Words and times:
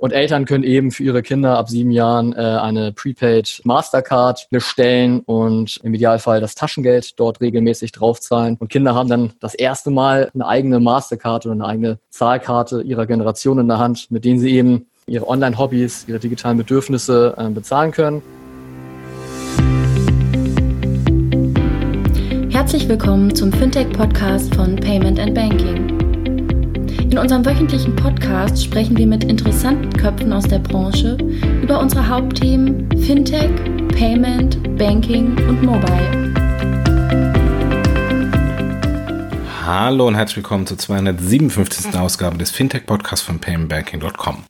Und 0.00 0.14
Eltern 0.14 0.46
können 0.46 0.64
eben 0.64 0.92
für 0.92 1.04
ihre 1.04 1.20
Kinder 1.20 1.58
ab 1.58 1.68
sieben 1.68 1.90
Jahren 1.90 2.32
äh, 2.32 2.38
eine 2.38 2.90
Prepaid 2.90 3.60
Mastercard 3.64 4.48
bestellen 4.50 5.20
und 5.26 5.78
im 5.82 5.92
Idealfall 5.92 6.40
das 6.40 6.54
Taschengeld 6.54 7.20
dort 7.20 7.42
regelmäßig 7.42 7.92
draufzahlen. 7.92 8.56
Und 8.58 8.70
Kinder 8.70 8.94
haben 8.94 9.10
dann 9.10 9.32
das 9.40 9.54
erste 9.54 9.90
Mal 9.90 10.30
eine 10.32 10.46
eigene 10.46 10.80
Mastercard 10.80 11.44
oder 11.44 11.52
eine 11.52 11.66
eigene 11.66 11.98
Zahlkarte 12.08 12.80
ihrer 12.80 13.04
Generation 13.04 13.58
in 13.58 13.68
der 13.68 13.76
Hand, 13.76 14.10
mit 14.10 14.24
denen 14.24 14.40
sie 14.40 14.56
eben 14.56 14.86
ihre 15.06 15.28
Online-Hobbys, 15.28 16.06
ihre 16.08 16.18
digitalen 16.18 16.56
Bedürfnisse 16.56 17.34
äh, 17.36 17.50
bezahlen 17.50 17.92
können. 17.92 18.22
Herzlich 22.48 22.88
willkommen 22.88 23.34
zum 23.34 23.52
Fintech-Podcast 23.52 24.54
von 24.54 24.76
Payment 24.76 25.20
and 25.20 25.34
Banking. 25.34 25.99
In 27.10 27.18
unserem 27.18 27.44
wöchentlichen 27.44 27.96
Podcast 27.96 28.62
sprechen 28.62 28.96
wir 28.96 29.06
mit 29.08 29.24
interessanten 29.24 29.92
Köpfen 29.92 30.32
aus 30.32 30.44
der 30.44 30.60
Branche 30.60 31.18
über 31.60 31.80
unsere 31.80 32.08
Hauptthemen 32.08 32.88
Fintech, 33.00 33.50
Payment, 33.88 34.78
Banking 34.78 35.36
und 35.48 35.60
Mobile. 35.60 36.32
Hallo 39.66 40.06
und 40.06 40.14
herzlich 40.14 40.36
willkommen 40.36 40.68
zur 40.68 40.78
257. 40.78 41.98
Ausgabe 41.98 42.38
des 42.38 42.52
Fintech-Podcasts 42.52 43.26
von 43.26 43.40
paymentbanking.com. 43.40 44.44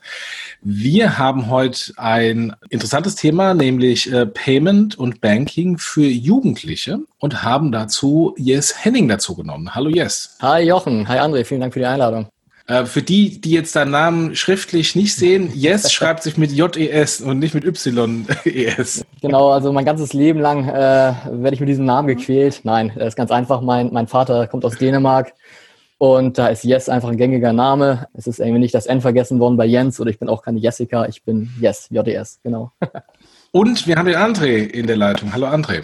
Wir 0.61 1.17
haben 1.17 1.49
heute 1.49 1.95
ein 1.97 2.55
interessantes 2.69 3.15
Thema, 3.15 3.55
nämlich 3.55 4.13
äh, 4.13 4.27
Payment 4.27 4.99
und 4.99 5.23
Banking 5.23 5.79
für 5.79 6.05
Jugendliche 6.05 6.99
und 7.19 7.43
haben 7.43 7.73
dazu 7.73 8.35
Yes 8.37 8.85
Henning 8.85 9.09
dazu 9.09 9.35
genommen. 9.35 9.75
Hallo 9.75 9.89
Yes. 9.89 10.37
Hi 10.43 10.61
Jochen, 10.61 11.09
hi 11.09 11.17
André, 11.21 11.45
vielen 11.45 11.63
Dank 11.63 11.73
für 11.73 11.81
die 11.81 11.87
Einladung. 11.87 12.27
Äh, 12.67 12.85
für 12.85 13.03
die, 13.03 13.41
die 13.41 13.51
jetzt 13.51 13.75
deinen 13.77 13.91
Namen 13.91 14.37
schriftlich 14.37 14.95
nicht 14.95 15.15
sehen, 15.15 15.53
Yes 15.55 15.93
schreibt 15.93 16.23
sich 16.23 16.37
mit 16.37 16.53
J-E-S 16.53 17.21
und 17.21 17.39
nicht 17.39 17.55
mit 17.55 17.65
Y-E-S. 17.65 19.05
Genau, 19.21 19.51
also 19.51 19.73
mein 19.73 19.85
ganzes 19.85 20.13
Leben 20.13 20.41
lang 20.41 20.69
äh, 20.69 21.15
werde 21.31 21.55
ich 21.55 21.61
mit 21.61 21.69
diesem 21.69 21.85
Namen 21.85 22.09
gequält. 22.09 22.61
Nein, 22.65 22.93
das 22.95 23.09
ist 23.09 23.17
ganz 23.17 23.31
einfach. 23.31 23.61
Mein, 23.61 23.93
mein 23.93 24.07
Vater 24.07 24.47
kommt 24.47 24.65
aus 24.65 24.77
Dänemark 24.77 25.33
und 25.99 26.39
da 26.39 26.49
ist 26.49 26.65
Yes 26.65 26.89
einfach 26.89 27.11
ein 27.11 27.17
gängiger 27.17 27.53
Name. 27.53 28.09
Es 28.15 28.27
ist 28.27 28.41
irgendwie 28.41 28.61
nicht 28.61 28.75
das 28.75 28.87
N 28.87 29.01
vergessen 29.01 29.39
worden 29.39 29.57
bei 29.57 29.67
Jens 29.67 30.01
oder 30.01 30.11
ich 30.11 30.19
bin 30.19 30.29
auch 30.29 30.43
keine 30.43 30.59
Jessica, 30.59 31.07
ich 31.07 31.23
bin 31.25 31.51
Yes, 31.61 31.89
J-E-S, 31.91 32.41
genau. 32.43 32.73
Und 33.53 33.89
wir 33.89 33.97
haben 33.97 34.07
den 34.07 34.15
André 34.15 34.59
in 34.59 34.87
der 34.87 34.97
Leitung. 34.97 35.33
Hallo 35.33 35.47
André. 35.49 35.83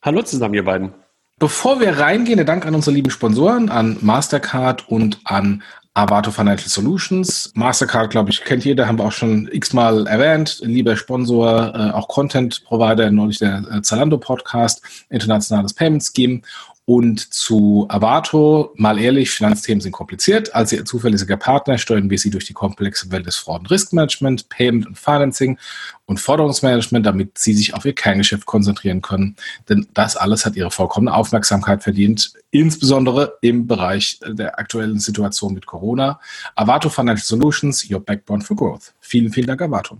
Hallo 0.00 0.22
zusammen, 0.22 0.54
ihr 0.54 0.64
beiden. 0.64 0.94
Bevor 1.40 1.80
wir 1.80 1.98
reingehen, 1.98 2.36
der 2.36 2.46
Dank 2.46 2.66
an 2.66 2.74
unsere 2.74 2.94
lieben 2.94 3.10
Sponsoren, 3.10 3.68
an 3.68 3.96
Mastercard 4.00 4.88
und 4.88 5.20
an 5.24 5.62
Avato 5.94 6.30
Financial 6.30 6.68
Solutions. 6.68 7.50
Mastercard, 7.54 8.10
glaube 8.10 8.30
ich, 8.30 8.44
kennt 8.44 8.64
jeder, 8.64 8.86
haben 8.86 8.98
wir 8.98 9.06
auch 9.06 9.12
schon 9.12 9.48
x-mal 9.50 10.06
erwähnt. 10.06 10.60
Lieber 10.62 10.96
Sponsor, 10.96 11.74
äh, 11.74 11.90
auch 11.90 12.06
Content 12.06 12.62
Provider, 12.64 13.10
neulich 13.10 13.38
der 13.38 13.64
äh, 13.70 13.82
Zalando 13.82 14.16
Podcast, 14.16 14.82
internationales 15.08 15.74
Payment 15.74 16.04
Scheme. 16.04 16.42
Und 16.92 17.32
zu 17.32 17.86
Avato, 17.88 18.72
mal 18.74 18.98
ehrlich, 18.98 19.30
Finanzthemen 19.30 19.80
sind 19.80 19.92
kompliziert. 19.92 20.52
Als 20.56 20.72
Ihr 20.72 20.84
zuverlässiger 20.84 21.36
Partner 21.36 21.78
steuern 21.78 22.10
wir 22.10 22.18
Sie 22.18 22.30
durch 22.30 22.46
die 22.46 22.52
komplexe 22.52 23.12
Welt 23.12 23.26
des 23.26 23.36
Fraud- 23.36 23.60
und 23.60 23.70
Riskmanagement, 23.70 24.48
Payment 24.48 24.88
und 24.88 24.98
Financing 24.98 25.56
und 26.06 26.18
Forderungsmanagement, 26.18 27.06
damit 27.06 27.38
Sie 27.38 27.52
sich 27.52 27.74
auf 27.74 27.84
Ihr 27.84 27.94
Kerngeschäft 27.94 28.44
konzentrieren 28.44 29.02
können. 29.02 29.36
Denn 29.68 29.86
das 29.94 30.16
alles 30.16 30.44
hat 30.44 30.56
Ihre 30.56 30.72
vollkommene 30.72 31.14
Aufmerksamkeit 31.14 31.84
verdient, 31.84 32.32
insbesondere 32.50 33.38
im 33.40 33.68
Bereich 33.68 34.18
der 34.26 34.58
aktuellen 34.58 34.98
Situation 34.98 35.54
mit 35.54 35.66
Corona. 35.66 36.18
Avato 36.56 36.88
Financial 36.88 37.24
Solutions, 37.24 37.88
your 37.88 38.00
backbone 38.00 38.42
for 38.42 38.56
growth. 38.56 38.94
Vielen, 38.98 39.32
vielen 39.32 39.46
Dank, 39.46 39.62
Avato. 39.62 39.98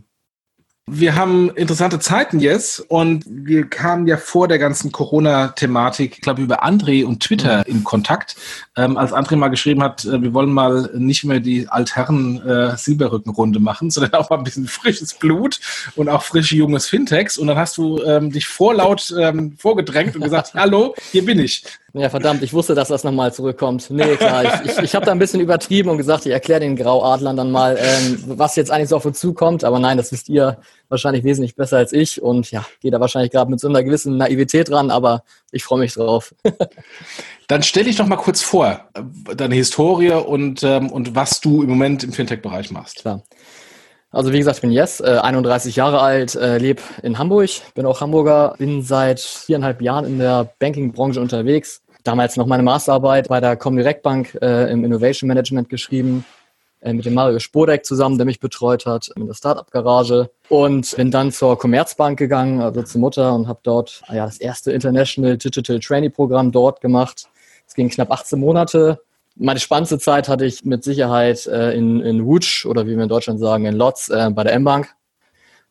Wir 0.92 1.14
haben 1.14 1.50
interessante 1.50 2.00
Zeiten 2.00 2.40
jetzt 2.40 2.80
und 2.80 3.24
wir 3.24 3.70
kamen 3.70 4.08
ja 4.08 4.16
vor 4.16 4.48
der 4.48 4.58
ganzen 4.58 4.90
Corona-Thematik, 4.90 6.14
ich 6.14 6.20
glaube, 6.20 6.42
über 6.42 6.64
André 6.64 7.04
und 7.04 7.22
Twitter 7.22 7.58
mhm. 7.58 7.74
in 7.76 7.84
Kontakt. 7.84 8.34
Ähm, 8.76 8.96
als 8.96 9.12
André 9.12 9.36
mal 9.36 9.50
geschrieben 9.50 9.84
hat, 9.84 10.04
äh, 10.04 10.20
wir 10.20 10.34
wollen 10.34 10.52
mal 10.52 10.90
nicht 10.94 11.22
mehr 11.22 11.38
die 11.38 11.68
altherren 11.68 12.44
äh, 12.44 12.76
Silberrückenrunde 12.76 13.60
machen, 13.60 13.90
sondern 13.92 14.14
auch 14.14 14.30
mal 14.30 14.38
ein 14.38 14.44
bisschen 14.44 14.66
frisches 14.66 15.14
Blut 15.14 15.60
und 15.94 16.08
auch 16.08 16.24
frische 16.24 16.56
junges 16.56 16.88
Fintechs. 16.88 17.38
Und 17.38 17.46
dann 17.46 17.56
hast 17.56 17.76
du 17.76 18.02
ähm, 18.02 18.32
dich 18.32 18.48
vorlaut 18.48 19.14
ähm, 19.16 19.54
vorgedrängt 19.58 20.16
und 20.16 20.22
gesagt, 20.22 20.54
hallo, 20.54 20.96
hier 21.12 21.24
bin 21.24 21.38
ich. 21.38 21.62
Ja, 21.92 22.08
verdammt, 22.08 22.42
ich 22.42 22.52
wusste, 22.52 22.74
dass 22.74 22.88
das 22.88 23.02
nochmal 23.02 23.32
zurückkommt. 23.32 23.90
Nee, 23.90 24.14
klar, 24.16 24.44
ich, 24.44 24.70
ich, 24.70 24.78
ich 24.78 24.94
habe 24.94 25.04
da 25.04 25.12
ein 25.12 25.18
bisschen 25.18 25.40
übertrieben 25.40 25.90
und 25.90 25.96
gesagt, 25.96 26.24
ich 26.24 26.32
erkläre 26.32 26.60
den 26.60 26.76
Grauadlern 26.76 27.36
dann 27.36 27.50
mal, 27.50 27.76
ähm, 27.80 28.22
was 28.26 28.54
jetzt 28.54 28.70
eigentlich 28.70 28.90
so 28.90 28.96
auf 28.96 29.04
uns 29.04 29.18
zukommt. 29.18 29.64
Aber 29.64 29.80
nein, 29.80 29.96
das 29.96 30.12
wisst 30.12 30.28
ihr 30.28 30.58
wahrscheinlich 30.88 31.24
wesentlich 31.24 31.56
besser 31.56 31.78
als 31.78 31.92
ich 31.92 32.22
und 32.22 32.50
ja, 32.52 32.64
gehe 32.80 32.90
da 32.90 33.00
wahrscheinlich 33.00 33.32
gerade 33.32 33.50
mit 33.50 33.58
so 33.58 33.68
einer 33.68 33.82
gewissen 33.82 34.16
Naivität 34.16 34.68
dran, 34.68 34.90
aber 34.90 35.24
ich 35.50 35.64
freue 35.64 35.80
mich 35.80 35.94
drauf. 35.94 36.32
dann 37.48 37.62
stell 37.64 37.84
dich 37.84 37.96
doch 37.96 38.06
mal 38.06 38.16
kurz 38.16 38.40
vor, 38.40 38.88
deine 39.34 39.56
Historie 39.56 40.12
und, 40.12 40.62
ähm, 40.62 40.90
und 40.90 41.16
was 41.16 41.40
du 41.40 41.62
im 41.62 41.70
Moment 41.70 42.04
im 42.04 42.12
Fintech-Bereich 42.12 42.70
machst. 42.70 43.00
Klar. 43.00 43.22
Also 44.12 44.32
wie 44.32 44.38
gesagt, 44.38 44.56
ich 44.56 44.62
bin 44.62 44.72
Jess, 44.72 45.00
äh, 45.00 45.18
31 45.22 45.76
Jahre 45.76 46.00
alt, 46.00 46.34
äh, 46.34 46.58
lebe 46.58 46.82
in 47.02 47.18
Hamburg, 47.18 47.50
bin 47.74 47.86
auch 47.86 48.00
Hamburger, 48.00 48.54
bin 48.58 48.82
seit 48.82 49.20
viereinhalb 49.20 49.80
Jahren 49.80 50.04
in 50.04 50.18
der 50.18 50.52
Banking-Branche 50.58 51.20
unterwegs. 51.20 51.82
Damals 52.02 52.36
noch 52.36 52.46
meine 52.46 52.64
Masterarbeit 52.64 53.28
bei 53.28 53.40
der 53.40 53.56
Comdirect 53.56 54.02
Bank 54.02 54.36
äh, 54.42 54.72
im 54.72 54.84
Innovation 54.84 55.28
Management 55.28 55.68
geschrieben, 55.68 56.24
äh, 56.80 56.92
mit 56.92 57.04
dem 57.04 57.14
Mario 57.14 57.38
Spodek 57.38 57.84
zusammen, 57.86 58.18
der 58.18 58.24
mich 58.24 58.40
betreut 58.40 58.84
hat, 58.84 59.12
in 59.14 59.28
der 59.28 59.34
Startup-Garage. 59.34 60.30
Und 60.48 60.96
bin 60.96 61.12
dann 61.12 61.30
zur 61.30 61.56
Commerzbank 61.56 62.18
gegangen, 62.18 62.60
also 62.60 62.82
zur 62.82 63.00
Mutter, 63.00 63.32
und 63.32 63.46
habe 63.46 63.60
dort 63.62 64.02
ja, 64.08 64.26
das 64.26 64.38
erste 64.38 64.72
International 64.72 65.36
Digital 65.36 65.78
Trainee 65.78 66.10
Programm 66.10 66.50
dort 66.50 66.80
gemacht. 66.80 67.28
Es 67.64 67.74
ging 67.74 67.88
knapp 67.88 68.10
18 68.10 68.40
Monate 68.40 69.00
meine 69.40 69.58
spannendste 69.58 69.98
Zeit 69.98 70.28
hatte 70.28 70.44
ich 70.44 70.64
mit 70.64 70.84
Sicherheit 70.84 71.46
äh, 71.46 71.72
in, 71.72 72.00
in 72.00 72.26
Wutsch 72.26 72.66
oder 72.66 72.86
wie 72.86 72.94
wir 72.94 73.02
in 73.02 73.08
Deutschland 73.08 73.40
sagen, 73.40 73.64
in 73.64 73.74
Lotz 73.74 74.10
äh, 74.10 74.30
bei 74.30 74.44
der 74.44 74.52
M-Bank. 74.52 74.94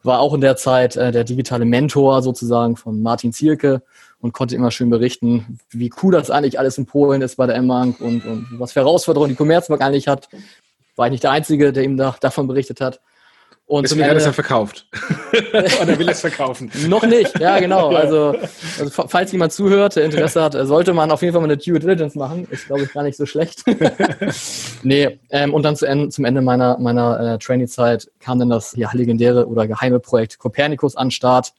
War 0.02 0.20
auch 0.20 0.34
in 0.34 0.42
der 0.42 0.56
Zeit 0.56 0.96
äh, 0.96 1.12
der 1.12 1.24
digitale 1.24 1.66
Mentor 1.66 2.22
sozusagen 2.24 2.78
von 2.78 3.02
Martin 3.02 3.32
Zielke 3.32 3.84
und 4.20 4.34
konnte 4.34 4.56
immer 4.56 4.72
schön 4.72 4.90
berichten, 4.90 5.60
wie 5.70 5.92
cool 6.02 6.14
das 6.14 6.32
eigentlich 6.32 6.58
alles 6.58 6.78
in 6.78 6.86
Polen 6.86 7.22
ist 7.22 7.36
bei 7.36 7.46
der 7.46 7.56
M-Bank 7.58 8.02
und, 8.02 8.26
und 8.26 8.48
was 8.58 8.72
für 8.72 8.80
Herausforderungen 8.80 9.30
die 9.30 9.36
Commerzbank 9.36 9.82
eigentlich 9.82 10.08
hat. 10.08 10.30
War 10.96 11.08
ich 11.08 11.12
nicht 11.12 11.24
der 11.24 11.32
Einzige, 11.32 11.72
der 11.72 11.84
ihm 11.84 11.96
da, 11.96 12.16
davon 12.20 12.48
berichtet 12.48 12.82
hat. 12.82 13.00
Und 13.70 13.84
Deswegen 13.84 14.06
hat 14.06 14.14
er 14.14 14.18
es 14.18 14.26
ja 14.26 14.34
verkauft. 14.34 14.88
Oder 15.84 16.00
will 16.00 16.10
es 16.10 16.22
verkaufen? 16.22 16.72
Noch 16.88 17.06
nicht, 17.06 17.40
ja 17.40 17.60
genau. 17.60 17.90
Also, 17.90 18.34
also, 18.80 19.08
falls 19.08 19.32
jemand 19.32 19.54
zuhört, 19.54 19.96
der 19.96 20.06
Interesse 20.06 20.42
hat, 20.42 20.54
sollte 20.54 20.92
man 20.92 21.12
auf 21.12 21.22
jeden 21.22 21.34
Fall 21.34 21.42
mal 21.42 21.52
eine 21.52 21.58
Due 21.58 21.78
Diligence 21.78 22.16
machen. 22.16 22.48
Ist, 22.50 22.66
glaube 22.66 22.82
ich, 22.82 22.92
gar 22.92 23.04
nicht 23.04 23.16
so 23.16 23.28
schlecht. 23.28 23.64
nee, 24.84 25.20
ähm, 25.30 25.54
und 25.54 25.62
dann 25.62 25.76
zu 25.76 25.86
Ende, 25.86 26.10
zum 26.10 26.26
Ende 26.26 26.42
meiner, 26.42 26.80
meiner 26.80 27.20
äh, 27.20 27.38
Trainee-Zeit 27.38 28.10
kam 28.20 28.40
dann 28.40 28.50
das 28.50 28.76
ja, 28.76 28.90
legendäre 28.92 29.48
oder 29.48 29.68
geheime 29.68 30.00
Projekt 30.00 30.40
Copernicus 30.40 30.96
an 30.96 31.12
Start, 31.12 31.54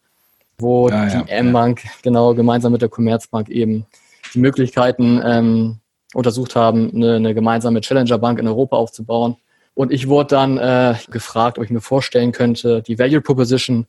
wo 0.59 0.88
ah, 0.88 1.06
die 1.06 1.12
ja, 1.12 1.25
M-Bank 1.28 1.84
ja. 1.84 1.91
genau 2.03 2.34
gemeinsam 2.34 2.72
mit 2.72 2.82
der 2.82 2.88
Commerzbank 2.88 3.49
eben 3.50 3.87
die 4.34 4.41
Möglichkeiten 4.41 5.22
ähm, 5.25 5.76
untersucht 6.12 6.56
haben, 6.56 6.91
eine, 6.93 7.15
eine 7.15 7.34
gemeinsame 7.34 7.81
Challenger-Bank 7.81 8.41
in 8.41 8.49
Europa 8.49 8.75
aufzubauen 8.75 9.37
und 9.80 9.92
ich 9.92 10.08
wurde 10.08 10.34
dann 10.34 10.58
äh, 10.58 10.94
gefragt, 11.10 11.56
ob 11.56 11.64
ich 11.64 11.70
mir 11.70 11.80
vorstellen 11.80 12.32
könnte, 12.32 12.82
die 12.82 12.98
Value 12.98 13.22
Proposition 13.22 13.86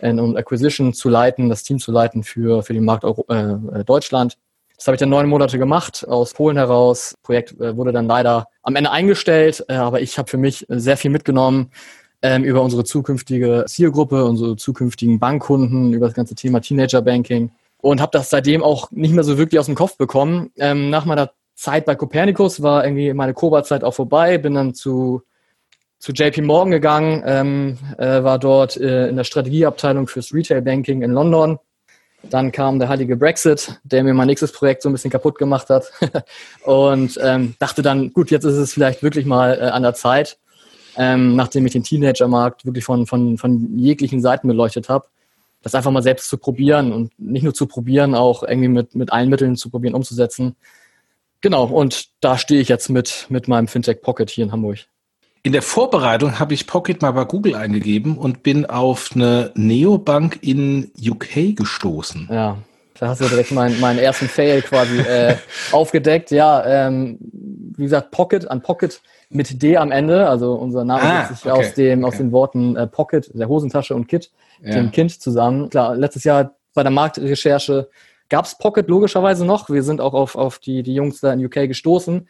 und 0.00 0.36
Acquisition 0.36 0.92
zu 0.92 1.08
leiten, 1.08 1.48
das 1.48 1.64
Team 1.64 1.80
zu 1.80 1.90
leiten 1.90 2.22
für, 2.22 2.62
für 2.62 2.74
den 2.74 2.84
Markt 2.84 3.04
Euro, 3.04 3.26
äh, 3.28 3.80
äh, 3.80 3.84
Deutschland. 3.84 4.38
Das 4.76 4.86
habe 4.86 4.94
ich 4.94 5.00
dann 5.00 5.08
neun 5.08 5.28
Monate 5.28 5.58
gemacht, 5.58 6.06
aus 6.06 6.32
Polen 6.32 6.56
heraus. 6.56 7.14
Das 7.14 7.22
Projekt 7.24 7.60
äh, 7.60 7.76
wurde 7.76 7.90
dann 7.90 8.06
leider 8.06 8.46
am 8.62 8.76
Ende 8.76 8.92
eingestellt, 8.92 9.64
äh, 9.66 9.74
aber 9.74 10.00
ich 10.00 10.16
habe 10.16 10.30
für 10.30 10.36
mich 10.38 10.64
sehr 10.68 10.96
viel 10.96 11.10
mitgenommen 11.10 11.72
ähm, 12.22 12.44
über 12.44 12.62
unsere 12.62 12.84
zukünftige 12.84 13.64
Zielgruppe, 13.66 14.24
unsere 14.24 14.54
zukünftigen 14.54 15.18
Bankkunden, 15.18 15.92
über 15.92 16.06
das 16.06 16.14
ganze 16.14 16.36
Thema 16.36 16.60
Teenager 16.60 17.02
Banking 17.02 17.50
und 17.78 18.00
habe 18.00 18.12
das 18.12 18.30
seitdem 18.30 18.62
auch 18.62 18.92
nicht 18.92 19.12
mehr 19.12 19.24
so 19.24 19.38
wirklich 19.38 19.58
aus 19.58 19.66
dem 19.66 19.74
Kopf 19.74 19.96
bekommen. 19.96 20.52
Ähm, 20.56 20.88
nach 20.88 21.04
meiner 21.04 21.32
Zeit 21.56 21.84
bei 21.84 21.96
Copernicus 21.96 22.62
war 22.62 22.84
irgendwie 22.84 23.12
meine 23.12 23.34
Koba-Zeit 23.34 23.82
auch 23.82 23.94
vorbei, 23.94 24.38
bin 24.38 24.54
dann 24.54 24.74
zu 24.74 25.22
zu 26.02 26.10
JP 26.10 26.42
Morgan 26.42 26.72
gegangen, 26.72 27.22
ähm, 27.24 27.78
äh, 27.96 28.24
war 28.24 28.40
dort 28.40 28.76
äh, 28.76 29.06
in 29.06 29.14
der 29.14 29.22
Strategieabteilung 29.22 30.08
fürs 30.08 30.34
Retail 30.34 30.60
Banking 30.60 31.02
in 31.02 31.12
London. 31.12 31.60
Dann 32.24 32.50
kam 32.50 32.80
der 32.80 32.88
heilige 32.88 33.16
Brexit, 33.16 33.78
der 33.84 34.02
mir 34.02 34.12
mein 34.12 34.26
nächstes 34.26 34.50
Projekt 34.50 34.82
so 34.82 34.88
ein 34.88 34.92
bisschen 34.92 35.12
kaputt 35.12 35.38
gemacht 35.38 35.68
hat. 35.70 35.92
und 36.64 37.20
ähm, 37.22 37.54
dachte 37.60 37.82
dann, 37.82 38.12
gut, 38.12 38.32
jetzt 38.32 38.42
ist 38.42 38.56
es 38.56 38.72
vielleicht 38.72 39.04
wirklich 39.04 39.26
mal 39.26 39.56
äh, 39.56 39.66
an 39.66 39.84
der 39.84 39.94
Zeit, 39.94 40.38
ähm, 40.96 41.36
nachdem 41.36 41.66
ich 41.66 41.72
den 41.72 41.84
Teenager-Markt 41.84 42.66
wirklich 42.66 42.84
von, 42.84 43.06
von, 43.06 43.38
von 43.38 43.78
jeglichen 43.78 44.20
Seiten 44.20 44.48
beleuchtet 44.48 44.88
habe, 44.88 45.06
das 45.62 45.76
einfach 45.76 45.92
mal 45.92 46.02
selbst 46.02 46.28
zu 46.28 46.36
probieren 46.36 46.92
und 46.92 47.12
nicht 47.16 47.44
nur 47.44 47.54
zu 47.54 47.68
probieren, 47.68 48.16
auch 48.16 48.42
irgendwie 48.42 48.68
mit, 48.68 48.96
mit 48.96 49.12
allen 49.12 49.30
Mitteln 49.30 49.54
zu 49.54 49.70
probieren 49.70 49.94
umzusetzen. 49.94 50.56
Genau, 51.40 51.66
und 51.66 52.08
da 52.20 52.38
stehe 52.38 52.60
ich 52.60 52.68
jetzt 52.68 52.88
mit, 52.88 53.26
mit 53.28 53.46
meinem 53.46 53.68
Fintech 53.68 54.02
Pocket 54.02 54.28
hier 54.28 54.42
in 54.42 54.50
Hamburg. 54.50 54.88
In 55.44 55.50
der 55.52 55.62
Vorbereitung 55.62 56.38
habe 56.38 56.54
ich 56.54 56.68
Pocket 56.68 57.02
mal 57.02 57.10
bei 57.10 57.24
Google 57.24 57.56
eingegeben 57.56 58.16
und 58.16 58.44
bin 58.44 58.64
auf 58.66 59.10
eine 59.14 59.50
Neobank 59.56 60.38
in 60.40 60.92
UK 61.04 61.56
gestoßen. 61.56 62.28
Ja, 62.30 62.58
da 62.98 63.08
hast 63.08 63.20
du 63.20 63.24
direkt 63.28 63.50
meinen, 63.50 63.80
meinen 63.80 63.98
ersten 63.98 64.28
Fail 64.28 64.62
quasi 64.62 65.00
äh, 65.00 65.34
aufgedeckt. 65.72 66.30
Ja, 66.30 66.64
ähm, 66.64 67.18
wie 67.76 67.82
gesagt, 67.82 68.12
Pocket 68.12 68.48
an 68.48 68.62
Pocket 68.62 69.02
mit 69.30 69.60
D 69.60 69.76
am 69.76 69.90
Ende. 69.90 70.28
Also 70.28 70.54
unser 70.54 70.84
Name 70.84 71.02
ah, 71.02 71.26
setzt 71.26 71.42
sich 71.42 71.50
okay, 71.50 71.60
aus, 71.60 71.74
dem, 71.74 72.04
okay. 72.04 72.08
aus 72.08 72.18
den 72.18 72.30
Worten 72.30 72.76
äh, 72.76 72.86
Pocket, 72.86 73.28
der 73.34 73.48
Hosentasche 73.48 73.96
und 73.96 74.06
Kit, 74.06 74.30
ja. 74.62 74.74
dem 74.74 74.92
Kind 74.92 75.20
zusammen. 75.20 75.70
Klar, 75.70 75.96
letztes 75.96 76.22
Jahr 76.22 76.54
bei 76.72 76.84
der 76.84 76.92
Marktrecherche 76.92 77.88
gab 78.28 78.44
es 78.44 78.56
Pocket 78.56 78.88
logischerweise 78.88 79.44
noch. 79.44 79.68
Wir 79.68 79.82
sind 79.82 80.00
auch 80.00 80.14
auf, 80.14 80.36
auf 80.36 80.60
die, 80.60 80.84
die 80.84 80.94
Jungs 80.94 81.18
da 81.20 81.32
in 81.32 81.44
UK 81.44 81.66
gestoßen. 81.66 82.28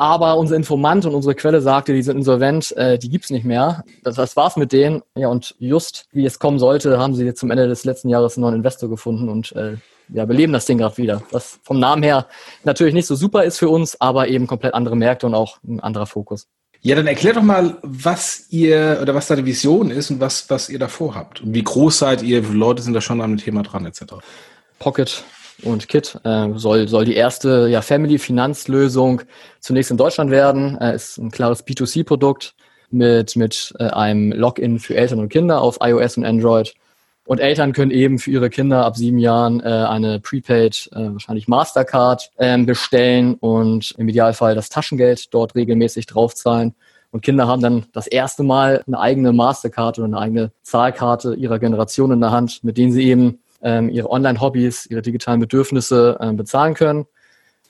Aber 0.00 0.38
unser 0.38 0.56
Informant 0.56 1.04
und 1.04 1.14
unsere 1.14 1.34
Quelle 1.34 1.60
sagte, 1.60 1.92
die 1.92 2.00
sind 2.00 2.16
insolvent, 2.16 2.74
äh, 2.74 2.98
die 2.98 3.10
gibt's 3.10 3.28
nicht 3.28 3.44
mehr. 3.44 3.84
Das, 4.02 4.14
das 4.14 4.34
war's 4.34 4.56
mit 4.56 4.72
denen. 4.72 5.02
Ja, 5.14 5.28
und 5.28 5.54
just 5.58 6.06
wie 6.10 6.24
es 6.24 6.38
kommen 6.38 6.58
sollte, 6.58 6.98
haben 6.98 7.14
sie 7.14 7.26
jetzt 7.26 7.38
zum 7.38 7.50
Ende 7.50 7.68
des 7.68 7.84
letzten 7.84 8.08
Jahres 8.08 8.38
einen 8.38 8.44
neuen 8.44 8.54
Investor 8.54 8.88
gefunden 8.88 9.28
und 9.28 9.52
äh, 9.52 9.76
ja, 10.08 10.24
beleben 10.24 10.54
das 10.54 10.64
Ding 10.64 10.78
gerade 10.78 10.96
wieder. 10.96 11.22
Was 11.32 11.60
vom 11.64 11.78
Namen 11.78 12.02
her 12.02 12.26
natürlich 12.64 12.94
nicht 12.94 13.04
so 13.04 13.14
super 13.14 13.44
ist 13.44 13.58
für 13.58 13.68
uns, 13.68 14.00
aber 14.00 14.28
eben 14.28 14.46
komplett 14.46 14.72
andere 14.72 14.96
Märkte 14.96 15.26
und 15.26 15.34
auch 15.34 15.58
ein 15.68 15.80
anderer 15.80 16.06
Fokus. 16.06 16.48
Ja, 16.80 16.96
dann 16.96 17.06
erklär 17.06 17.34
doch 17.34 17.42
mal, 17.42 17.76
was 17.82 18.46
ihr 18.48 19.00
oder 19.02 19.14
was 19.14 19.26
deine 19.26 19.44
Vision 19.44 19.90
ist 19.90 20.10
und 20.10 20.18
was, 20.18 20.48
was 20.48 20.70
ihr 20.70 20.78
da 20.78 20.88
vorhabt. 20.88 21.42
Und 21.42 21.52
wie 21.52 21.62
groß 21.62 21.98
seid 21.98 22.22
ihr, 22.22 22.42
wie 22.42 22.46
viele 22.46 22.58
Leute 22.58 22.80
sind 22.80 22.94
da 22.94 23.02
schon 23.02 23.20
an 23.20 23.32
dem 23.32 23.38
Thema 23.38 23.64
dran, 23.64 23.84
etc. 23.84 24.14
Pocket 24.78 25.22
und 25.62 25.88
Kit 25.88 26.18
äh, 26.24 26.48
soll, 26.54 26.88
soll 26.88 27.04
die 27.04 27.14
erste 27.14 27.68
ja, 27.68 27.82
Family-Finanzlösung 27.82 29.22
zunächst 29.60 29.90
in 29.90 29.96
Deutschland 29.96 30.30
werden. 30.30 30.78
Äh, 30.78 30.94
ist 30.94 31.18
ein 31.18 31.30
klares 31.30 31.66
B2C-Produkt 31.66 32.54
mit, 32.90 33.36
mit 33.36 33.74
äh, 33.78 33.84
einem 33.84 34.32
Login 34.32 34.78
für 34.78 34.96
Eltern 34.96 35.20
und 35.20 35.28
Kinder 35.28 35.60
auf 35.60 35.78
iOS 35.80 36.16
und 36.16 36.24
Android. 36.24 36.74
Und 37.26 37.38
Eltern 37.38 37.72
können 37.72 37.92
eben 37.92 38.18
für 38.18 38.32
ihre 38.32 38.50
Kinder 38.50 38.84
ab 38.84 38.96
sieben 38.96 39.18
Jahren 39.18 39.60
äh, 39.60 39.68
eine 39.68 40.18
Prepaid, 40.18 40.88
äh, 40.92 41.12
wahrscheinlich 41.12 41.46
Mastercard, 41.46 42.30
äh, 42.36 42.58
bestellen 42.58 43.34
und 43.34 43.94
im 43.98 44.08
Idealfall 44.08 44.54
das 44.54 44.68
Taschengeld 44.68 45.32
dort 45.32 45.54
regelmäßig 45.54 46.06
draufzahlen. 46.06 46.74
Und 47.12 47.22
Kinder 47.22 47.46
haben 47.46 47.62
dann 47.62 47.86
das 47.92 48.06
erste 48.06 48.42
Mal 48.42 48.82
eine 48.86 48.98
eigene 48.98 49.32
Mastercard 49.32 49.98
oder 49.98 50.06
eine 50.06 50.18
eigene 50.18 50.52
Zahlkarte 50.62 51.34
ihrer 51.34 51.58
Generation 51.58 52.12
in 52.12 52.20
der 52.20 52.30
Hand, 52.30 52.64
mit 52.64 52.76
denen 52.78 52.92
sie 52.92 53.04
eben 53.04 53.40
ähm, 53.62 53.88
ihre 53.88 54.10
Online-Hobbys, 54.10 54.86
ihre 54.86 55.02
digitalen 55.02 55.40
Bedürfnisse 55.40 56.16
äh, 56.20 56.32
bezahlen 56.32 56.74
können. 56.74 57.06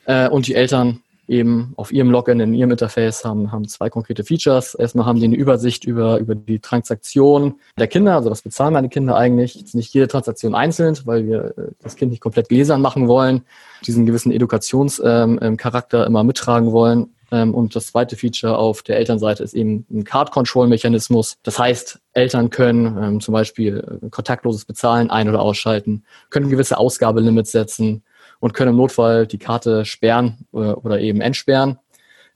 Äh, 0.06 0.28
und 0.28 0.46
die 0.46 0.54
Eltern 0.54 1.02
eben 1.30 1.72
auf 1.76 1.92
ihrem 1.92 2.10
Login, 2.10 2.40
in 2.40 2.54
ihrem 2.54 2.72
Interface 2.72 3.24
haben, 3.24 3.52
haben 3.52 3.68
zwei 3.68 3.88
konkrete 3.88 4.24
Features. 4.24 4.74
Erstmal 4.74 5.06
haben 5.06 5.20
die 5.20 5.26
eine 5.26 5.36
Übersicht 5.36 5.84
über, 5.84 6.18
über 6.18 6.34
die 6.34 6.58
Transaktion 6.58 7.54
der 7.78 7.86
Kinder, 7.86 8.16
also 8.16 8.30
was 8.30 8.42
bezahlen 8.42 8.74
meine 8.74 8.88
Kinder 8.88 9.16
eigentlich. 9.16 9.54
Jetzt 9.54 9.76
nicht 9.76 9.94
jede 9.94 10.08
Transaktion 10.08 10.56
einzeln, 10.56 10.98
weil 11.04 11.26
wir 11.26 11.56
äh, 11.56 11.70
das 11.80 11.94
Kind 11.94 12.10
nicht 12.10 12.20
komplett 12.20 12.48
gläsern 12.48 12.80
machen 12.80 13.06
wollen, 13.06 13.42
diesen 13.86 14.06
gewissen 14.06 14.32
Edukationscharakter 14.32 15.98
ähm, 15.98 16.02
ähm 16.02 16.06
immer 16.08 16.24
mittragen 16.24 16.72
wollen. 16.72 17.14
Ähm, 17.32 17.54
und 17.54 17.76
das 17.76 17.88
zweite 17.88 18.16
Feature 18.16 18.58
auf 18.58 18.82
der 18.82 18.96
Elternseite 18.96 19.42
ist 19.42 19.54
eben 19.54 19.86
ein 19.90 20.04
Card-Control-Mechanismus. 20.04 21.38
Das 21.42 21.58
heißt, 21.58 22.00
Eltern 22.12 22.50
können 22.50 22.98
ähm, 23.02 23.20
zum 23.20 23.32
Beispiel 23.32 24.00
äh, 24.02 24.08
kontaktloses 24.10 24.64
Bezahlen 24.64 25.10
ein- 25.10 25.28
oder 25.28 25.40
ausschalten, 25.40 26.04
können 26.30 26.50
gewisse 26.50 26.78
Ausgabelimits 26.78 27.52
setzen 27.52 28.02
und 28.40 28.54
können 28.54 28.72
im 28.72 28.76
Notfall 28.76 29.26
die 29.26 29.38
Karte 29.38 29.84
sperren 29.84 30.46
äh, 30.52 30.56
oder 30.56 31.00
eben 31.00 31.20
entsperren. 31.20 31.78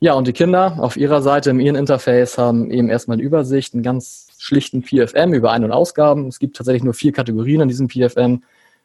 Ja, 0.00 0.14
und 0.14 0.26
die 0.26 0.32
Kinder 0.32 0.76
auf 0.80 0.96
ihrer 0.96 1.22
Seite 1.22 1.50
im 1.50 1.60
ihren 1.60 1.76
Interface 1.76 2.36
haben 2.36 2.70
eben 2.70 2.90
erstmal 2.90 3.16
eine 3.16 3.22
Übersicht, 3.22 3.74
einen 3.74 3.82
ganz 3.82 4.28
schlichten 4.38 4.82
PFM 4.82 5.32
über 5.32 5.50
Ein- 5.50 5.64
und 5.64 5.72
Ausgaben. 5.72 6.28
Es 6.28 6.38
gibt 6.38 6.56
tatsächlich 6.56 6.82
nur 6.82 6.94
vier 6.94 7.12
Kategorien 7.12 7.62
in 7.62 7.68
diesem 7.68 7.88
PFM, 7.88 8.42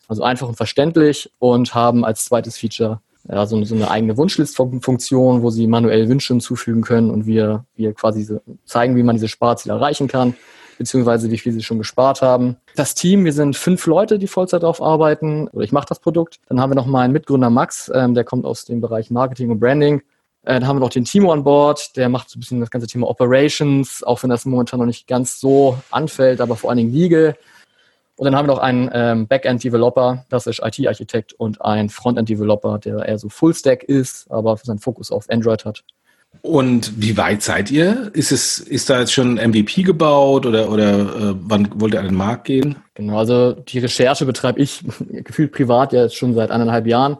also 0.08 0.24
einfach 0.24 0.48
und 0.48 0.56
verständlich 0.56 1.30
und 1.40 1.76
haben 1.76 2.06
als 2.06 2.26
zweites 2.26 2.58
Feature 2.58 3.02
ja, 3.28 3.46
so, 3.46 3.64
so 3.64 3.76
eine 3.76 3.92
eigene 3.92 4.18
Wunschlistfunktion, 4.18 5.42
wo 5.42 5.50
sie 5.50 5.68
manuell 5.68 6.08
Wünsche 6.08 6.34
hinzufügen 6.34 6.82
können 6.82 7.10
und 7.10 7.26
wir, 7.26 7.66
wir 7.76 7.94
quasi 7.94 8.40
zeigen, 8.66 8.96
wie 8.96 9.04
man 9.04 9.16
diese 9.16 9.28
Sparziele 9.28 9.76
erreichen 9.76 10.08
kann, 10.08 10.36
beziehungsweise 10.78 11.30
wie 11.30 11.38
viel 11.38 11.52
sie 11.52 11.62
schon 11.62 11.78
gespart 11.78 12.22
haben. 12.22 12.56
Das 12.76 12.96
Team, 12.96 13.26
wir 13.26 13.34
sind 13.34 13.56
fünf 13.58 13.86
Leute, 13.86 14.20
die 14.20 14.28
Vollzeit 14.28 14.64
darauf 14.64 14.82
arbeiten, 14.82 15.48
oder 15.50 15.64
ich 15.64 15.72
mache 15.72 15.88
das 15.88 16.00
Produkt. 16.00 16.40
Dann 16.48 16.62
haben 16.62 16.72
wir 16.72 16.76
noch 16.76 16.86
mal 16.86 17.02
einen 17.02 17.14
Mitgründer 17.14 17.50
Max, 17.50 17.92
ähm, 17.94 18.14
der 18.14 18.24
kommt 18.24 18.46
aus 18.46 18.66
dem 18.66 18.80
Bereich 18.82 19.12
Marketing 19.12 19.52
und 19.52 19.60
Branding. 19.60 20.02
Äh, 20.44 20.54
dann 20.54 20.68
haben 20.68 20.78
wir 20.78 20.82
noch 20.82 20.90
den 20.90 21.04
Timo 21.04 21.34
an 21.34 21.44
Bord, 21.44 21.98
der 21.98 22.08
macht 22.08 22.30
so 22.30 22.38
ein 22.38 22.40
bisschen 22.40 22.62
das 22.62 22.72
ganze 22.72 22.88
Thema 22.88 23.08
Operations, 23.08 24.02
auch 24.04 24.24
wenn 24.24 24.30
das 24.30 24.46
momentan 24.46 24.80
noch 24.80 24.86
nicht 24.86 25.08
ganz 25.08 25.40
so 25.40 25.78
anfällt, 25.92 26.40
aber 26.40 26.56
vor 26.56 26.70
allen 26.70 26.78
Dingen 26.78 26.94
Legal. 26.94 27.36
Und 28.20 28.26
dann 28.26 28.36
haben 28.36 28.50
wir 28.50 28.54
noch 28.54 28.62
einen 28.62 28.90
ähm, 28.94 29.28
Backend-Developer, 29.28 30.26
das 30.28 30.46
ist 30.46 30.62
IT-Architekt 30.62 31.32
und 31.32 31.62
ein 31.62 31.88
Frontend-Developer, 31.88 32.78
der 32.78 33.06
eher 33.06 33.18
so 33.18 33.30
Full-Stack 33.30 33.84
ist, 33.84 34.30
aber 34.30 34.58
seinen 34.58 34.80
Fokus 34.80 35.10
auf 35.10 35.30
Android 35.30 35.64
hat. 35.64 35.86
Und 36.42 37.02
wie 37.02 37.16
weit 37.16 37.42
seid 37.42 37.72
ihr? 37.72 38.12
Ist 38.14 38.34
es, 38.34 38.60
ist 38.60 38.90
da 38.90 39.00
jetzt 39.00 39.14
schon 39.14 39.40
ein 39.40 39.52
MVP 39.52 39.84
gebaut 39.84 40.46
oder, 40.46 40.70
oder 40.70 41.00
äh, 41.00 41.36
wann 41.44 41.70
wollt 41.76 41.94
ihr 41.94 42.02
an 42.02 42.08
den 42.08 42.16
Markt 42.16 42.44
gehen? 42.44 42.76
Genau, 42.94 43.18
also 43.18 43.54
die 43.54 43.80
Recherche 43.80 44.26
betreibe 44.26 44.60
ich 44.60 44.84
gefühlt 45.24 45.54
privat 45.54 45.94
ja 45.94 46.02
jetzt 46.04 46.18
schon 46.18 46.34
seit 46.34 46.52
eineinhalb 46.52 46.88
Jahren. 46.88 47.16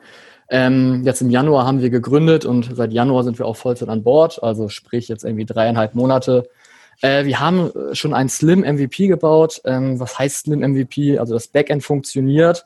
Ähm, 0.50 1.04
jetzt 1.06 1.22
im 1.22 1.30
Januar 1.30 1.66
haben 1.66 1.82
wir 1.82 1.92
gegründet 1.92 2.44
und 2.44 2.76
seit 2.76 2.92
Januar 2.92 3.24
sind 3.24 3.40
wir 3.40 3.46
auch 3.46 3.56
Vollzeit 3.56 3.88
an 3.88 4.04
Bord, 4.04 4.44
also 4.44 4.68
sprich 4.68 5.08
jetzt 5.08 5.24
irgendwie 5.24 5.46
dreieinhalb 5.46 5.96
Monate 5.96 6.50
äh, 7.02 7.26
wir 7.26 7.40
haben 7.40 7.72
äh, 7.72 7.96
schon 7.96 8.14
ein 8.14 8.30
Slim 8.30 8.62
MVP 8.62 9.08
gebaut. 9.08 9.62
Ähm, 9.66 10.00
was 10.00 10.18
heißt 10.18 10.46
Slim 10.46 10.60
MVP? 10.60 11.18
Also 11.18 11.34
das 11.34 11.48
Backend 11.48 11.84
funktioniert. 11.84 12.66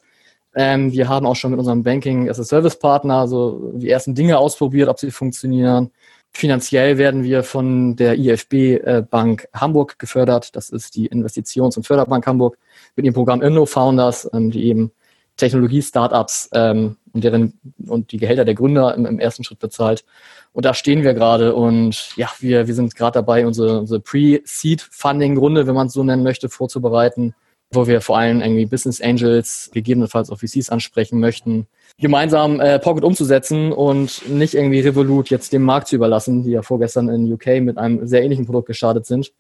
Ähm, 0.56 0.92
wir 0.92 1.08
haben 1.10 1.26
auch 1.26 1.36
schon 1.36 1.52
mit 1.52 1.60
unserem 1.60 1.84
Banking 1.84 2.30
as 2.30 2.40
a 2.40 2.44
Service 2.44 2.78
Partner 2.78 3.28
so 3.28 3.72
die 3.76 3.90
ersten 3.90 4.16
Dinge 4.16 4.38
ausprobiert, 4.38 4.90
ob 4.90 5.00
sie 5.00 5.12
funktionieren. 5.12 5.92
Finanziell 6.32 6.98
werden 6.98 7.24
wir 7.24 7.44
von 7.44 7.96
der 7.96 8.18
IFB 8.18 8.54
äh, 8.54 9.04
Bank 9.08 9.48
Hamburg 9.54 10.00
gefördert. 10.00 10.56
Das 10.56 10.70
ist 10.70 10.96
die 10.96 11.08
Investitions- 11.10 11.78
und 11.78 11.86
Förderbank 11.86 12.26
Hamburg 12.26 12.58
mit 12.96 13.06
ihrem 13.06 13.14
Programm 13.14 13.42
Inno 13.42 13.66
Founders, 13.66 14.30
ähm, 14.34 14.50
die 14.50 14.66
eben 14.66 14.92
Technologie-Startups 15.38 16.50
ähm, 16.54 16.98
und 17.14 17.24
deren 17.24 17.60
und 17.88 18.12
die 18.12 18.18
Gehälter 18.18 18.46
der 18.46 18.56
Gründer 18.56 18.96
im, 18.96 19.06
im 19.06 19.20
ersten 19.20 19.44
Schritt 19.44 19.60
bezahlt. 19.60 20.04
Und 20.52 20.66
da 20.66 20.74
stehen 20.74 21.04
wir 21.04 21.14
gerade 21.14 21.56
und 21.56 22.16
ja, 22.16 22.30
wir, 22.40 22.68
wir 22.68 22.76
sind 22.76 22.96
gerade 22.96 23.16
dabei, 23.16 23.46
unsere, 23.46 23.80
unsere 23.80 24.00
Pre-Seed-Funding-Runde, 24.00 25.66
wenn 25.68 25.76
man 25.76 25.88
es 25.88 25.94
so 25.94 26.04
nennen 26.04 26.24
möchte, 26.24 26.50
vorzubereiten, 26.50 27.34
wo 27.72 27.88
wir 27.88 28.02
vor 28.02 28.18
allem 28.18 28.42
irgendwie 28.42 28.66
Business 28.66 29.02
Angels, 29.02 29.72
gegebenenfalls 29.74 30.30
auch 30.30 30.40
VCs 30.40 30.70
ansprechen 30.70 31.20
möchten, 31.20 31.68
gemeinsam 32.00 32.60
äh, 32.60 32.80
Pocket 32.80 33.04
umzusetzen 33.04 33.72
und 33.72 34.30
nicht 34.30 34.54
irgendwie 34.54 34.80
Revolut 34.80 35.30
jetzt 35.30 35.54
dem 35.54 35.64
Markt 35.64 35.88
zu 35.88 35.96
überlassen, 35.96 36.44
die 36.44 36.52
ja 36.52 36.62
vorgestern 36.62 37.10
in 37.10 37.32
UK 37.32 37.62
mit 37.62 37.78
einem 37.78 38.08
sehr 38.08 38.24
ähnlichen 38.24 38.46
Produkt 38.46 38.68
gestartet 38.68 39.06
sind. 39.06 39.32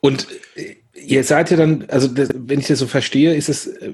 Und 0.00 0.26
Ihr 1.04 1.24
seid 1.24 1.50
ja 1.50 1.56
dann, 1.56 1.84
also 1.88 2.08
das, 2.08 2.28
wenn 2.34 2.60
ich 2.60 2.66
das 2.66 2.78
so 2.78 2.86
verstehe, 2.86 3.34
ist 3.34 3.48
es 3.48 3.66
äh, 3.66 3.92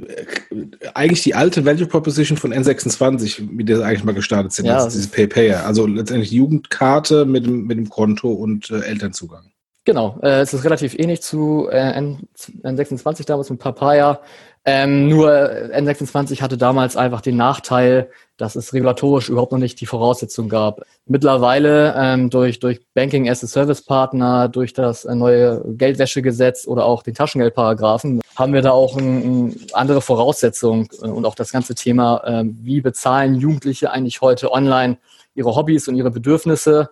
eigentlich 0.94 1.22
die 1.22 1.34
alte 1.34 1.64
Value 1.64 1.86
Proposition 1.86 2.36
von 2.36 2.52
N26, 2.52 3.50
mit 3.50 3.68
der 3.68 3.78
sie 3.78 3.84
eigentlich 3.84 4.04
mal 4.04 4.14
gestartet 4.14 4.52
sind, 4.52 4.66
ja, 4.66 4.76
also 4.76 4.88
dieses 4.88 5.08
PayPayer. 5.08 5.64
Also 5.64 5.86
letztendlich 5.86 6.30
Jugendkarte 6.30 7.24
mit 7.24 7.46
dem, 7.46 7.66
mit 7.66 7.78
dem 7.78 7.88
Konto 7.88 8.30
und 8.30 8.70
äh, 8.70 8.80
Elternzugang. 8.80 9.50
Genau, 9.84 10.18
äh, 10.22 10.40
es 10.40 10.52
ist 10.52 10.64
relativ 10.64 10.98
ähnlich 10.98 11.22
zu 11.22 11.68
äh, 11.70 11.92
N, 11.92 12.28
N26 12.62 13.24
damals 13.24 13.48
mit 13.48 13.58
Papaya. 13.58 14.20
Ähm, 14.70 15.08
nur 15.08 15.30
N26 15.30 16.42
hatte 16.42 16.58
damals 16.58 16.94
einfach 16.94 17.22
den 17.22 17.38
Nachteil, 17.38 18.10
dass 18.36 18.54
es 18.54 18.74
regulatorisch 18.74 19.30
überhaupt 19.30 19.52
noch 19.52 19.58
nicht 19.58 19.80
die 19.80 19.86
Voraussetzung 19.86 20.50
gab. 20.50 20.82
Mittlerweile 21.06 21.94
ähm, 21.96 22.28
durch, 22.28 22.58
durch 22.60 22.78
Banking 22.92 23.30
as 23.30 23.42
a 23.42 23.46
Service 23.46 23.80
Partner, 23.80 24.46
durch 24.46 24.74
das 24.74 25.06
äh, 25.06 25.14
neue 25.14 25.62
Geldwäschegesetz 25.64 26.66
oder 26.66 26.84
auch 26.84 27.02
den 27.02 27.14
Taschengeldparagraphen 27.14 28.20
haben 28.36 28.52
wir 28.52 28.60
da 28.60 28.72
auch 28.72 28.98
eine 28.98 29.08
ein 29.08 29.56
andere 29.72 30.02
Voraussetzung 30.02 30.90
äh, 31.00 31.06
und 31.06 31.24
auch 31.24 31.34
das 31.34 31.50
ganze 31.50 31.74
Thema, 31.74 32.22
äh, 32.26 32.44
wie 32.44 32.82
bezahlen 32.82 33.36
Jugendliche 33.36 33.90
eigentlich 33.90 34.20
heute 34.20 34.52
online 34.52 34.98
ihre 35.34 35.56
Hobbys 35.56 35.88
und 35.88 35.94
ihre 35.96 36.10
Bedürfnisse. 36.10 36.90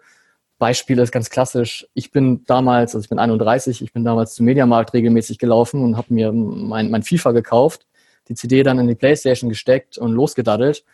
Beispiel 0.59 0.99
ist 0.99 1.13
ganz 1.13 1.31
klassisch. 1.31 1.87
Ich 1.95 2.11
bin 2.11 2.45
damals, 2.47 2.95
also 2.95 3.05
ich 3.05 3.09
bin 3.09 3.19
31, 3.19 3.83
ich 3.83 3.93
bin 3.93 4.05
damals 4.05 4.35
zum 4.35 4.47
Mediamarkt 4.47 4.95
regelmäßig 4.95 5.39
gelaufen 5.39 5.83
und 5.83 5.97
habe 5.97 6.13
mir 6.13 6.33
mein, 6.33 6.91
mein 6.91 7.03
FIFA 7.03 7.33
gekauft, 7.33 7.87
die 8.29 8.35
CD 8.35 8.63
dann 8.63 8.79
in 8.79 8.89
die 8.89 8.95
Playstation 8.95 9.51
gesteckt 9.51 9.99
und 9.99 10.13
losgedaddelt. 10.13 10.85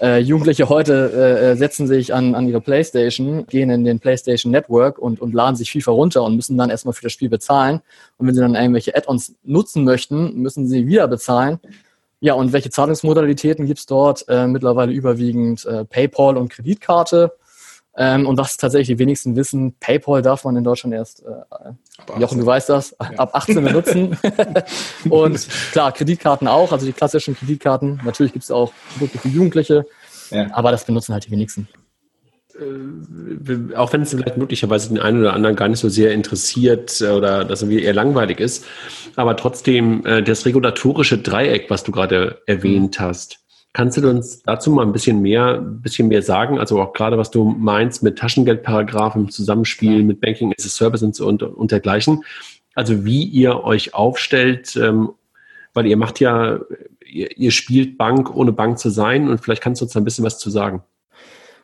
Äh, 0.00 0.18
Jugendliche 0.18 0.68
heute 0.68 1.12
äh, 1.14 1.52
äh, 1.52 1.56
setzen 1.56 1.86
sich 1.86 2.12
an, 2.12 2.34
an 2.34 2.48
ihre 2.48 2.60
Playstation, 2.60 3.46
gehen 3.46 3.70
in 3.70 3.84
den 3.84 4.00
Playstation 4.00 4.50
Network 4.50 4.98
und, 4.98 5.20
und 5.20 5.32
laden 5.32 5.56
sich 5.56 5.70
FIFA 5.70 5.92
runter 5.92 6.22
und 6.24 6.34
müssen 6.34 6.58
dann 6.58 6.70
erstmal 6.70 6.94
für 6.94 7.02
das 7.02 7.12
Spiel 7.12 7.28
bezahlen. 7.28 7.80
Und 8.18 8.26
wenn 8.26 8.34
sie 8.34 8.40
dann 8.40 8.56
irgendwelche 8.56 8.96
Add-ons 8.96 9.34
nutzen 9.44 9.84
möchten, 9.84 10.34
müssen 10.34 10.66
sie 10.66 10.86
wieder 10.86 11.06
bezahlen. 11.06 11.60
Ja, 12.20 12.34
und 12.34 12.52
welche 12.52 12.70
Zahlungsmodalitäten 12.70 13.66
gibt's 13.66 13.86
dort? 13.86 14.24
Äh, 14.28 14.48
mittlerweile 14.48 14.92
überwiegend 14.92 15.64
äh, 15.66 15.84
PayPal 15.84 16.36
und 16.36 16.48
Kreditkarte. 16.48 17.32
Ähm, 17.96 18.26
und 18.26 18.36
was 18.38 18.56
tatsächlich 18.56 18.88
die 18.88 18.98
wenigsten 18.98 19.36
wissen, 19.36 19.76
PayPal 19.78 20.20
darf 20.20 20.44
man 20.44 20.56
in 20.56 20.64
Deutschland 20.64 20.94
erst, 20.94 21.22
äh, 21.22 22.20
Jochen, 22.20 22.38
du 22.40 22.46
weißt 22.46 22.68
das, 22.68 22.96
ja. 23.00 23.18
ab 23.18 23.30
18 23.34 23.62
benutzen. 23.62 24.18
und 25.10 25.48
klar, 25.70 25.92
Kreditkarten 25.92 26.48
auch, 26.48 26.72
also 26.72 26.86
die 26.86 26.92
klassischen 26.92 27.36
Kreditkarten. 27.36 28.00
Natürlich 28.04 28.32
gibt 28.32 28.44
es 28.44 28.50
auch 28.50 28.72
Produkte 28.92 29.18
für 29.18 29.28
Jugendliche, 29.28 29.86
ja. 30.30 30.48
aber 30.52 30.72
das 30.72 30.84
benutzen 30.84 31.12
halt 31.12 31.26
die 31.26 31.30
wenigsten. 31.30 31.68
Äh, 32.58 33.74
auch 33.76 33.92
wenn 33.92 34.02
es 34.02 34.10
vielleicht 34.10 34.38
möglicherweise 34.38 34.88
den 34.88 34.98
einen 34.98 35.20
oder 35.20 35.32
anderen 35.32 35.54
gar 35.54 35.68
nicht 35.68 35.80
so 35.80 35.88
sehr 35.88 36.12
interessiert 36.12 37.00
äh, 37.00 37.10
oder 37.10 37.44
dass 37.44 37.62
er 37.62 37.70
eher 37.70 37.94
langweilig 37.94 38.40
ist, 38.40 38.64
aber 39.16 39.36
trotzdem 39.36 40.04
äh, 40.04 40.22
das 40.22 40.46
regulatorische 40.46 41.18
Dreieck, 41.18 41.70
was 41.70 41.84
du 41.84 41.92
gerade 41.92 42.42
erwähnt 42.46 42.98
hast, 42.98 43.43
Kannst 43.74 43.96
du 43.96 44.08
uns 44.08 44.40
dazu 44.44 44.70
mal 44.70 44.86
ein 44.86 44.92
bisschen 44.92 45.20
mehr, 45.20 45.56
ein 45.56 45.82
bisschen 45.82 46.06
mehr 46.06 46.22
sagen? 46.22 46.60
Also 46.60 46.80
auch 46.80 46.92
gerade, 46.92 47.18
was 47.18 47.32
du 47.32 47.42
meinst 47.44 48.04
mit 48.04 48.16
Taschengeldparagraphen 48.16 49.22
im 49.22 49.30
Zusammenspiel 49.30 50.04
mit 50.04 50.20
Banking 50.20 50.54
as 50.56 50.64
a 50.64 50.68
Service 50.68 51.02
und, 51.02 51.20
und, 51.20 51.42
und 51.42 51.72
dergleichen. 51.72 52.24
Also 52.76 53.04
wie 53.04 53.24
ihr 53.24 53.64
euch 53.64 53.92
aufstellt, 53.92 54.76
ähm, 54.76 55.10
weil 55.72 55.86
ihr 55.86 55.96
macht 55.96 56.20
ja, 56.20 56.60
ihr, 57.04 57.36
ihr 57.36 57.50
spielt 57.50 57.98
Bank, 57.98 58.32
ohne 58.32 58.52
Bank 58.52 58.78
zu 58.78 58.90
sein 58.90 59.28
und 59.28 59.38
vielleicht 59.38 59.62
kannst 59.62 59.80
du 59.80 59.86
uns 59.86 59.96
ein 59.96 60.04
bisschen 60.04 60.24
was 60.24 60.38
zu 60.38 60.50
sagen. 60.50 60.84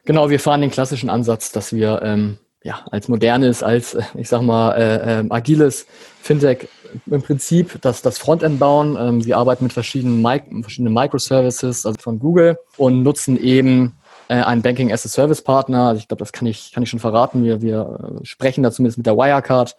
Genau, 0.04 0.30
wir 0.30 0.40
fahren 0.40 0.62
den 0.62 0.72
klassischen 0.72 1.10
Ansatz, 1.10 1.52
dass 1.52 1.72
wir 1.72 2.02
ähm, 2.02 2.38
ja, 2.64 2.80
als 2.90 3.06
modernes, 3.06 3.62
als, 3.62 3.96
ich 4.14 4.28
sag 4.28 4.42
mal, 4.42 4.72
äh, 4.72 5.20
äh, 5.20 5.24
agiles 5.30 5.86
Fintech 6.20 6.66
im 7.06 7.22
Prinzip 7.22 7.80
das, 7.82 8.02
das 8.02 8.18
Frontend 8.18 8.58
bauen. 8.58 8.96
Ähm, 8.98 9.24
wir 9.24 9.36
arbeiten 9.36 9.64
mit 9.64 9.72
verschiedenen, 9.72 10.22
Mi 10.22 10.40
verschiedenen 10.62 10.94
Microservices, 10.94 11.86
also 11.86 11.98
von 12.00 12.18
Google, 12.18 12.58
und 12.76 13.02
nutzen 13.02 13.36
eben 13.42 13.94
äh, 14.28 14.34
einen 14.34 14.62
Banking 14.62 14.92
as 14.92 15.04
a 15.04 15.08
Service 15.08 15.42
Partner. 15.42 15.88
Also 15.88 15.98
ich 15.98 16.08
glaube, 16.08 16.20
das 16.20 16.32
kann 16.32 16.46
ich, 16.46 16.72
kann 16.72 16.82
ich 16.82 16.90
schon 16.90 17.00
verraten. 17.00 17.44
Wir, 17.44 17.62
wir 17.62 18.20
äh, 18.22 18.24
sprechen 18.24 18.62
da 18.62 18.70
zumindest 18.70 18.98
mit 18.98 19.06
der 19.06 19.16
Wirecard, 19.16 19.76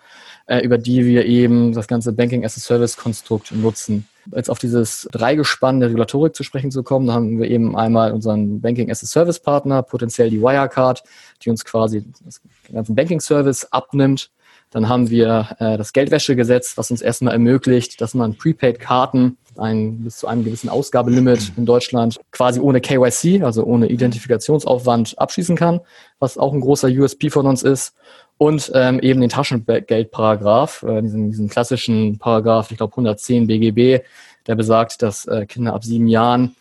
äh, 0.48 0.60
über 0.60 0.78
die 0.78 1.06
wir 1.06 1.26
eben 1.26 1.74
das 1.74 1.88
ganze 1.88 2.12
Banking 2.12 2.44
as 2.44 2.58
a 2.58 2.60
Service 2.60 2.98
Konstrukt 2.98 3.52
nutzen. 3.54 4.08
Jetzt 4.36 4.50
auf 4.50 4.60
dieses 4.60 5.08
Dreigespann 5.12 5.80
der 5.80 5.90
Regulatorik 5.90 6.36
zu 6.36 6.44
sprechen 6.44 6.70
zu 6.70 6.84
kommen, 6.84 7.08
da 7.08 7.14
haben 7.14 7.40
wir 7.40 7.50
eben 7.50 7.76
einmal 7.76 8.12
unseren 8.12 8.62
Banking 8.62 8.92
as 8.92 9.02
a 9.04 9.08
Service 9.08 9.40
Partner, 9.40 9.82
potenziell 9.82 10.30
die 10.30 10.42
Wirecard, 10.42 11.02
die 11.42 11.50
uns 11.50 11.66
quasi 11.66 12.02
den 12.02 12.76
ganzen 12.76 12.94
Banking 12.94 13.22
Service 13.22 13.66
abnimmt. 13.72 14.30
Dann 14.72 14.90
haben 14.90 15.10
wir 15.10 15.56
äh, 15.60 15.78
das 15.78 15.94
Geldwäschegesetz, 15.94 16.78
was 16.78 16.92
uns 16.92 17.02
erstmal 17.02 17.34
ermöglicht, 17.34 18.02
dass 18.02 18.14
man 18.14 18.36
Prepaid-Karten 18.36 19.38
ein, 19.58 20.04
bis 20.04 20.18
zu 20.18 20.28
einem 20.28 20.44
gewissen 20.44 20.70
Ausgabelimit 20.70 21.52
in 21.58 21.66
Deutschland 21.66 22.20
quasi 22.32 22.60
ohne 22.60 22.80
KYC, 22.80 23.44
also 23.44 23.64
ohne 23.66 23.88
Identifikationsaufwand 23.90 25.20
abschließen 25.20 25.58
kann, 25.58 25.82
was 26.20 26.38
auch 26.38 26.54
ein 26.54 26.62
großer 26.62 26.88
USP 26.88 27.30
von 27.30 27.46
uns 27.46 27.64
ist. 27.64 27.94
Und 28.38 28.72
ähm, 28.74 29.00
eben 29.00 29.22
den 29.22 29.30
Taschengeldparagraph, 29.30 30.84
äh, 30.84 31.02
diesen, 31.02 31.30
diesen 31.30 31.50
klassischen 31.50 32.18
Paragraph, 32.18 32.72
ich 32.72 32.78
glaube 32.78 32.94
110 32.94 33.48
BGB, 33.48 34.04
der 34.48 34.56
besagt, 34.56 35.02
dass 35.02 35.26
äh, 35.26 35.46
Kinder 35.46 35.74
ab 35.74 35.84
sieben 35.84 36.08
Jahren 36.08 36.56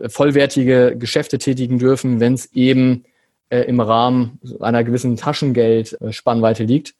äh, 0.00 0.08
vollwertige 0.08 0.96
Geschäfte 0.96 1.38
tätigen 1.38 1.78
dürfen, 1.78 2.20
wenn 2.20 2.34
es 2.34 2.52
eben 2.54 3.04
äh, 3.50 3.60
im 3.62 3.80
Rahmen 3.80 4.40
einer 4.60 4.84
gewissen 4.84 5.16
Taschengeldspannweite 5.16 6.64
liegt. 6.64 6.94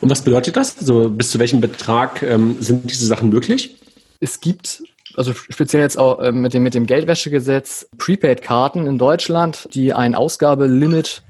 Und 0.00 0.10
was 0.10 0.22
bedeutet 0.22 0.56
das? 0.56 0.78
Also 0.78 1.10
bis 1.10 1.30
zu 1.30 1.38
welchem 1.38 1.60
Betrag 1.60 2.22
ähm, 2.22 2.56
sind 2.60 2.90
diese 2.90 3.06
Sachen 3.06 3.30
möglich? 3.30 3.76
Es 4.20 4.40
gibt, 4.40 4.82
also 5.16 5.32
speziell 5.34 5.82
jetzt 5.82 5.98
auch 5.98 6.20
äh, 6.20 6.32
mit 6.32 6.54
dem, 6.54 6.62
mit 6.62 6.74
dem 6.74 6.86
Geldwäschegesetz, 6.86 7.88
Prepaid-Karten 7.98 8.86
in 8.86 8.98
Deutschland, 8.98 9.68
die 9.72 9.92
ein 9.92 10.14
Ausgabelimit 10.14 11.22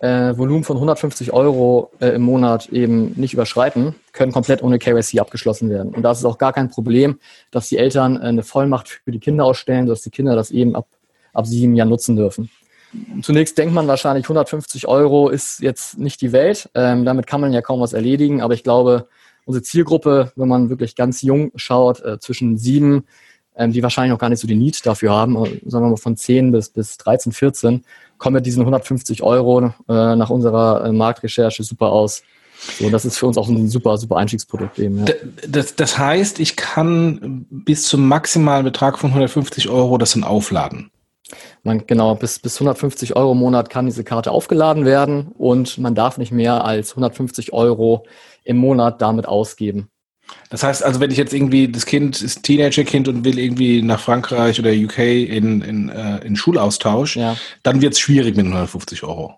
äh, 0.00 0.36
Volumen 0.36 0.64
von 0.64 0.76
150 0.76 1.32
Euro 1.32 1.90
äh, 2.00 2.08
im 2.10 2.22
Monat 2.22 2.68
eben 2.68 3.12
nicht 3.16 3.34
überschreiten, 3.34 3.94
können 4.12 4.32
komplett 4.32 4.62
ohne 4.62 4.78
KYC 4.78 5.18
abgeschlossen 5.18 5.70
werden. 5.70 5.94
Und 5.94 6.02
da 6.02 6.12
ist 6.12 6.18
es 6.18 6.24
auch 6.24 6.38
gar 6.38 6.52
kein 6.52 6.70
Problem, 6.70 7.18
dass 7.50 7.68
die 7.68 7.78
Eltern 7.78 8.16
äh, 8.16 8.20
eine 8.20 8.42
Vollmacht 8.42 8.88
für 8.88 9.10
die 9.10 9.18
Kinder 9.18 9.44
ausstellen, 9.44 9.86
dass 9.86 10.02
die 10.02 10.10
Kinder 10.10 10.36
das 10.36 10.50
eben 10.50 10.76
ab, 10.76 10.86
ab 11.32 11.46
sieben 11.46 11.74
Jahren 11.74 11.88
nutzen 11.88 12.16
dürfen. 12.16 12.50
Zunächst 13.22 13.58
denkt 13.58 13.74
man 13.74 13.86
wahrscheinlich, 13.86 14.24
150 14.24 14.88
Euro 14.88 15.28
ist 15.28 15.60
jetzt 15.60 15.98
nicht 15.98 16.20
die 16.20 16.32
Welt. 16.32 16.70
Ähm, 16.74 17.04
damit 17.04 17.26
kann 17.26 17.40
man 17.40 17.52
ja 17.52 17.60
kaum 17.60 17.80
was 17.80 17.92
erledigen. 17.92 18.40
Aber 18.40 18.54
ich 18.54 18.64
glaube, 18.64 19.08
unsere 19.44 19.62
Zielgruppe, 19.62 20.32
wenn 20.36 20.48
man 20.48 20.70
wirklich 20.70 20.94
ganz 20.94 21.22
jung 21.22 21.52
schaut, 21.56 22.00
äh, 22.00 22.18
zwischen 22.18 22.56
sieben, 22.56 23.04
ähm, 23.56 23.72
die 23.72 23.82
wahrscheinlich 23.82 24.12
noch 24.12 24.18
gar 24.18 24.30
nicht 24.30 24.40
so 24.40 24.48
den 24.48 24.58
Need 24.58 24.86
dafür 24.86 25.12
haben, 25.12 25.36
äh, 25.44 25.60
mal 25.70 25.96
von 25.96 26.16
10 26.16 26.52
bis, 26.52 26.70
bis 26.70 26.96
13, 26.98 27.32
14, 27.32 27.84
kommen 28.16 28.34
mit 28.34 28.46
diesen 28.46 28.60
150 28.62 29.22
Euro 29.22 29.66
äh, 29.88 30.16
nach 30.16 30.30
unserer 30.30 30.84
äh, 30.84 30.92
Marktrecherche 30.92 31.62
super 31.62 31.90
aus. 31.90 32.22
So, 32.78 32.90
das 32.90 33.04
ist 33.04 33.18
für 33.18 33.26
uns 33.26 33.38
auch 33.38 33.48
ein 33.48 33.68
super, 33.68 33.98
super 33.98 34.16
Einstiegsprodukt 34.16 34.78
eben. 34.78 35.06
Ja. 35.06 35.14
Das, 35.46 35.76
das 35.76 35.98
heißt, 35.98 36.40
ich 36.40 36.56
kann 36.56 37.46
bis 37.50 37.84
zum 37.84 38.08
maximalen 38.08 38.64
Betrag 38.64 38.98
von 38.98 39.10
150 39.10 39.68
Euro 39.68 39.96
das 39.98 40.12
dann 40.12 40.24
aufladen. 40.24 40.90
Man, 41.62 41.86
genau, 41.86 42.14
bis, 42.14 42.38
bis 42.38 42.56
150 42.56 43.16
Euro 43.16 43.32
im 43.32 43.38
Monat 43.38 43.70
kann 43.70 43.86
diese 43.86 44.04
Karte 44.04 44.30
aufgeladen 44.30 44.84
werden 44.84 45.32
und 45.36 45.78
man 45.78 45.94
darf 45.94 46.18
nicht 46.18 46.32
mehr 46.32 46.64
als 46.64 46.92
150 46.92 47.52
Euro 47.52 48.06
im 48.44 48.56
Monat 48.56 49.02
damit 49.02 49.26
ausgeben. 49.26 49.90
Das 50.50 50.62
heißt 50.62 50.82
also, 50.82 51.00
wenn 51.00 51.10
ich 51.10 51.16
jetzt 51.16 51.32
irgendwie, 51.32 51.68
das 51.68 51.86
Kind 51.86 52.20
ist 52.20 52.42
Teenagerkind 52.42 53.08
und 53.08 53.24
will 53.24 53.38
irgendwie 53.38 53.82
nach 53.82 54.00
Frankreich 54.00 54.58
oder 54.58 54.70
UK 54.70 54.98
in, 54.98 55.60
in, 55.62 55.88
äh, 55.88 56.18
in 56.18 56.36
Schulaustausch, 56.36 57.16
ja. 57.16 57.36
dann 57.62 57.80
wird 57.80 57.94
es 57.94 58.00
schwierig 58.00 58.36
mit 58.36 58.46
150 58.46 59.02
Euro. 59.04 59.34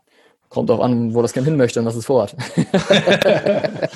Kommt 0.49 0.71
auch 0.73 0.81
an, 0.81 1.15
wo 1.15 1.23
das 1.23 1.33
Kind 1.33 1.47
hin 1.47 1.57
möchte 1.57 1.79
und 1.79 1.87
was 1.87 1.95
es 1.95 2.07
vorhat. 2.07 2.35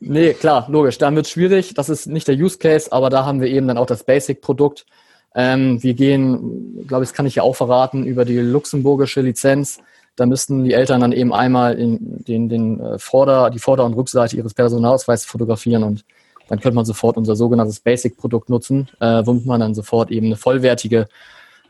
nee, 0.00 0.34
klar, 0.34 0.66
logisch. 0.70 0.98
Dann 0.98 1.16
wird 1.16 1.26
es 1.26 1.32
schwierig. 1.32 1.74
Das 1.74 1.88
ist 1.88 2.06
nicht 2.06 2.28
der 2.28 2.36
Use 2.36 2.58
Case, 2.58 2.92
aber 2.92 3.10
da 3.10 3.24
haben 3.24 3.40
wir 3.40 3.48
eben 3.48 3.66
dann 3.66 3.76
auch 3.76 3.86
das 3.86 4.04
Basic-Produkt, 4.04 4.86
ähm, 5.34 5.82
wir 5.82 5.94
gehen, 5.94 6.86
glaube 6.86 7.04
ich, 7.04 7.10
das 7.10 7.16
kann 7.16 7.26
ich 7.26 7.36
ja 7.36 7.42
auch 7.42 7.56
verraten, 7.56 8.04
über 8.04 8.24
die 8.24 8.38
luxemburgische 8.38 9.20
Lizenz. 9.20 9.80
Da 10.16 10.26
müssten 10.26 10.64
die 10.64 10.74
Eltern 10.74 11.00
dann 11.00 11.12
eben 11.12 11.32
einmal 11.32 11.78
in 11.78 12.24
den, 12.24 12.48
den 12.48 12.80
äh, 12.80 12.98
Vorder-, 12.98 13.50
die 13.50 13.58
Vorder- 13.58 13.84
und 13.84 13.94
Rückseite 13.94 14.36
ihres 14.36 14.54
Personalausweises 14.54 15.26
fotografieren 15.26 15.82
und 15.82 16.04
dann 16.48 16.60
könnte 16.60 16.74
man 16.74 16.84
sofort 16.84 17.16
unser 17.16 17.34
sogenanntes 17.34 17.80
Basic-Produkt 17.80 18.50
nutzen, 18.50 18.88
äh, 19.00 19.22
womit 19.24 19.46
man 19.46 19.60
dann 19.60 19.74
sofort 19.74 20.10
eben 20.10 20.26
eine 20.26 20.36
vollwertige 20.36 21.06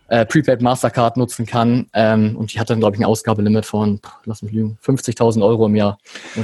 äh, 0.09 0.27
Prepaid 0.27 0.61
Mastercard 0.61 1.17
nutzen 1.17 1.47
kann. 1.47 1.87
Ähm, 1.93 2.37
und 2.37 2.53
die 2.53 2.59
hat 2.59 2.69
dann, 2.69 2.81
glaube 2.81 2.97
ich, 2.97 3.01
ein 3.01 3.05
Ausgabelimit 3.05 3.65
von, 3.65 4.01
lass 4.25 4.43
mich 4.43 4.53
lügen, 4.53 4.79
50.000 4.85 5.45
Euro 5.45 5.67
im 5.67 5.77
Jahr. 5.77 5.99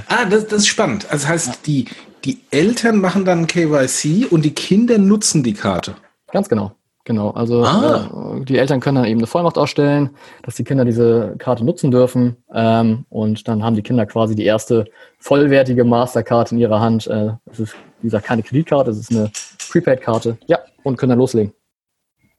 Ah, 0.09 0.25
das, 0.25 0.47
das 0.47 0.61
ist 0.61 0.69
spannend. 0.69 1.07
Also 1.11 1.25
das 1.25 1.29
heißt, 1.29 1.47
ja. 1.49 1.55
die, 1.67 1.85
die 2.25 2.39
Eltern 2.51 3.01
machen 3.01 3.25
dann 3.25 3.47
KYC 3.47 4.27
und 4.31 4.45
die 4.45 4.55
Kinder 4.55 4.99
nutzen 4.99 5.43
die 5.43 5.55
Karte. 5.55 5.97
Ganz 6.31 6.49
genau. 6.49 6.73
Genau, 7.09 7.31
also 7.31 7.65
ah. 7.65 8.37
äh, 8.37 8.45
die 8.45 8.59
Eltern 8.59 8.81
können 8.81 8.97
dann 8.97 9.07
eben 9.07 9.19
eine 9.19 9.27
Vollmacht 9.27 9.57
ausstellen, 9.57 10.11
dass 10.43 10.57
die 10.57 10.65
Kinder 10.65 10.85
diese 10.85 11.37
Karte 11.39 11.65
nutzen 11.65 11.91
dürfen. 11.91 12.37
Ähm, 12.53 13.07
und 13.09 13.49
dann 13.49 13.65
haben 13.65 13.77
die 13.77 13.83
Kinder 13.83 14.05
quasi 14.05 14.35
die 14.35 14.45
erste 14.45 14.85
vollwertige 15.19 15.85
Mastercard 15.85 16.53
in 16.53 16.59
ihrer 16.59 16.81
Hand. 16.81 17.07
Äh, 17.07 17.31
das 17.47 17.61
ist, 17.61 17.77
wie 18.03 18.09
gesagt, 18.09 18.27
keine 18.27 18.43
Kreditkarte, 18.43 18.91
das 18.91 18.99
ist 18.99 19.11
eine 19.11 19.31
Prepaid-Karte. 19.71 20.37
Ja, 20.49 20.59
und 20.83 20.99
können 20.99 21.09
dann 21.09 21.19
loslegen. 21.19 21.55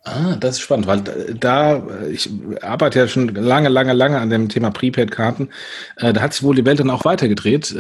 Ah, 0.04 0.36
das 0.40 0.58
ist 0.58 0.62
spannend, 0.62 0.86
weil 0.86 1.02
da, 1.02 1.82
ich 2.12 2.30
arbeite 2.62 3.00
ja 3.00 3.08
schon 3.08 3.30
lange, 3.30 3.70
lange, 3.70 3.94
lange 3.94 4.20
an 4.20 4.30
dem 4.30 4.50
Thema 4.50 4.70
Prepaid-Karten. 4.70 5.50
Äh, 5.98 6.14
da 6.14 6.22
hat 6.22 6.34
sich 6.34 6.44
wohl 6.44 6.56
die 6.56 6.66
Welt 6.66 6.80
dann 6.80 6.92
auch 6.92 7.06
weitergedreht. 7.06 7.76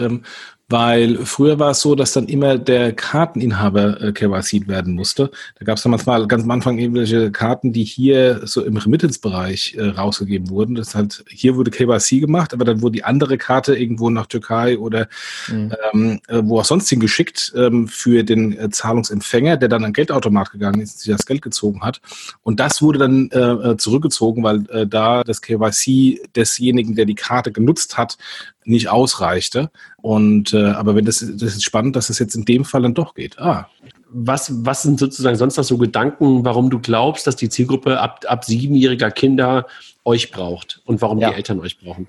Weil 0.69 1.25
früher 1.25 1.57
war 1.57 1.71
es 1.71 1.81
so, 1.81 1.95
dass 1.95 2.13
dann 2.13 2.27
immer 2.27 2.59
der 2.59 2.93
Karteninhaber 2.93 4.01
äh, 4.01 4.11
KYC 4.11 4.67
werden 4.67 4.93
musste. 4.93 5.31
Da 5.57 5.65
gab 5.65 5.77
es 5.77 5.83
dann 5.83 5.89
manchmal 5.89 6.27
ganz 6.27 6.43
am 6.43 6.51
Anfang 6.51 6.77
irgendwelche 6.77 7.31
Karten, 7.31 7.73
die 7.73 7.83
hier 7.83 8.41
so 8.45 8.63
im 8.63 8.77
Remittance-Bereich 8.77 9.75
äh, 9.75 9.87
rausgegeben 9.89 10.49
wurden. 10.49 10.75
Das 10.75 10.93
halt, 10.93 11.25
hier 11.27 11.55
wurde 11.55 11.71
KYC 11.71 12.19
gemacht, 12.19 12.53
aber 12.53 12.65
dann 12.65 12.83
wurde 12.83 12.93
die 12.93 13.03
andere 13.03 13.39
Karte 13.39 13.75
irgendwo 13.75 14.11
nach 14.11 14.27
Türkei 14.27 14.77
oder 14.77 15.07
mhm. 15.47 15.73
ähm, 15.91 16.19
äh, 16.27 16.41
wo 16.43 16.59
auch 16.59 16.65
sonst 16.65 16.87
hingeschickt 16.87 17.51
ähm, 17.55 17.87
für 17.87 18.23
den 18.23 18.55
äh, 18.55 18.69
Zahlungsempfänger, 18.69 19.57
der 19.57 19.69
dann 19.69 19.83
an 19.83 19.93
Geldautomat 19.93 20.51
gegangen 20.51 20.81
ist, 20.81 20.99
sich 20.99 21.11
das 21.11 21.25
Geld 21.25 21.41
gezogen 21.41 21.81
hat. 21.81 21.99
Und 22.43 22.59
das 22.59 22.81
wurde 22.83 22.99
dann 22.99 23.29
äh, 23.31 23.71
äh 23.71 23.77
zurückgezogen, 23.77 24.43
weil 24.43 24.69
äh, 24.69 24.85
da 24.85 25.23
das 25.23 25.41
KYC 25.41 26.21
desjenigen, 26.35 26.95
der 26.95 27.05
die 27.05 27.15
Karte 27.15 27.51
genutzt 27.51 27.97
hat, 27.97 28.17
nicht 28.65 28.89
ausreichte. 28.89 29.69
Und 29.97 30.53
äh, 30.53 30.65
aber 30.65 30.95
wenn 30.95 31.05
das, 31.05 31.19
das 31.19 31.55
ist 31.55 31.63
spannend, 31.63 31.95
dass 31.95 32.09
es 32.09 32.19
jetzt 32.19 32.35
in 32.35 32.45
dem 32.45 32.65
Fall 32.65 32.81
dann 32.81 32.93
doch 32.93 33.15
geht. 33.15 33.39
Ah. 33.39 33.67
Was, 34.11 34.65
was 34.65 34.81
sind 34.81 34.99
sozusagen 34.99 35.35
sonst 35.35 35.57
noch 35.57 35.63
so 35.63 35.77
Gedanken, 35.77 36.43
warum 36.43 36.69
du 36.69 36.79
glaubst, 36.79 37.27
dass 37.27 37.35
die 37.35 37.49
Zielgruppe 37.49 37.99
ab, 37.99 38.25
ab 38.27 38.43
siebenjähriger 38.43 39.11
Kinder 39.11 39.67
euch 40.03 40.31
braucht 40.31 40.81
und 40.85 41.01
warum 41.01 41.19
ja. 41.19 41.29
die 41.29 41.35
Eltern 41.35 41.59
euch 41.59 41.79
brauchen? 41.79 42.07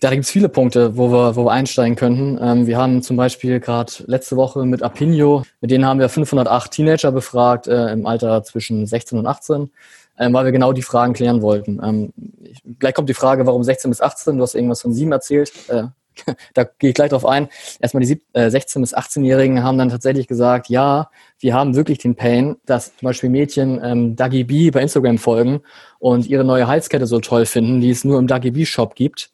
Da 0.00 0.10
gibt 0.10 0.24
es 0.24 0.30
viele 0.30 0.48
Punkte, 0.48 0.96
wo 0.96 1.10
wir, 1.10 1.34
wo 1.34 1.44
wir 1.44 1.50
einsteigen 1.50 1.96
könnten. 1.96 2.38
Ähm, 2.40 2.66
wir 2.66 2.76
haben 2.76 3.02
zum 3.02 3.16
Beispiel 3.16 3.58
gerade 3.58 3.92
letzte 4.06 4.36
Woche 4.36 4.64
mit 4.64 4.82
Apinio, 4.82 5.42
mit 5.60 5.70
denen 5.72 5.84
haben 5.84 5.98
wir 5.98 6.08
508 6.08 6.70
Teenager 6.70 7.10
befragt 7.10 7.66
äh, 7.66 7.92
im 7.92 8.06
Alter 8.06 8.44
zwischen 8.44 8.86
16 8.86 9.18
und 9.18 9.26
18 9.26 9.70
ähm, 10.18 10.32
weil 10.32 10.44
wir 10.44 10.52
genau 10.52 10.72
die 10.72 10.82
Fragen 10.82 11.12
klären 11.12 11.42
wollten. 11.42 11.80
Ähm, 11.82 12.12
ich, 12.42 12.62
gleich 12.78 12.94
kommt 12.94 13.08
die 13.08 13.14
Frage, 13.14 13.46
warum 13.46 13.62
16 13.62 13.90
bis 13.90 14.00
18? 14.00 14.36
Du 14.36 14.42
hast 14.42 14.54
irgendwas 14.54 14.82
von 14.82 14.92
7 14.92 15.12
erzählt. 15.12 15.52
Äh, 15.68 15.84
da 16.54 16.64
gehe 16.64 16.90
ich 16.90 16.94
gleich 16.94 17.10
drauf 17.10 17.26
ein. 17.26 17.48
Erstmal 17.80 18.02
die 18.02 18.20
16- 18.34 18.80
bis 18.80 18.96
18-Jährigen 18.96 19.62
haben 19.62 19.78
dann 19.78 19.88
tatsächlich 19.88 20.26
gesagt, 20.26 20.68
ja, 20.68 21.10
wir 21.38 21.54
haben 21.54 21.76
wirklich 21.76 21.98
den 21.98 22.16
Pain, 22.16 22.56
dass 22.66 22.96
zum 22.96 23.06
Beispiel 23.06 23.30
Mädchen 23.30 23.80
ähm, 23.82 24.16
Dagi 24.16 24.44
B 24.44 24.70
bei 24.70 24.82
Instagram 24.82 25.18
folgen 25.18 25.60
und 25.98 26.26
ihre 26.26 26.44
neue 26.44 26.66
Halskette 26.66 27.06
so 27.06 27.20
toll 27.20 27.46
finden, 27.46 27.80
die 27.80 27.90
es 27.90 28.04
nur 28.04 28.18
im 28.18 28.26
Dagi 28.26 28.50
B-Shop 28.50 28.94
gibt. 28.94 29.30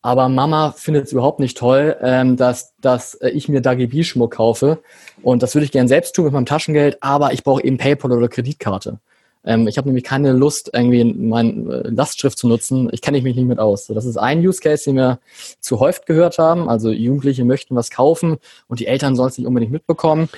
Aber 0.00 0.28
Mama 0.28 0.72
findet 0.76 1.06
es 1.06 1.12
überhaupt 1.12 1.40
nicht 1.40 1.58
toll, 1.58 1.96
ähm, 2.00 2.36
dass, 2.36 2.74
dass 2.80 3.14
äh, 3.14 3.30
ich 3.30 3.48
mir 3.48 3.60
Dagi 3.60 3.88
B-Schmuck 3.88 4.36
kaufe. 4.36 4.78
Und 5.22 5.42
das 5.42 5.54
würde 5.54 5.64
ich 5.64 5.72
gern 5.72 5.88
selbst 5.88 6.14
tun 6.14 6.26
mit 6.26 6.34
meinem 6.34 6.46
Taschengeld, 6.46 7.02
aber 7.02 7.32
ich 7.32 7.42
brauche 7.42 7.64
eben 7.64 7.78
PayPal 7.78 8.12
oder 8.12 8.28
Kreditkarte. 8.28 9.00
Ähm, 9.48 9.66
ich 9.66 9.78
habe 9.78 9.88
nämlich 9.88 10.04
keine 10.04 10.32
Lust, 10.32 10.70
irgendwie 10.74 11.04
meine 11.04 11.82
äh, 11.84 11.88
Lastschrift 11.88 12.36
zu 12.36 12.46
nutzen. 12.46 12.90
Ich 12.92 13.00
kenne 13.00 13.22
mich 13.22 13.34
nicht 13.34 13.48
mit 13.48 13.58
aus. 13.58 13.86
So, 13.86 13.94
das 13.94 14.04
ist 14.04 14.18
ein 14.18 14.46
Use 14.46 14.60
Case, 14.60 14.84
den 14.84 14.96
wir 14.96 15.20
zu 15.58 15.80
häufig 15.80 16.04
gehört 16.04 16.36
haben. 16.36 16.68
Also 16.68 16.90
Jugendliche 16.90 17.46
möchten 17.46 17.74
was 17.74 17.90
kaufen 17.90 18.36
und 18.66 18.78
die 18.78 18.86
Eltern 18.86 19.16
sollen 19.16 19.30
es 19.30 19.38
nicht 19.38 19.46
unbedingt 19.46 19.72
mitbekommen. 19.72 20.28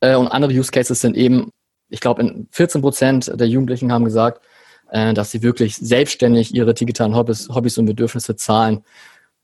Äh, 0.00 0.14
und 0.14 0.28
andere 0.28 0.52
Use 0.52 0.70
Cases 0.70 1.00
sind 1.00 1.16
eben, 1.16 1.52
ich 1.88 2.00
glaube, 2.00 2.44
14 2.50 2.82
Prozent 2.82 3.32
der 3.34 3.48
Jugendlichen 3.48 3.92
haben 3.92 4.04
gesagt, 4.04 4.42
äh, 4.90 5.14
dass 5.14 5.30
sie 5.30 5.42
wirklich 5.42 5.76
selbstständig 5.76 6.54
ihre 6.54 6.74
digitalen 6.74 7.16
Hobbys, 7.16 7.48
Hobbys 7.48 7.78
und 7.78 7.86
Bedürfnisse 7.86 8.36
zahlen. 8.36 8.84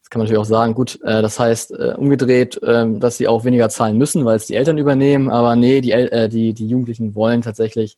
Das 0.02 0.10
kann 0.10 0.20
man 0.20 0.26
natürlich 0.26 0.42
auch 0.42 0.50
sagen, 0.50 0.74
gut, 0.74 1.00
äh, 1.04 1.22
das 1.22 1.40
heißt 1.40 1.70
äh, 1.70 1.94
umgedreht, 1.96 2.62
äh, 2.62 2.86
dass 2.98 3.16
sie 3.16 3.28
auch 3.28 3.44
weniger 3.44 3.70
zahlen 3.70 3.96
müssen, 3.96 4.26
weil 4.26 4.36
es 4.36 4.44
die 4.44 4.56
Eltern 4.56 4.76
übernehmen, 4.76 5.30
aber 5.30 5.56
nee, 5.56 5.80
die, 5.80 5.92
äh, 5.92 6.28
die, 6.28 6.52
die 6.52 6.68
Jugendlichen 6.68 7.14
wollen 7.14 7.40
tatsächlich 7.40 7.96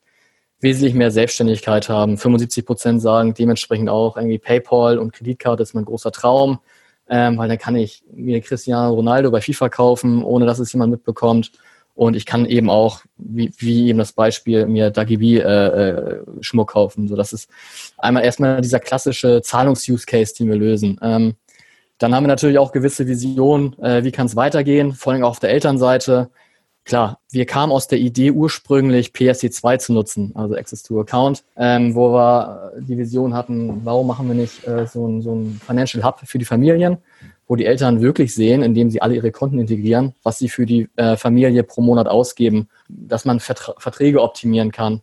wesentlich 0.60 0.94
mehr 0.94 1.10
Selbstständigkeit 1.10 1.88
haben. 1.88 2.16
75 2.16 2.64
Prozent 2.64 3.02
sagen 3.02 3.34
dementsprechend 3.34 3.88
auch 3.88 4.16
irgendwie 4.16 4.38
PayPal 4.38 4.98
und 4.98 5.12
Kreditkarte 5.12 5.62
ist 5.62 5.74
mein 5.74 5.84
großer 5.84 6.12
Traum, 6.12 6.60
ähm, 7.08 7.38
weil 7.38 7.48
dann 7.48 7.58
kann 7.58 7.76
ich 7.76 8.02
mir 8.12 8.40
Cristiano 8.40 8.94
Ronaldo 8.94 9.30
bei 9.30 9.40
FIFA 9.40 9.68
kaufen, 9.68 10.24
ohne 10.24 10.46
dass 10.46 10.58
es 10.58 10.72
jemand 10.72 10.92
mitbekommt. 10.92 11.52
Und 11.94 12.14
ich 12.14 12.26
kann 12.26 12.44
eben 12.44 12.68
auch, 12.68 13.00
wie, 13.16 13.52
wie 13.56 13.88
eben 13.88 13.98
das 13.98 14.12
Beispiel, 14.12 14.66
mir 14.66 14.90
Dagibi 14.90 15.38
äh, 15.38 15.42
äh, 15.42 16.20
Schmuck 16.40 16.72
kaufen. 16.72 17.08
So, 17.08 17.16
das 17.16 17.32
ist 17.32 17.48
einmal 17.96 18.22
erstmal 18.22 18.60
dieser 18.60 18.80
klassische 18.80 19.40
Zahlungs-Use-Case, 19.40 20.34
den 20.34 20.48
wir 20.48 20.56
lösen. 20.56 20.98
Ähm, 21.00 21.36
dann 21.96 22.14
haben 22.14 22.24
wir 22.24 22.28
natürlich 22.28 22.58
auch 22.58 22.72
gewisse 22.72 23.06
Visionen, 23.06 23.78
äh, 23.78 24.04
wie 24.04 24.12
kann 24.12 24.26
es 24.26 24.36
weitergehen, 24.36 24.92
vor 24.92 25.14
allem 25.14 25.24
auch 25.24 25.30
auf 25.30 25.40
der 25.40 25.50
Elternseite 25.50 26.28
klar, 26.86 27.18
wir 27.30 27.44
kamen 27.44 27.72
aus 27.72 27.88
der 27.88 27.98
Idee 27.98 28.30
ursprünglich 28.30 29.08
PSD2 29.08 29.78
zu 29.78 29.92
nutzen, 29.92 30.32
also 30.34 30.54
Access 30.54 30.82
to 30.84 30.98
Account, 31.00 31.44
ähm, 31.56 31.94
wo 31.94 32.12
wir 32.14 32.72
die 32.78 32.96
Vision 32.96 33.34
hatten, 33.34 33.84
warum 33.84 34.06
machen 34.06 34.28
wir 34.28 34.34
nicht 34.34 34.66
äh, 34.66 34.86
so, 34.86 35.06
ein, 35.06 35.20
so 35.20 35.34
ein 35.34 35.60
Financial 35.66 36.02
Hub 36.04 36.20
für 36.24 36.38
die 36.38 36.44
Familien, 36.44 36.98
wo 37.48 37.56
die 37.56 37.66
Eltern 37.66 38.00
wirklich 38.00 38.34
sehen, 38.34 38.62
indem 38.62 38.90
sie 38.90 39.02
alle 39.02 39.16
ihre 39.16 39.32
Konten 39.32 39.58
integrieren, 39.58 40.14
was 40.22 40.38
sie 40.38 40.48
für 40.48 40.64
die 40.64 40.88
äh, 40.96 41.16
Familie 41.16 41.64
pro 41.64 41.82
Monat 41.82 42.06
ausgeben, 42.06 42.68
dass 42.88 43.24
man 43.24 43.40
Vertra 43.40 43.74
Verträge 43.78 44.22
optimieren 44.22 44.70
kann. 44.70 45.02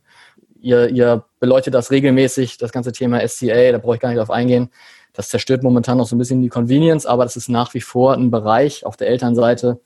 Ihr, 0.62 0.90
ihr 0.90 1.26
beleuchtet 1.42 1.74
das 1.74 1.92
regelmäßig, 1.92 2.58
das 2.58 2.72
ganze 2.72 2.94
Thema 2.94 3.26
SCA, 3.28 3.74
da 3.74 3.78
brauche 3.78 3.96
ich 3.96 4.02
gar 4.02 4.10
nicht 4.10 4.20
drauf 4.20 4.32
eingehen. 4.32 4.70
Das 5.12 5.30
zerstört 5.30 5.62
momentan 5.62 5.98
noch 5.98 6.08
so 6.08 6.16
ein 6.16 6.20
bisschen 6.20 6.42
die 6.42 6.50
Convenience, 6.50 7.06
aber 7.06 7.24
das 7.24 7.36
ist 7.36 7.50
nach 7.50 7.74
wie 7.74 7.82
vor 7.82 8.14
ein 8.14 8.32
Bereich 8.32 8.86
auf 8.86 8.98
der 8.98 9.10
Elternseite, 9.10 9.80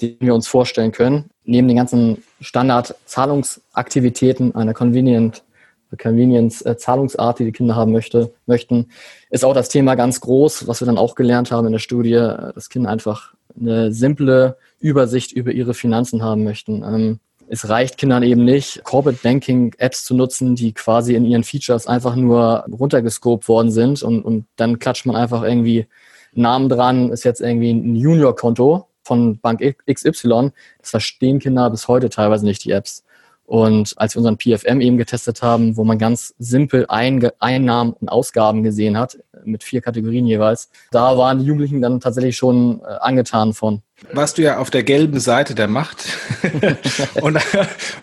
den 0.00 0.16
wir 0.20 0.34
uns 0.34 0.48
vorstellen 0.48 0.92
können. 0.92 1.30
Neben 1.44 1.68
den 1.68 1.76
ganzen 1.76 2.22
Standard-Zahlungsaktivitäten 2.40 4.54
einer 4.54 4.72
Convenience-Zahlungsart, 4.74 7.38
die 7.38 7.44
die 7.44 7.52
Kinder 7.52 7.76
haben 7.76 7.92
möchte, 7.92 8.32
möchten, 8.46 8.88
ist 9.30 9.44
auch 9.44 9.54
das 9.54 9.68
Thema 9.68 9.94
ganz 9.94 10.20
groß, 10.20 10.66
was 10.66 10.80
wir 10.80 10.86
dann 10.86 10.98
auch 10.98 11.14
gelernt 11.14 11.52
haben 11.52 11.66
in 11.66 11.72
der 11.72 11.78
Studie, 11.78 12.32
dass 12.54 12.70
Kinder 12.70 12.90
einfach 12.90 13.34
eine 13.58 13.92
simple 13.92 14.56
Übersicht 14.80 15.32
über 15.32 15.52
ihre 15.52 15.74
Finanzen 15.74 16.22
haben 16.22 16.44
möchten. 16.44 16.82
Ähm, 16.82 17.20
es 17.46 17.68
reicht 17.68 17.98
Kindern 17.98 18.22
eben 18.22 18.44
nicht, 18.44 18.82
Corporate 18.84 19.20
Banking 19.22 19.74
Apps 19.78 20.04
zu 20.04 20.14
nutzen, 20.14 20.56
die 20.56 20.72
quasi 20.72 21.14
in 21.14 21.26
ihren 21.26 21.44
Features 21.44 21.86
einfach 21.86 22.16
nur 22.16 22.64
runtergescoped 22.70 23.48
worden 23.48 23.70
sind 23.70 24.02
und, 24.02 24.22
und 24.22 24.46
dann 24.56 24.78
klatscht 24.78 25.06
man 25.06 25.14
einfach 25.14 25.42
irgendwie 25.42 25.86
Namen 26.32 26.68
dran, 26.68 27.10
ist 27.10 27.24
jetzt 27.24 27.40
irgendwie 27.40 27.70
ein 27.70 27.94
Junior-Konto 27.94 28.88
von 29.04 29.38
Bank 29.38 29.60
XY, 29.90 30.50
das 30.80 30.90
verstehen 30.90 31.38
Kinder 31.38 31.70
bis 31.70 31.86
heute 31.88 32.08
teilweise 32.10 32.44
nicht, 32.44 32.64
die 32.64 32.72
Apps. 32.72 33.04
Und 33.46 33.92
als 33.98 34.14
wir 34.14 34.20
unseren 34.20 34.38
PFM 34.38 34.80
eben 34.80 34.96
getestet 34.96 35.42
haben, 35.42 35.76
wo 35.76 35.84
man 35.84 35.98
ganz 35.98 36.34
simpel 36.38 36.86
Einnahmen 36.88 37.92
und 37.92 38.08
Ausgaben 38.08 38.62
gesehen 38.62 38.98
hat, 38.98 39.18
mit 39.44 39.62
vier 39.62 39.82
Kategorien 39.82 40.26
jeweils, 40.26 40.70
da 40.90 41.18
waren 41.18 41.38
die 41.38 41.44
Jugendlichen 41.44 41.82
dann 41.82 42.00
tatsächlich 42.00 42.36
schon 42.36 42.80
äh, 42.80 42.84
angetan 43.00 43.52
von 43.52 43.82
warst 44.12 44.38
du 44.38 44.42
ja 44.42 44.58
auf 44.58 44.70
der 44.70 44.82
gelben 44.82 45.20
Seite 45.20 45.54
der 45.54 45.68
Macht. 45.68 46.04
und, 47.22 47.38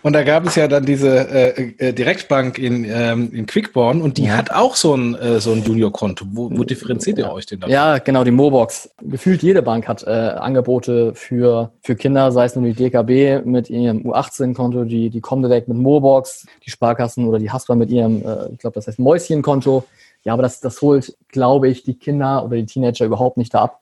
und 0.03 0.13
da 0.13 0.23
gab 0.23 0.45
es 0.45 0.55
ja 0.55 0.67
dann 0.67 0.85
diese 0.85 1.29
äh, 1.29 1.73
äh, 1.77 1.93
Direktbank 1.93 2.57
in, 2.57 2.85
ähm, 2.85 3.31
in 3.33 3.45
Quickborn 3.45 4.01
und 4.01 4.17
die 4.17 4.25
ja. 4.25 4.37
hat 4.37 4.51
auch 4.51 4.75
so 4.75 4.95
ein, 4.95 5.15
äh, 5.15 5.39
so 5.39 5.51
ein 5.51 5.63
Junior-Konto. 5.63 6.25
Wo, 6.31 6.49
wo 6.49 6.63
differenziert 6.63 7.17
ihr 7.17 7.31
euch 7.31 7.45
denn 7.45 7.59
da? 7.59 7.67
Ja, 7.67 7.97
genau, 7.97 8.23
die 8.23 8.31
Mobox. 8.31 8.89
Gefühlt 9.01 9.43
jede 9.43 9.61
Bank 9.61 9.87
hat 9.87 10.03
äh, 10.03 10.09
Angebote 10.09 11.13
für, 11.13 11.71
für 11.81 11.95
Kinder, 11.95 12.31
sei 12.31 12.45
es 12.45 12.55
nur 12.55 12.65
die 12.65 12.73
DKB 12.73 13.45
mit 13.45 13.69
ihrem 13.69 14.01
U18-Konto, 14.01 14.85
die, 14.85 15.09
die 15.09 15.21
kommen 15.21 15.43
direkt 15.43 15.67
mit 15.67 15.77
Mobox, 15.77 16.45
die 16.65 16.71
Sparkassen 16.71 17.27
oder 17.27 17.37
die 17.37 17.51
Haspa 17.51 17.75
mit 17.75 17.89
ihrem, 17.89 18.25
äh, 18.25 18.53
ich 18.53 18.59
glaube, 18.59 18.75
das 18.75 18.87
heißt 18.87 18.99
Mäuschen-Konto. 18.99 19.83
Ja, 20.23 20.33
aber 20.33 20.43
das, 20.43 20.59
das 20.59 20.81
holt, 20.81 21.17
glaube 21.29 21.67
ich, 21.67 21.83
die 21.83 21.95
Kinder 21.95 22.45
oder 22.45 22.55
die 22.55 22.65
Teenager 22.65 23.05
überhaupt 23.05 23.37
nicht 23.37 23.53
da 23.53 23.63
ab 23.63 23.80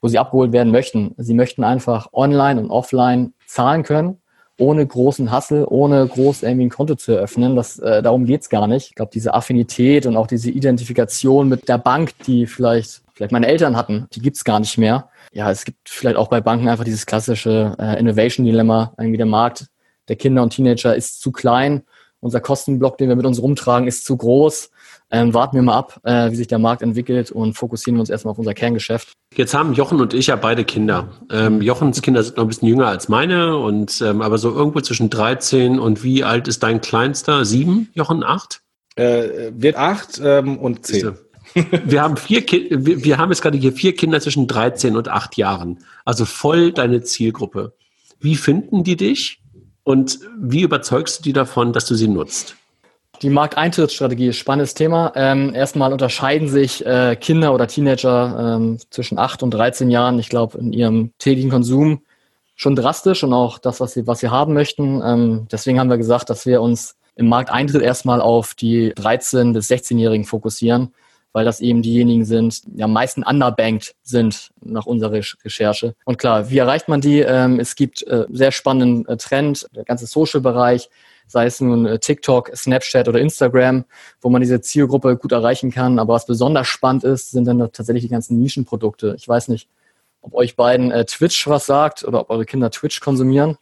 wo 0.00 0.08
sie 0.08 0.18
abgeholt 0.18 0.52
werden 0.52 0.72
möchten. 0.72 1.14
Sie 1.16 1.34
möchten 1.34 1.64
einfach 1.64 2.08
online 2.12 2.60
und 2.60 2.70
offline 2.70 3.34
zahlen 3.46 3.82
können, 3.82 4.18
ohne 4.58 4.86
großen 4.86 5.30
Hassel, 5.30 5.66
ohne 5.68 6.06
groß 6.06 6.42
irgendwie 6.42 6.66
ein 6.66 6.70
Konto 6.70 6.94
zu 6.94 7.12
eröffnen. 7.12 7.56
Das, 7.56 7.78
äh, 7.78 8.02
darum 8.02 8.24
geht's 8.24 8.48
gar 8.48 8.66
nicht. 8.66 8.88
Ich 8.88 8.94
glaube, 8.94 9.10
diese 9.12 9.34
Affinität 9.34 10.06
und 10.06 10.16
auch 10.16 10.26
diese 10.26 10.50
Identifikation 10.50 11.48
mit 11.48 11.68
der 11.68 11.78
Bank, 11.78 12.12
die 12.26 12.46
vielleicht, 12.46 13.02
vielleicht 13.14 13.32
meine 13.32 13.46
Eltern 13.46 13.76
hatten, 13.76 14.06
die 14.12 14.20
gibt's 14.20 14.44
gar 14.44 14.60
nicht 14.60 14.78
mehr. 14.78 15.08
Ja, 15.32 15.50
es 15.50 15.64
gibt 15.64 15.88
vielleicht 15.88 16.16
auch 16.16 16.28
bei 16.28 16.40
Banken 16.40 16.68
einfach 16.68 16.84
dieses 16.84 17.06
klassische 17.06 17.74
äh, 17.78 17.98
Innovation-Dilemma. 17.98 18.94
Irgendwie 18.98 19.18
der 19.18 19.26
Markt 19.26 19.66
der 20.08 20.16
Kinder 20.16 20.42
und 20.42 20.50
Teenager 20.50 20.94
ist 20.94 21.20
zu 21.20 21.32
klein. 21.32 21.82
Unser 22.20 22.40
Kostenblock, 22.40 22.98
den 22.98 23.08
wir 23.08 23.16
mit 23.16 23.26
uns 23.26 23.42
rumtragen, 23.42 23.88
ist 23.88 24.04
zu 24.04 24.16
groß 24.16 24.70
ähm, 25.14 25.32
warten 25.32 25.54
wir 25.54 25.62
mal 25.62 25.76
ab, 25.76 26.00
äh, 26.02 26.32
wie 26.32 26.34
sich 26.34 26.48
der 26.48 26.58
Markt 26.58 26.82
entwickelt 26.82 27.30
und 27.30 27.54
fokussieren 27.54 27.96
wir 27.96 28.00
uns 28.00 28.10
erstmal 28.10 28.32
auf 28.32 28.38
unser 28.38 28.52
Kerngeschäft. 28.52 29.12
Jetzt 29.32 29.54
haben 29.54 29.72
Jochen 29.72 30.00
und 30.00 30.12
ich 30.12 30.26
ja 30.26 30.34
beide 30.34 30.64
Kinder. 30.64 31.08
Ähm, 31.30 31.62
Jochens 31.62 32.02
Kinder 32.02 32.24
sind 32.24 32.36
noch 32.36 32.44
ein 32.44 32.48
bisschen 32.48 32.66
jünger 32.66 32.88
als 32.88 33.08
meine 33.08 33.56
und 33.56 34.02
ähm, 34.04 34.22
aber 34.22 34.38
so 34.38 34.52
irgendwo 34.52 34.80
zwischen 34.80 35.10
13 35.10 35.78
und 35.78 36.02
wie 36.02 36.24
alt 36.24 36.48
ist 36.48 36.64
dein 36.64 36.80
Kleinster? 36.80 37.44
Sieben? 37.44 37.90
Jochen, 37.94 38.24
acht? 38.24 38.62
Äh, 38.96 39.52
wird 39.56 39.76
acht 39.76 40.20
ähm, 40.22 40.58
und 40.58 40.84
zehn. 40.84 41.12
Wir 41.84 42.02
haben 42.02 42.16
vier 42.16 42.44
Ki 42.44 42.68
wir, 42.72 43.04
wir 43.04 43.18
haben 43.18 43.30
jetzt 43.30 43.42
gerade 43.42 43.56
hier 43.56 43.72
vier 43.72 43.94
Kinder 43.94 44.20
zwischen 44.20 44.48
13 44.48 44.96
und 44.96 45.08
acht 45.08 45.36
Jahren. 45.36 45.78
Also 46.04 46.24
voll 46.24 46.72
deine 46.72 47.02
Zielgruppe. 47.02 47.74
Wie 48.18 48.34
finden 48.34 48.82
die 48.82 48.96
dich? 48.96 49.40
Und 49.84 50.18
wie 50.40 50.62
überzeugst 50.62 51.20
du 51.20 51.22
die 51.22 51.32
davon, 51.32 51.72
dass 51.72 51.86
du 51.86 51.94
sie 51.94 52.08
nutzt? 52.08 52.56
Die 53.22 53.30
Markteintrittsstrategie 53.30 54.28
ist 54.28 54.36
spannendes 54.36 54.74
Thema. 54.74 55.12
Ähm, 55.14 55.54
erstmal 55.54 55.92
unterscheiden 55.92 56.48
sich 56.48 56.84
äh, 56.84 57.16
Kinder 57.16 57.54
oder 57.54 57.66
Teenager 57.66 58.56
ähm, 58.56 58.78
zwischen 58.90 59.18
8 59.18 59.42
und 59.42 59.52
13 59.52 59.90
Jahren, 59.90 60.18
ich 60.18 60.28
glaube, 60.28 60.58
in 60.58 60.72
ihrem 60.72 61.12
täglichen 61.18 61.50
Konsum 61.50 62.02
schon 62.56 62.76
drastisch 62.76 63.24
und 63.24 63.32
auch 63.32 63.58
das, 63.58 63.80
was 63.80 63.92
sie, 63.92 64.06
was 64.06 64.20
sie 64.20 64.28
haben 64.28 64.54
möchten. 64.54 65.02
Ähm, 65.04 65.46
deswegen 65.50 65.80
haben 65.80 65.90
wir 65.90 65.96
gesagt, 65.96 66.30
dass 66.30 66.46
wir 66.46 66.60
uns 66.60 66.96
im 67.16 67.28
Markteintritt 67.28 67.82
erstmal 67.82 68.20
auf 68.20 68.54
die 68.54 68.92
13- 68.92 69.52
bis 69.52 69.70
16-Jährigen 69.70 70.24
fokussieren, 70.24 70.92
weil 71.32 71.44
das 71.44 71.60
eben 71.60 71.82
diejenigen 71.82 72.24
sind, 72.24 72.62
die 72.66 72.82
am 72.82 72.92
meisten 72.92 73.22
underbanked 73.22 73.94
sind 74.02 74.50
nach 74.60 74.86
unserer 74.86 75.12
Recherche. 75.44 75.94
Und 76.04 76.18
klar, 76.18 76.50
wie 76.50 76.58
erreicht 76.58 76.88
man 76.88 77.00
die? 77.00 77.20
Ähm, 77.20 77.60
es 77.60 77.76
gibt 77.76 78.06
äh, 78.06 78.26
sehr 78.30 78.52
spannenden 78.52 79.06
äh, 79.06 79.16
Trend, 79.16 79.68
der 79.74 79.84
ganze 79.84 80.06
Social-Bereich, 80.06 80.90
sei 81.26 81.46
es 81.46 81.60
nun 81.60 81.86
äh, 81.86 81.98
TikTok, 81.98 82.50
Snapchat 82.54 83.08
oder 83.08 83.20
Instagram, 83.20 83.84
wo 84.20 84.30
man 84.30 84.40
diese 84.40 84.60
Zielgruppe 84.60 85.16
gut 85.16 85.32
erreichen 85.32 85.70
kann. 85.70 85.98
Aber 85.98 86.14
was 86.14 86.26
besonders 86.26 86.66
spannend 86.66 87.04
ist, 87.04 87.30
sind 87.30 87.46
dann 87.46 87.58
tatsächlich 87.72 88.04
die 88.04 88.10
ganzen 88.10 88.38
Nischenprodukte. 88.38 89.14
Ich 89.18 89.26
weiß 89.26 89.48
nicht, 89.48 89.68
ob 90.20 90.34
euch 90.34 90.56
beiden 90.56 90.90
äh, 90.90 91.04
Twitch 91.04 91.46
was 91.48 91.66
sagt 91.66 92.04
oder 92.04 92.20
ob 92.20 92.30
eure 92.30 92.44
Kinder 92.44 92.70
Twitch 92.70 93.00
konsumieren. 93.00 93.58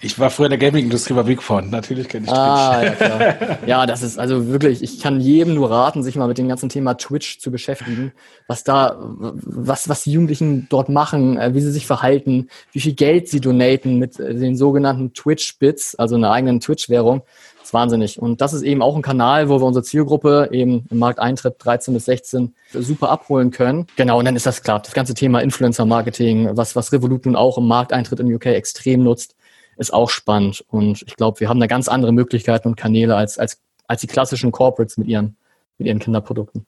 Ich 0.00 0.18
war 0.18 0.30
früher 0.30 0.46
in 0.46 0.50
der 0.50 0.58
Gaming-Industrie 0.58 1.14
bei 1.14 1.22
Big 1.22 1.42
Font, 1.42 1.70
natürlich 1.70 2.08
kenne 2.08 2.26
ich 2.26 2.30
Twitch. 2.30 2.40
Ah, 2.40 2.84
ja, 2.84 2.90
klar. 2.90 3.58
ja, 3.66 3.86
das 3.86 4.02
ist 4.02 4.18
also 4.18 4.48
wirklich, 4.48 4.82
ich 4.82 5.00
kann 5.00 5.20
jedem 5.20 5.54
nur 5.54 5.70
raten, 5.70 6.02
sich 6.02 6.16
mal 6.16 6.28
mit 6.28 6.36
dem 6.36 6.48
ganzen 6.48 6.68
Thema 6.68 6.94
Twitch 6.94 7.38
zu 7.38 7.50
beschäftigen, 7.50 8.12
was 8.46 8.64
da, 8.64 8.96
was, 9.00 9.88
was 9.88 10.02
die 10.02 10.12
Jugendlichen 10.12 10.66
dort 10.68 10.88
machen, 10.88 11.38
äh, 11.38 11.54
wie 11.54 11.60
sie 11.60 11.72
sich 11.72 11.86
verhalten, 11.86 12.48
wie 12.72 12.80
viel 12.80 12.94
Geld 12.94 13.28
sie 13.28 13.40
donaten 13.40 13.98
mit 13.98 14.20
äh, 14.20 14.34
den 14.34 14.56
sogenannten 14.56 15.14
Twitch-Bits, 15.14 15.94
also 15.94 16.16
einer 16.16 16.32
eigenen 16.32 16.60
Twitch-Währung. 16.60 17.22
Das 17.64 17.70
ist 17.70 17.74
wahnsinnig. 17.74 18.20
Und 18.20 18.42
das 18.42 18.52
ist 18.52 18.60
eben 18.60 18.82
auch 18.82 18.94
ein 18.94 19.00
Kanal, 19.00 19.48
wo 19.48 19.58
wir 19.58 19.64
unsere 19.64 19.84
Zielgruppe 19.84 20.50
eben 20.52 20.84
im 20.90 20.98
Markteintritt 20.98 21.54
13 21.60 21.94
bis 21.94 22.04
16 22.04 22.54
super 22.72 23.08
abholen 23.08 23.50
können. 23.50 23.86
Genau, 23.96 24.18
und 24.18 24.26
dann 24.26 24.36
ist 24.36 24.44
das 24.44 24.62
klar. 24.62 24.80
Das 24.80 24.92
ganze 24.92 25.14
Thema 25.14 25.40
Influencer-Marketing, 25.40 26.50
was, 26.58 26.76
was 26.76 26.92
Revolut 26.92 27.24
nun 27.24 27.36
auch 27.36 27.56
im 27.56 27.66
Markteintritt 27.66 28.20
in 28.20 28.34
UK 28.34 28.46
extrem 28.46 29.02
nutzt, 29.02 29.33
ist 29.76 29.92
auch 29.92 30.10
spannend. 30.10 30.64
Und 30.68 31.02
ich 31.06 31.16
glaube, 31.16 31.40
wir 31.40 31.48
haben 31.48 31.60
da 31.60 31.66
ganz 31.66 31.88
andere 31.88 32.12
Möglichkeiten 32.12 32.68
und 32.68 32.76
Kanäle 32.76 33.16
als, 33.16 33.38
als, 33.38 33.60
als 33.86 34.00
die 34.00 34.06
klassischen 34.06 34.52
Corporates 34.52 34.96
mit 34.96 35.08
ihren, 35.08 35.36
mit 35.78 35.88
ihren 35.88 35.98
Kinderprodukten. 35.98 36.66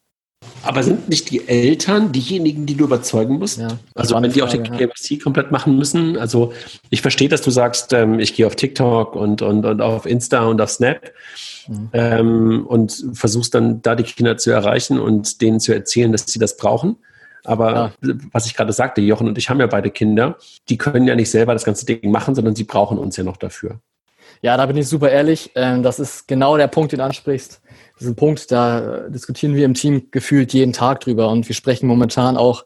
Aber 0.63 0.83
sind 0.83 1.09
nicht 1.09 1.31
die 1.31 1.49
Eltern 1.49 2.13
diejenigen, 2.13 2.67
die 2.67 2.75
du 2.75 2.85
überzeugen 2.85 3.39
musst? 3.39 3.59
Ja, 3.59 3.79
also 3.95 4.21
wenn 4.21 4.33
die 4.33 4.43
auch 4.43 4.49
den 4.49 4.65
KFC 4.65 5.13
ja. 5.13 5.19
komplett 5.23 5.51
machen 5.51 5.77
müssen. 5.77 6.19
Also 6.19 6.53
ich 6.91 7.03
verstehe, 7.03 7.29
dass 7.29 7.43
du 7.43 7.51
sagst, 7.51 7.93
ähm, 7.93 8.19
ich 8.19 8.35
gehe 8.35 8.47
auf 8.47 8.57
TikTok 8.57 9.17
und, 9.17 9.43
und, 9.43 9.65
und 9.65 9.81
auf 9.81 10.07
Insta 10.07 10.45
und 10.45 10.61
auf 10.61 10.71
Snap 10.71 11.13
mhm. 11.69 11.89
ähm, 11.93 12.67
und 12.67 13.05
versuchst 13.13 13.55
dann 13.55 13.81
da 13.83 13.95
die 13.95 14.03
Kinder 14.03 14.37
zu 14.37 14.51
erreichen 14.51 15.01
und 15.01 15.41
denen 15.41 15.61
zu 15.61 15.73
erzählen, 15.73 16.13
dass 16.13 16.27
sie 16.27 16.39
das 16.39 16.57
brauchen. 16.57 16.97
Aber 17.47 17.93
ja. 18.03 18.15
was 18.33 18.47
ich 18.47 18.55
gerade 18.55 18.73
sagte, 18.73 19.01
Jochen 19.01 19.29
und 19.29 19.39
ich 19.39 19.49
haben 19.49 19.61
ja 19.61 19.67
beide 19.67 19.91
Kinder, 19.91 20.37
die 20.69 20.77
können 20.77 21.07
ja 21.07 21.15
nicht 21.15 21.31
selber 21.31 21.53
das 21.53 21.65
ganze 21.65 21.87
Ding 21.87 22.11
machen, 22.11 22.35
sondern 22.35 22.55
sie 22.55 22.65
brauchen 22.65 22.99
uns 22.99 23.17
ja 23.17 23.25
noch 23.25 23.37
dafür. 23.37 23.81
Ja, 24.43 24.57
da 24.57 24.67
bin 24.67 24.77
ich 24.77 24.89
super 24.89 25.11
ehrlich. 25.11 25.53
Ähm, 25.55 25.83
das 25.83 25.99
ist 25.99 26.29
genau 26.29 26.57
der 26.57 26.67
Punkt, 26.67 26.93
den 26.93 26.99
du 26.99 27.05
ansprichst. 27.05 27.61
Das 27.95 28.03
ist 28.03 28.09
ein 28.09 28.17
Punkt, 28.17 28.51
da 28.53 29.09
diskutieren 29.09 29.55
wir 29.55 29.65
im 29.65 29.75
Team 29.75 30.09
gefühlt 30.11 30.53
jeden 30.53 30.73
Tag 30.73 31.01
drüber 31.01 31.31
und 31.31 31.49
wir 31.49 31.55
sprechen 31.55 31.87
momentan 31.87 32.37
auch 32.37 32.65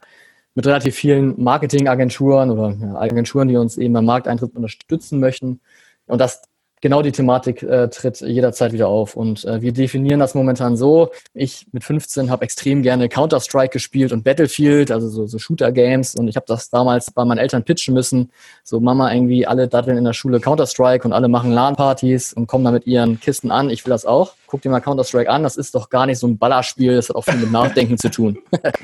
mit 0.55 0.67
relativ 0.67 0.97
vielen 0.97 1.41
Marketingagenturen 1.41 2.51
oder 2.51 3.01
Agenturen, 3.01 3.49
die 3.49 3.57
uns 3.57 3.79
eben 3.79 3.95
beim 3.95 4.05
Markteintritt 4.05 4.57
unterstützen 4.57 5.21
möchten. 5.21 5.61
Und 6.07 6.21
das 6.21 6.43
genau 6.81 7.03
die 7.03 7.13
Thematik 7.13 7.63
äh, 7.63 7.89
tritt 7.89 8.21
jederzeit 8.21 8.73
wieder 8.73 8.89
auf. 8.89 9.17
Und 9.17 9.45
äh, 9.45 9.61
wir 9.61 9.73
definieren 9.73 10.21
das 10.21 10.35
momentan 10.35 10.77
so. 10.77 11.11
Ich 11.35 11.67
mit 11.73 11.85
15 11.85 12.31
habe 12.31 12.45
extrem 12.45 12.83
gerne 12.83 13.09
Counter-Strike 13.09 13.73
gespielt 13.73 14.13
und 14.13 14.25
Battlefield, 14.25 14.91
also 14.91 15.09
so, 15.09 15.27
so 15.27 15.39
Shooter-Games. 15.39 16.15
Und 16.15 16.29
ich 16.29 16.37
habe 16.37 16.47
das 16.47 16.71
damals 16.71 17.11
bei 17.11 17.25
meinen 17.25 17.39
Eltern 17.39 17.65
pitchen 17.65 17.95
müssen. 17.95 18.31
So 18.65 18.81
Mama 18.81 19.13
irgendwie, 19.13 19.47
alle 19.47 19.69
daddeln 19.69 19.99
in 19.99 20.05
der 20.05 20.13
Schule 20.13 20.41
Counter-Strike 20.41 21.07
und 21.07 21.13
alle 21.13 21.29
machen 21.29 21.53
LAN-Partys 21.53 22.33
und 22.33 22.47
kommen 22.47 22.65
da 22.65 22.71
mit 22.71 22.87
ihren 22.87 23.21
Kisten 23.21 23.51
an. 23.51 23.71
Ich 23.71 23.85
will 23.85 23.91
das 23.91 24.07
auch. 24.07 24.35
Guck 24.47 24.63
dir 24.63 24.71
mal 24.71 24.81
Counter-Strike 24.81 25.31
an. 25.31 25.43
Das 25.43 25.57
ist 25.57 25.75
doch 25.75 25.91
gar 25.91 26.07
nicht 26.07 26.19
so 26.19 26.27
ein 26.27 26.39
Ballerspiel. 26.39 26.97
Das 26.97 27.09
hat 27.09 27.17
auch 27.17 27.25
viel 27.25 27.37
mit 27.37 27.53
Nachdenken 27.53 27.99
zu 27.99 28.11
tun. 28.11 28.39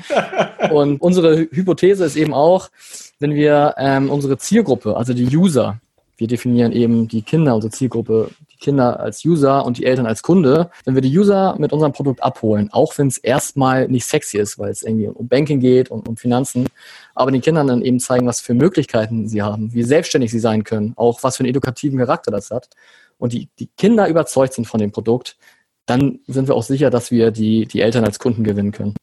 und 0.71 1.01
unsere 1.01 1.37
Hypothese 1.37 2.05
ist 2.05 2.15
eben 2.15 2.33
auch, 2.33 2.69
wenn 3.19 3.33
wir 3.33 3.73
ähm, 3.77 4.09
unsere 4.09 4.37
Zielgruppe, 4.37 4.95
also 4.95 5.13
die 5.13 5.35
User, 5.35 5.79
wir 6.17 6.27
definieren 6.27 6.71
eben 6.71 7.07
die 7.07 7.21
Kinder, 7.21 7.55
unsere 7.55 7.71
Zielgruppe, 7.71 8.31
die 8.51 8.57
Kinder 8.57 8.99
als 8.99 9.23
User 9.23 9.65
und 9.65 9.77
die 9.77 9.85
Eltern 9.85 10.07
als 10.07 10.23
Kunde. 10.23 10.71
Wenn 10.83 10.95
wir 10.95 11.01
die 11.01 11.15
User 11.15 11.55
mit 11.59 11.71
unserem 11.71 11.93
Produkt 11.93 12.23
abholen, 12.23 12.69
auch 12.71 12.97
wenn 12.97 13.07
es 13.07 13.17
erstmal 13.19 13.87
nicht 13.87 14.05
sexy 14.05 14.37
ist, 14.39 14.57
weil 14.57 14.71
es 14.71 14.81
irgendwie 14.81 15.07
um 15.07 15.27
Banking 15.27 15.59
geht 15.59 15.91
und 15.91 16.07
um 16.07 16.17
Finanzen, 16.17 16.67
aber 17.13 17.31
den 17.31 17.41
Kindern 17.41 17.67
dann 17.67 17.83
eben 17.83 17.99
zeigen, 17.99 18.25
was 18.25 18.41
für 18.41 18.55
Möglichkeiten 18.55 19.27
sie 19.27 19.43
haben, 19.43 19.73
wie 19.73 19.83
selbstständig 19.83 20.31
sie 20.31 20.39
sein 20.39 20.63
können, 20.63 20.93
auch 20.95 21.21
was 21.23 21.37
für 21.37 21.41
einen 21.41 21.49
edukativen 21.49 21.99
Charakter 21.99 22.31
das 22.31 22.49
hat 22.49 22.69
und 23.17 23.33
die, 23.33 23.49
die 23.59 23.69
Kinder 23.77 24.07
überzeugt 24.07 24.53
sind 24.53 24.65
von 24.65 24.79
dem 24.79 24.91
Produkt, 24.91 25.37
dann 25.85 26.19
sind 26.27 26.47
wir 26.47 26.55
auch 26.55 26.63
sicher, 26.63 26.89
dass 26.89 27.11
wir 27.11 27.31
die, 27.31 27.65
die 27.65 27.81
Eltern 27.81 28.03
als 28.03 28.19
Kunden 28.19 28.43
gewinnen 28.43 28.71
können. 28.71 28.95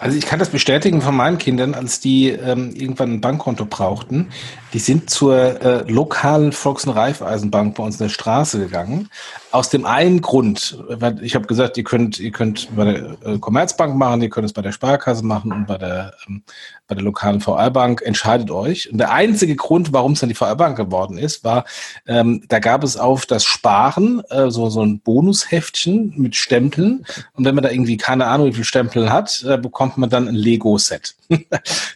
Also 0.00 0.16
ich 0.16 0.26
kann 0.26 0.38
das 0.38 0.50
bestätigen 0.50 1.02
von 1.02 1.16
meinen 1.16 1.38
Kindern, 1.38 1.74
als 1.74 1.98
die 1.98 2.28
ähm, 2.28 2.72
irgendwann 2.74 3.14
ein 3.14 3.20
Bankkonto 3.20 3.64
brauchten. 3.64 4.28
Die 4.72 4.78
sind 4.78 5.10
zur 5.10 5.60
äh, 5.60 5.90
lokalen 5.90 6.52
Volks- 6.52 6.86
und 6.86 6.92
Raiffeisenbank 6.92 7.74
bei 7.74 7.82
uns 7.82 7.96
in 7.96 8.06
der 8.06 8.12
Straße 8.12 8.60
gegangen. 8.60 9.08
Aus 9.50 9.70
dem 9.70 9.86
einen 9.86 10.20
Grund, 10.20 10.78
weil 10.88 11.22
ich 11.24 11.34
habe 11.34 11.46
gesagt, 11.46 11.76
ihr 11.78 11.84
könnt, 11.84 12.20
ihr 12.20 12.32
könnt 12.32 12.74
bei 12.76 12.84
der 12.84 13.16
äh, 13.24 13.38
Commerzbank 13.38 13.96
machen, 13.96 14.20
ihr 14.20 14.28
könnt 14.28 14.44
es 14.44 14.52
bei 14.52 14.62
der 14.62 14.72
Sparkasse 14.72 15.24
machen 15.24 15.52
und 15.52 15.66
bei 15.66 15.78
der 15.78 16.14
ähm, 16.26 16.42
bei 16.88 16.94
der 16.94 17.04
lokalen 17.04 17.40
VR-Bank, 17.40 18.02
entscheidet 18.02 18.50
euch. 18.50 18.90
Und 18.90 18.98
der 18.98 19.12
einzige 19.12 19.54
Grund, 19.56 19.92
warum 19.92 20.12
es 20.12 20.20
dann 20.20 20.30
die 20.30 20.34
VR-Bank 20.34 20.76
geworden 20.76 21.18
ist, 21.18 21.44
war, 21.44 21.64
ähm, 22.06 22.42
da 22.48 22.58
gab 22.58 22.82
es 22.82 22.96
auf 22.96 23.26
das 23.26 23.44
Sparen 23.44 24.22
äh, 24.30 24.50
so, 24.50 24.70
so 24.70 24.82
ein 24.82 24.98
Bonusheftchen 25.00 26.14
mit 26.16 26.34
Stempeln. 26.34 27.04
Und 27.34 27.44
wenn 27.44 27.54
man 27.54 27.62
da 27.62 27.70
irgendwie 27.70 27.98
keine 27.98 28.26
Ahnung, 28.26 28.46
wie 28.46 28.54
viel 28.54 28.64
Stempel 28.64 29.12
hat, 29.12 29.44
äh, 29.46 29.58
bekommt 29.58 29.98
man 29.98 30.08
dann 30.08 30.28
ein 30.28 30.34
Lego-Set. 30.34 31.14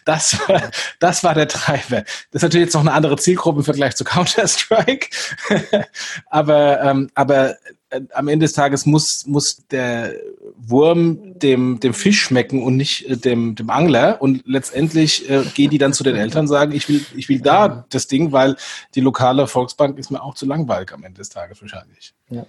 das, 0.05 0.37
war, 0.47 0.61
das 0.99 1.23
war 1.23 1.33
der 1.33 1.47
Treiber. 1.47 2.01
Das 2.01 2.33
ist 2.33 2.43
natürlich 2.43 2.65
jetzt 2.65 2.75
noch 2.75 2.81
eine 2.81 2.93
andere 2.93 3.17
Zielgruppe 3.17 3.59
im 3.59 3.65
Vergleich 3.65 3.95
zu 3.95 4.03
Counter-Strike. 4.03 5.07
aber, 6.27 6.81
ähm, 6.83 7.09
aber 7.15 7.42
äh, 7.51 8.01
am 8.13 8.27
Ende 8.27 8.45
des 8.45 8.53
Tages 8.53 8.85
muss, 8.85 9.25
muss 9.27 9.67
der 9.67 10.13
Wurm 10.57 11.37
dem, 11.39 11.79
dem 11.79 11.93
Fisch 11.93 12.21
schmecken 12.21 12.63
und 12.63 12.77
nicht 12.77 13.09
äh, 13.09 13.17
dem, 13.17 13.55
dem 13.55 13.69
Angler. 13.69 14.21
Und 14.21 14.43
letztendlich 14.45 15.29
äh, 15.29 15.43
gehen 15.53 15.69
die 15.69 15.77
dann 15.77 15.93
zu 15.93 16.03
den 16.03 16.15
Eltern 16.15 16.41
und 16.41 16.47
sagen, 16.47 16.71
ich 16.71 16.89
will, 16.89 17.05
ich 17.15 17.29
will 17.29 17.39
da 17.39 17.85
das 17.89 18.07
Ding, 18.07 18.31
weil 18.31 18.55
die 18.95 19.01
lokale 19.01 19.47
Volksbank 19.47 19.97
ist 19.97 20.11
mir 20.11 20.21
auch 20.21 20.35
zu 20.35 20.45
langweilig 20.45 20.91
am 20.93 21.03
Ende 21.03 21.19
des 21.19 21.29
Tages 21.29 21.61
wahrscheinlich. 21.61 22.13
Ja. 22.29 22.45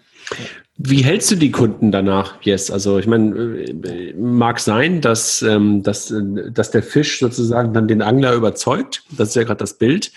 Wie 0.76 1.02
hältst 1.02 1.30
du 1.30 1.36
die 1.36 1.50
Kunden 1.50 1.92
danach, 1.92 2.42
Yes? 2.42 2.70
Also 2.70 2.98
ich 2.98 3.06
meine, 3.06 3.34
äh, 3.36 4.14
mag 4.14 4.60
sein, 4.60 5.00
dass, 5.00 5.42
ähm, 5.42 5.82
dass, 5.82 6.12
dass 6.50 6.70
der 6.70 6.82
Fisch 6.82 7.18
sozusagen 7.18 7.74
dann 7.74 7.86
den 7.86 8.02
Angler 8.02 8.34
überzeugt. 8.34 9.04
Das 9.10 9.28
ist 9.28 9.34
ja 9.34 9.44
gerade 9.44 9.58
das 9.58 9.74
Bild. 9.74 10.10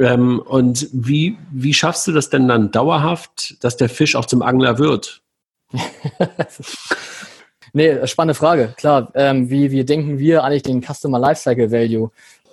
Ähm, 0.00 0.40
und 0.40 0.88
wie, 0.92 1.36
wie 1.52 1.74
schaffst 1.74 2.06
du 2.06 2.12
das 2.12 2.30
denn 2.30 2.48
dann 2.48 2.70
dauerhaft, 2.70 3.62
dass 3.62 3.76
der 3.76 3.90
Fisch 3.90 4.16
auch 4.16 4.24
zum 4.24 4.40
Angler 4.40 4.78
wird? 4.78 5.20
nee, 7.74 8.06
spannende 8.06 8.34
Frage. 8.34 8.72
Klar, 8.78 9.12
ähm, 9.14 9.50
wie, 9.50 9.70
wie 9.70 9.84
denken 9.84 10.18
wir 10.18 10.42
eigentlich 10.42 10.62
den 10.62 10.80
Customer 10.82 11.18
Lifecycle 11.18 11.70
Value? 11.70 12.10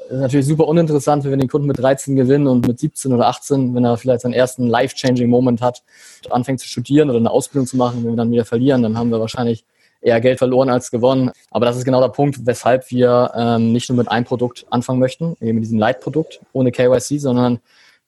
Das 0.09 0.17
ist 0.17 0.21
natürlich 0.21 0.45
super 0.45 0.67
uninteressant, 0.67 1.23
wenn 1.23 1.31
wir 1.31 1.37
den 1.37 1.47
Kunden 1.47 1.67
mit 1.67 1.79
13 1.79 2.17
gewinnen 2.17 2.47
und 2.47 2.67
mit 2.67 2.79
17 2.79 3.13
oder 3.13 3.27
18, 3.27 3.73
wenn 3.73 3.85
er 3.85 3.95
vielleicht 3.97 4.21
seinen 4.21 4.33
ersten 4.33 4.67
life-changing 4.67 5.29
Moment 5.29 5.61
hat, 5.61 5.83
anfängt 6.29 6.59
zu 6.59 6.67
studieren 6.67 7.09
oder 7.09 7.19
eine 7.19 7.31
Ausbildung 7.31 7.65
zu 7.65 7.77
machen, 7.77 8.03
wenn 8.03 8.11
wir 8.11 8.17
dann 8.17 8.31
wieder 8.31 8.45
verlieren, 8.45 8.83
dann 8.83 8.97
haben 8.97 9.09
wir 9.09 9.21
wahrscheinlich 9.21 9.63
eher 10.01 10.21
Geld 10.21 10.37
verloren 10.37 10.69
als 10.69 10.91
gewonnen. 10.91 11.31
Aber 11.51 11.65
das 11.65 11.77
ist 11.77 11.85
genau 11.85 12.01
der 12.01 12.09
Punkt, 12.09 12.45
weshalb 12.45 12.89
wir 12.91 13.31
ähm, 13.35 13.71
nicht 13.71 13.89
nur 13.89 13.97
mit 13.97 14.09
einem 14.09 14.25
Produkt 14.25 14.65
anfangen 14.69 14.99
möchten, 14.99 15.35
eben 15.41 15.55
mit 15.55 15.63
diesem 15.63 15.79
Light-Produkt 15.79 16.41
ohne 16.53 16.71
KYC, 16.71 17.19
sondern 17.19 17.59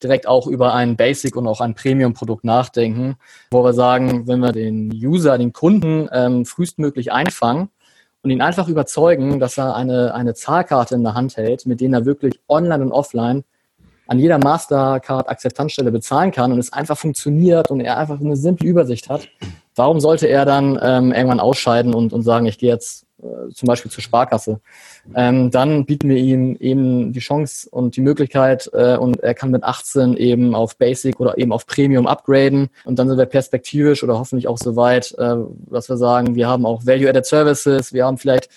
direkt 0.01 0.27
auch 0.27 0.47
über 0.47 0.73
ein 0.73 0.95
Basic 0.95 1.35
und 1.35 1.47
auch 1.47 1.61
ein 1.61 1.75
Premium-Produkt 1.75 2.43
nachdenken, 2.43 3.17
wo 3.51 3.63
wir 3.63 3.73
sagen, 3.73 4.27
wenn 4.27 4.39
wir 4.39 4.51
den 4.51 4.91
User, 4.93 5.37
den 5.37 5.53
Kunden 5.53 6.07
ähm, 6.11 6.45
frühestmöglich 6.45 7.11
einfangen 7.11 7.69
und 8.23 8.29
ihn 8.29 8.41
einfach 8.41 8.67
überzeugen, 8.67 9.39
dass 9.39 9.57
er 9.57 9.75
eine, 9.75 10.13
eine 10.13 10.33
Zahlkarte 10.33 10.95
in 10.95 11.03
der 11.03 11.15
Hand 11.15 11.37
hält, 11.37 11.65
mit 11.65 11.81
denen 11.81 11.93
er 11.93 12.05
wirklich 12.05 12.39
online 12.47 12.83
und 12.83 12.91
offline 12.91 13.43
an 14.09 14.19
jeder 14.19 14.39
Mastercard-Akzeptanzstelle 14.39 15.91
bezahlen 15.91 16.31
kann 16.31 16.51
und 16.51 16.59
es 16.59 16.73
einfach 16.73 16.97
funktioniert 16.97 17.71
und 17.71 17.79
er 17.79 17.97
einfach 17.97 18.19
eine 18.19 18.35
simple 18.35 18.67
Übersicht 18.67 19.09
hat, 19.09 19.29
Warum 19.79 20.01
sollte 20.01 20.27
er 20.27 20.43
dann 20.43 20.77
ähm, 20.83 21.13
irgendwann 21.13 21.39
ausscheiden 21.39 21.93
und, 21.93 22.11
und 22.11 22.23
sagen, 22.23 22.45
ich 22.47 22.57
gehe 22.57 22.69
jetzt 22.69 23.05
äh, 23.23 23.49
zum 23.53 23.67
Beispiel 23.67 23.89
zur 23.89 24.03
Sparkasse? 24.03 24.59
Ähm, 25.15 25.51
dann 25.51 25.85
bieten 25.85 26.09
wir 26.09 26.17
ihm 26.17 26.57
eben 26.59 27.13
die 27.13 27.21
Chance 27.21 27.69
und 27.71 27.95
die 27.95 28.01
Möglichkeit 28.01 28.69
äh, 28.73 28.97
und 28.97 29.21
er 29.21 29.33
kann 29.33 29.51
mit 29.51 29.63
18 29.63 30.17
eben 30.17 30.53
auf 30.53 30.75
Basic 30.75 31.21
oder 31.21 31.37
eben 31.37 31.53
auf 31.53 31.65
Premium 31.65 32.07
upgraden 32.07 32.67
und 32.83 32.99
dann 32.99 33.07
sind 33.07 33.17
wir 33.17 33.25
perspektivisch 33.25 34.03
oder 34.03 34.19
hoffentlich 34.19 34.49
auch 34.49 34.57
so 34.57 34.75
weit, 34.75 35.15
äh, 35.17 35.35
dass 35.71 35.87
wir 35.87 35.95
sagen, 35.95 36.35
wir 36.35 36.49
haben 36.49 36.65
auch 36.65 36.85
Value-Added 36.85 37.25
Services, 37.25 37.93
wir 37.93 38.05
haben 38.05 38.17
vielleicht 38.17 38.49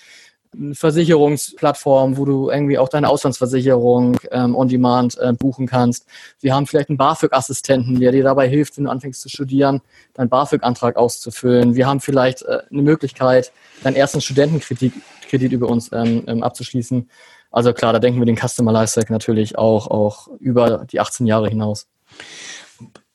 Versicherungsplattform, 0.73 2.17
wo 2.17 2.25
du 2.25 2.51
irgendwie 2.51 2.79
auch 2.79 2.89
deine 2.89 3.09
Auslandsversicherung 3.09 4.19
ähm, 4.31 4.55
on 4.55 4.69
demand 4.69 5.19
äh, 5.19 5.33
buchen 5.33 5.67
kannst. 5.67 6.07
Wir 6.41 6.55
haben 6.55 6.67
vielleicht 6.67 6.91
einen 6.91 6.99
BAföG-Assistenten, 6.99 8.01
der 8.01 8.13
dir 8.13 8.23
dabei 8.23 8.49
hilft, 8.49 8.77
wenn 8.77 8.85
du 8.85 8.91
anfängst 8.91 9.23
zu 9.23 9.29
studieren, 9.29 9.81
deinen 10.15 10.29
BAföG-Antrag 10.29 10.97
auszufüllen. 10.97 11.75
Wir 11.75 11.87
haben 11.87 12.01
vielleicht 12.01 12.43
äh, 12.43 12.59
eine 12.71 12.83
Möglichkeit, 12.83 13.53
deinen 13.83 13.97
ersten 13.97 14.21
Studentenkredit 14.21 14.93
Kredit 15.33 15.53
über 15.53 15.69
uns 15.69 15.91
ähm, 15.93 16.25
ähm, 16.27 16.43
abzuschließen. 16.43 17.09
Also 17.51 17.73
klar, 17.73 17.95
da 17.95 17.99
denken 17.99 18.21
wir 18.21 18.27
den 18.27 18.37
Customer 18.37 18.71
Lifecycle 18.71 19.15
natürlich 19.15 19.57
auch, 19.57 19.87
auch 19.87 20.29
über 20.41 20.87
die 20.91 21.01
18 21.01 21.27
Jahre 21.27 21.49
hinaus. 21.49 21.87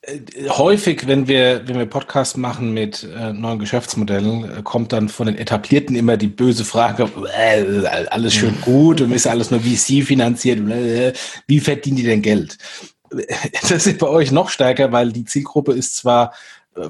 Äh, 0.07 0.49
häufig, 0.49 1.07
wenn 1.07 1.27
wir, 1.27 1.67
wenn 1.67 1.77
wir 1.77 1.85
Podcasts 1.85 2.37
machen 2.37 2.73
mit 2.73 3.03
äh, 3.03 3.33
neuen 3.33 3.59
Geschäftsmodellen, 3.59 4.59
äh, 4.59 4.61
kommt 4.63 4.93
dann 4.93 5.09
von 5.09 5.27
den 5.27 5.37
Etablierten 5.37 5.95
immer 5.95 6.17
die 6.17 6.27
böse 6.27 6.65
Frage, 6.65 7.09
äh, 7.37 7.85
alles 8.09 8.33
schön 8.33 8.59
gut 8.61 9.01
und 9.01 9.11
ist 9.11 9.27
alles 9.27 9.51
nur 9.51 9.59
VC 9.59 10.03
finanziert, 10.03 10.59
wie 11.47 11.59
verdienen 11.59 11.97
die 11.97 12.03
denn 12.03 12.21
Geld? 12.21 12.57
das 13.69 13.87
ist 13.87 13.99
bei 13.99 14.07
euch 14.07 14.31
noch 14.31 14.49
stärker, 14.49 14.91
weil 14.91 15.11
die 15.11 15.25
Zielgruppe 15.25 15.73
ist 15.73 15.95
zwar 15.95 16.33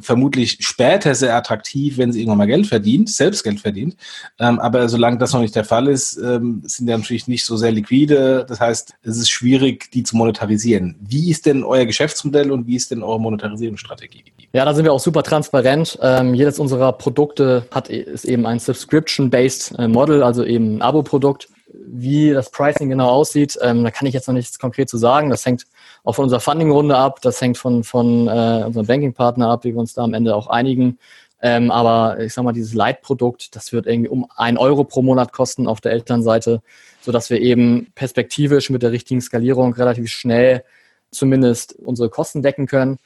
vermutlich 0.02 0.58
später 0.62 1.16
sehr 1.16 1.36
attraktiv, 1.36 1.98
wenn 1.98 2.12
sie 2.12 2.20
irgendwann 2.20 2.40
mal 2.40 2.48
Geld 2.48 2.68
verdient, 2.68 3.10
selbst 3.10 3.44
Geld 3.44 3.60
verdient. 3.60 3.96
Ähm, 4.40 4.60
aber 4.60 4.90
solange 4.90 5.18
das 5.18 5.34
noch 5.34 5.42
nicht 5.42 5.56
der 5.56 5.66
Fall 5.66 5.88
ist, 5.88 6.18
ähm, 6.18 6.62
sind 6.66 6.88
die 6.88 6.94
natürlich 6.94 7.28
nicht 7.28 7.46
so 7.46 7.58
sehr 7.58 7.72
liquide. 7.72 8.46
Das 8.48 8.60
heißt, 8.60 8.96
es 9.04 9.18
ist 9.18 9.30
schwierig, 9.30 9.92
die 9.92 10.04
zu 10.04 10.16
monetarisieren. 10.18 10.96
Wie 11.00 11.30
ist 11.30 11.46
denn 11.46 11.64
euer 11.64 11.86
Geschäftsmodell 11.86 12.52
und 12.52 12.68
wie 12.68 12.76
ist 12.76 12.92
denn 12.92 13.04
eure 13.04 13.20
Monetarisierungsstrategie? 13.20 14.24
Ja, 14.54 14.66
da 14.66 14.74
sind 14.74 14.86
wir 14.86 14.94
auch 14.94 15.00
super 15.00 15.24
transparent. 15.24 16.00
Ähm, 16.02 16.34
jedes 16.34 16.60
unserer 16.60 16.94
Produkte 16.94 17.68
hat 17.72 17.90
ist 17.90 18.26
eben 18.26 18.46
ein 18.46 18.60
Subscription-based 18.60 19.78
äh, 19.78 19.88
Model, 19.88 20.24
also 20.24 20.44
eben 20.44 20.78
ein 20.78 20.82
Abo-Produkt. 20.82 21.50
Wie 21.90 22.32
das 22.32 22.50
Pricing 22.50 22.90
genau 22.90 23.10
aussieht, 23.10 23.58
ähm, 23.62 23.84
da 23.84 23.92
kann 23.92 24.08
ich 24.08 24.14
jetzt 24.14 24.28
noch 24.28 24.34
nichts 24.34 24.58
konkret 24.58 24.90
zu 24.90 24.98
sagen. 24.98 25.30
Das 25.30 25.46
hängt 25.46 25.66
auch 26.08 26.16
von 26.16 26.24
unserer 26.24 26.40
Funding-Runde 26.40 26.96
ab. 26.96 27.20
Das 27.22 27.42
hängt 27.42 27.58
von, 27.58 27.84
von 27.84 28.28
äh, 28.28 28.64
unserem 28.66 28.88
Banking-Partner 28.88 29.50
ab, 29.50 29.66
wie 29.66 29.74
wir 29.74 29.80
uns 29.80 29.94
da 29.94 30.04
am 30.04 30.14
Ende 30.14 30.36
auch 30.36 30.48
einigen. 30.48 31.00
Ähm, 31.42 31.70
aber 31.70 32.20
ich 32.22 32.34
sag 32.34 32.46
mal, 32.46 32.54
dieses 32.54 32.74
Leitprodukt, 32.74 33.56
das 33.58 33.74
wird 33.74 33.88
irgendwie 33.88 34.10
um 34.10 34.26
ein 34.38 34.58
Euro 34.58 34.86
pro 34.86 35.02
Monat 35.02 35.34
kosten 35.34 35.68
auf 35.68 35.82
der 35.82 35.92
Elternseite, 35.92 36.62
sodass 37.02 37.30
wir 37.30 37.42
eben 37.42 37.92
perspektivisch 37.94 38.70
mit 38.70 38.84
der 38.84 38.94
richtigen 38.94 39.20
Skalierung 39.20 39.74
relativ 39.74 40.10
schnell 40.10 40.64
zumindest 41.12 41.74
unsere 41.74 42.10
Kosten 42.10 42.42
decken 42.42 42.68
können. 42.68 43.00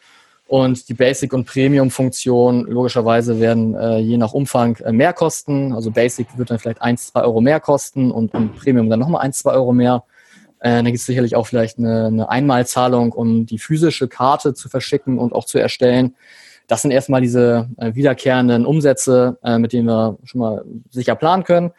Und 0.47 0.87
die 0.87 0.93
Basic- 0.93 1.33
und 1.33 1.45
Premium-Funktion 1.45 2.67
logischerweise 2.67 3.39
werden 3.39 3.73
äh, 3.73 3.97
je 3.97 4.17
nach 4.17 4.33
Umfang 4.33 4.75
äh, 4.77 4.91
mehr 4.91 5.13
kosten. 5.13 5.73
Also 5.73 5.89
Basic 5.89 6.27
wird 6.37 6.51
dann 6.51 6.59
vielleicht 6.59 6.83
1, 6.83 7.13
2 7.13 7.23
Euro 7.23 7.41
mehr 7.41 7.59
kosten 7.59 8.11
und, 8.11 8.35
und 8.35 8.57
Premium 8.57 8.91
dann 8.91 8.99
nochmal 8.99 9.21
1, 9.21 9.39
2 9.39 9.53
Euro 9.53 9.73
mehr. 9.73 10.03
Äh, 10.61 10.83
da 10.83 10.83
gibt 10.83 10.97
es 10.97 11.05
sicherlich 11.05 11.35
auch 11.35 11.47
vielleicht 11.47 11.79
eine, 11.79 12.05
eine 12.05 12.29
Einmalzahlung, 12.29 13.11
um 13.11 13.45
die 13.45 13.57
physische 13.57 14.07
Karte 14.07 14.53
zu 14.53 14.69
verschicken 14.69 15.17
und 15.17 15.33
auch 15.33 15.45
zu 15.45 15.57
erstellen. 15.57 16.15
Das 16.67 16.83
sind 16.83 16.91
erstmal 16.91 17.19
diese 17.19 17.69
äh, 17.77 17.95
wiederkehrenden 17.95 18.65
Umsätze, 18.65 19.37
äh, 19.43 19.57
mit 19.57 19.73
denen 19.73 19.87
wir 19.87 20.17
schon 20.23 20.39
mal 20.39 20.63
sicher 20.89 21.15
planen 21.15 21.43
können. 21.43 21.71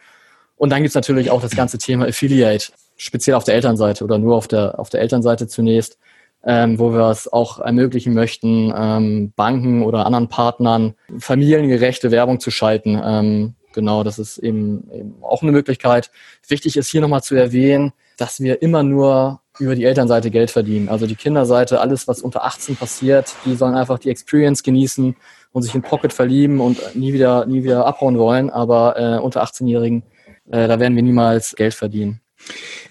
Und 0.57 0.71
dann 0.71 0.83
gibt 0.83 0.91
es 0.91 0.95
natürlich 0.95 1.31
auch 1.31 1.41
das 1.41 1.57
ganze 1.57 1.79
Thema 1.79 2.07
Affiliate, 2.07 2.73
speziell 2.97 3.37
auf 3.37 3.45
der 3.45 3.55
Elternseite 3.55 4.05
oder 4.05 4.19
nur 4.19 4.37
auf 4.37 4.49
der, 4.49 4.79
auf 4.79 4.91
der 4.91 5.01
Elternseite 5.01 5.47
zunächst, 5.47 5.99
ähm, 6.45 6.79
wo 6.79 6.93
wir 6.93 7.09
es 7.09 7.33
auch 7.33 7.61
ermöglichen 7.61 8.15
möchten, 8.15 8.73
ähm, 8.77 9.33
Banken 9.37 9.83
oder 9.83 10.07
anderen 10.07 10.29
Partnern 10.29 10.95
familiengerechte 11.19 12.11
Werbung 12.11 12.41
zu 12.41 12.51
schalten. 12.51 13.01
Ähm, 13.03 13.55
genau, 13.73 14.03
das 14.03 14.19
ist 14.19 14.39
eben, 14.39 14.91
eben 14.93 15.15
auch 15.23 15.43
eine 15.43 15.53
Möglichkeit. 15.53 16.11
Wichtig 16.49 16.77
ist 16.77 16.89
hier 16.89 17.01
nochmal 17.01 17.23
zu 17.23 17.37
erwähnen, 17.37 17.93
dass 18.17 18.41
wir 18.41 18.63
immer 18.63 18.83
nur 18.83 19.41
über 19.59 19.75
die 19.75 19.85
Elternseite 19.85 20.31
Geld 20.31 20.51
verdienen. 20.51 20.89
Also 20.89 21.07
die 21.07 21.15
Kinderseite, 21.15 21.81
alles, 21.81 22.09
was 22.09 22.23
unter 22.23 22.45
18 22.45 22.77
passiert, 22.77 23.35
die 23.45 23.55
sollen 23.55 23.75
einfach 23.75 23.99
die 23.99 24.11
Experience 24.11 24.63
genießen 24.63 25.15
und 25.53 25.63
sich 25.63 25.75
in 25.75 25.83
Pocket 25.83 26.13
verlieben 26.13 26.61
und 26.61 26.97
nie 26.97 27.13
wieder, 27.13 27.47
nie 27.47 27.63
wieder 27.63 27.87
abhauen 27.87 28.19
wollen. 28.19 28.51
Aber 28.51 28.99
äh, 28.99 29.19
unter 29.19 29.43
18-Jährigen, 29.43 30.03
äh, 30.51 30.67
da 30.69 30.81
werden 30.81 30.97
wir 30.97 31.03
niemals 31.03 31.55
Geld 31.55 31.75
verdienen. 31.75 32.21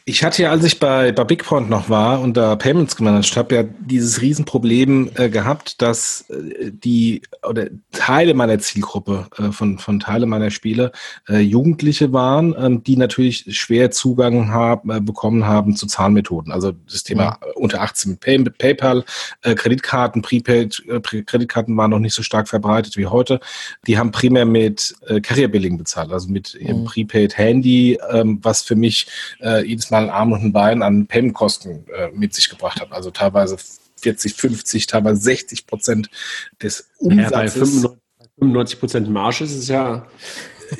Ich 0.04 0.24
hatte 0.24 0.42
ja, 0.42 0.50
als 0.50 0.64
ich 0.64 0.80
bei, 0.80 1.12
bei 1.12 1.24
BigPoint 1.24 1.70
noch 1.70 1.88
war 1.88 2.22
und 2.22 2.36
da 2.36 2.56
Payments 2.56 2.96
gemanagt 2.96 3.38
habe, 3.38 3.56
ja 3.56 3.64
dieses 3.64 4.20
Riesenproblem 4.20 5.12
äh, 5.14 5.30
gehabt, 5.30 5.80
dass 5.82 6.26
äh, 6.30 6.72
die 6.72 7.22
oder 7.48 7.68
Teile 7.92 8.34
meiner 8.34 8.58
Zielgruppe 8.58 9.28
äh, 9.38 9.52
von, 9.52 9.78
von 9.78 10.00
Teile 10.00 10.26
meiner 10.26 10.50
Spiele 10.50 10.92
äh, 11.30 11.38
Jugendliche 11.38 12.12
waren, 12.14 12.56
ähm, 12.58 12.84
die 12.84 12.98
natürlich 12.98 13.46
schwer 13.56 13.92
Zugang 13.92 14.50
haben, 14.50 14.90
äh, 14.90 15.00
bekommen 15.00 15.46
haben 15.46 15.76
zu 15.76 15.86
Zahlmethoden. 15.86 16.52
Also 16.52 16.72
das 16.90 17.04
Thema 17.04 17.38
mhm. 17.40 17.62
unter 17.62 17.82
18 17.82 18.18
Pay, 18.18 18.40
mit 18.40 18.58
PayPal, 18.58 19.06
äh, 19.44 19.54
Kreditkarten, 19.54 20.24
Prepaid, 20.24 20.84
Kreditkarten 21.28 21.78
waren 21.78 21.92
noch 21.92 22.00
nicht 22.00 22.16
so 22.16 22.24
stark 22.24 22.50
verbreitet 22.50 22.98
wie 22.98 23.06
heute. 23.06 23.40
Die 23.86 24.00
haben 24.00 24.12
primär 24.12 24.46
mit 24.46 24.96
Carrier 25.22 25.48
Billing 25.48 25.78
bezahlt, 25.78 26.12
also 26.12 26.28
mit 26.28 26.56
ihrem 26.56 26.82
mhm. 26.82 26.86
Prepaid 26.86 27.38
Handy, 27.38 28.00
ähm, 28.12 28.40
was 28.42 28.64
für 28.64 28.76
mich 28.76 29.06
äh, 29.42 29.66
jedes 29.66 29.92
Mal 29.92 30.04
ein 30.04 30.10
Arm 30.10 30.32
und 30.32 30.44
ein 30.44 30.54
Bein 30.54 30.82
an 30.84 31.08
Payment-Kosten 31.08 31.86
äh, 31.94 32.10
mit 32.14 32.34
sich 32.34 32.50
gebracht 32.50 32.82
hat. 32.82 32.92
Also 32.92 33.12
teilweise 33.12 33.58
40, 34.02 34.34
50, 34.34 34.88
teilweise 34.88 35.22
60 35.22 35.68
Prozent 35.68 36.10
des 36.62 36.90
Umsatzes. 36.98 37.84
Ja, 37.84 37.90
bei 37.90 37.96
95 38.40 38.80
Prozent 38.80 39.10
Marge 39.10 39.44
ist 39.44 39.56
es 39.56 39.68
ja. 39.68 40.08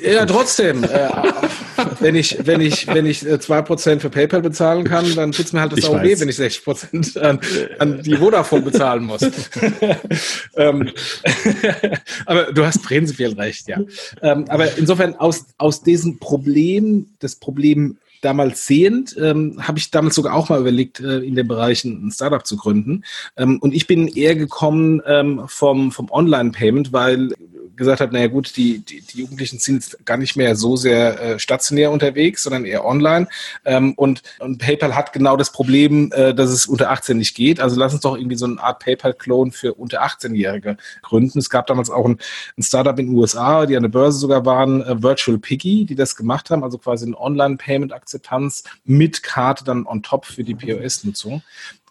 Ja, 0.00 0.24
trotzdem. 0.24 0.84
äh, 0.84 1.10
wenn 2.00 2.14
ich, 2.14 2.38
wenn 2.46 2.60
ich, 2.60 2.86
wenn 2.86 3.06
ich 3.06 3.26
äh, 3.26 3.38
zwei 3.40 3.62
Prozent 3.62 4.02
für 4.02 4.10
PayPal 4.10 4.40
bezahlen 4.40 4.84
kann, 4.84 5.14
dann 5.14 5.32
tut's 5.32 5.52
mir 5.52 5.60
halt 5.60 5.72
das 5.72 5.84
auch 5.84 6.02
weh, 6.02 6.18
wenn 6.18 6.28
ich 6.28 6.36
60 6.36 6.64
Prozent 6.64 7.16
an, 7.18 7.40
an 7.78 8.02
die 8.02 8.16
Vodafone 8.16 8.62
bezahlen 8.62 9.04
muss. 9.04 9.22
ähm, 10.56 10.90
aber 12.26 12.52
du 12.52 12.64
hast 12.64 12.82
prinzipiell 12.82 13.34
recht, 13.34 13.68
ja. 13.68 13.80
Ähm, 14.22 14.46
aber 14.48 14.76
insofern 14.76 15.14
aus, 15.14 15.44
aus 15.58 15.82
diesem 15.82 16.18
Problem, 16.18 17.08
das 17.18 17.36
Problem 17.36 17.98
damals 18.22 18.66
sehend, 18.66 19.16
ähm, 19.20 19.58
habe 19.60 19.78
ich 19.78 19.90
damals 19.90 20.14
sogar 20.14 20.34
auch 20.34 20.48
mal 20.48 20.60
überlegt, 20.60 21.00
äh, 21.00 21.18
in 21.18 21.34
den 21.34 21.46
Bereichen 21.46 22.06
ein 22.06 22.10
Startup 22.10 22.46
zu 22.46 22.56
gründen. 22.56 23.04
Ähm, 23.36 23.58
und 23.60 23.74
ich 23.74 23.86
bin 23.86 24.08
eher 24.08 24.34
gekommen 24.34 25.02
ähm, 25.06 25.42
vom, 25.46 25.92
vom 25.92 26.10
Online-Payment, 26.10 26.92
weil 26.92 27.34
gesagt 27.76 28.00
habe, 28.00 28.12
naja 28.12 28.28
gut, 28.28 28.56
die, 28.56 28.78
die, 28.78 29.00
die 29.00 29.18
Jugendlichen 29.18 29.58
sind 29.58 29.96
gar 30.04 30.16
nicht 30.16 30.36
mehr 30.36 30.56
so 30.56 30.76
sehr 30.76 31.20
äh, 31.20 31.38
stationär 31.38 31.90
unterwegs, 31.90 32.42
sondern 32.42 32.64
eher 32.64 32.84
online. 32.84 33.28
Ähm, 33.64 33.94
und, 33.94 34.22
und 34.38 34.58
PayPal 34.58 34.94
hat 34.94 35.12
genau 35.12 35.36
das 35.36 35.52
Problem, 35.52 36.10
äh, 36.12 36.34
dass 36.34 36.50
es 36.50 36.66
unter 36.66 36.90
18 36.90 37.16
nicht 37.16 37.34
geht. 37.34 37.60
Also 37.60 37.78
lass 37.78 37.92
uns 37.92 38.02
doch 38.02 38.16
irgendwie 38.16 38.36
so 38.36 38.46
eine 38.46 38.60
Art 38.60 38.80
PayPal-Klon 38.80 39.52
für 39.52 39.74
unter 39.74 40.02
18-Jährige 40.02 40.76
gründen. 41.02 41.38
Es 41.38 41.50
gab 41.50 41.66
damals 41.66 41.90
auch 41.90 42.06
ein, 42.06 42.18
ein 42.56 42.62
Startup 42.62 42.98
in 42.98 43.06
den 43.06 43.16
USA, 43.16 43.66
die 43.66 43.76
an 43.76 43.82
der 43.82 43.90
Börse 43.90 44.18
sogar 44.18 44.44
waren, 44.44 44.82
äh, 44.82 45.02
Virtual 45.02 45.38
Piggy, 45.38 45.84
die 45.84 45.94
das 45.94 46.16
gemacht 46.16 46.50
haben, 46.50 46.64
also 46.64 46.78
quasi 46.78 47.06
eine 47.06 47.18
Online-Payment-Akzeptanz 47.18 48.64
mit 48.84 49.22
Karte 49.22 49.64
dann 49.64 49.86
on 49.86 50.02
top 50.02 50.26
für 50.26 50.44
die 50.44 50.54
POS-Nutzung. 50.54 51.42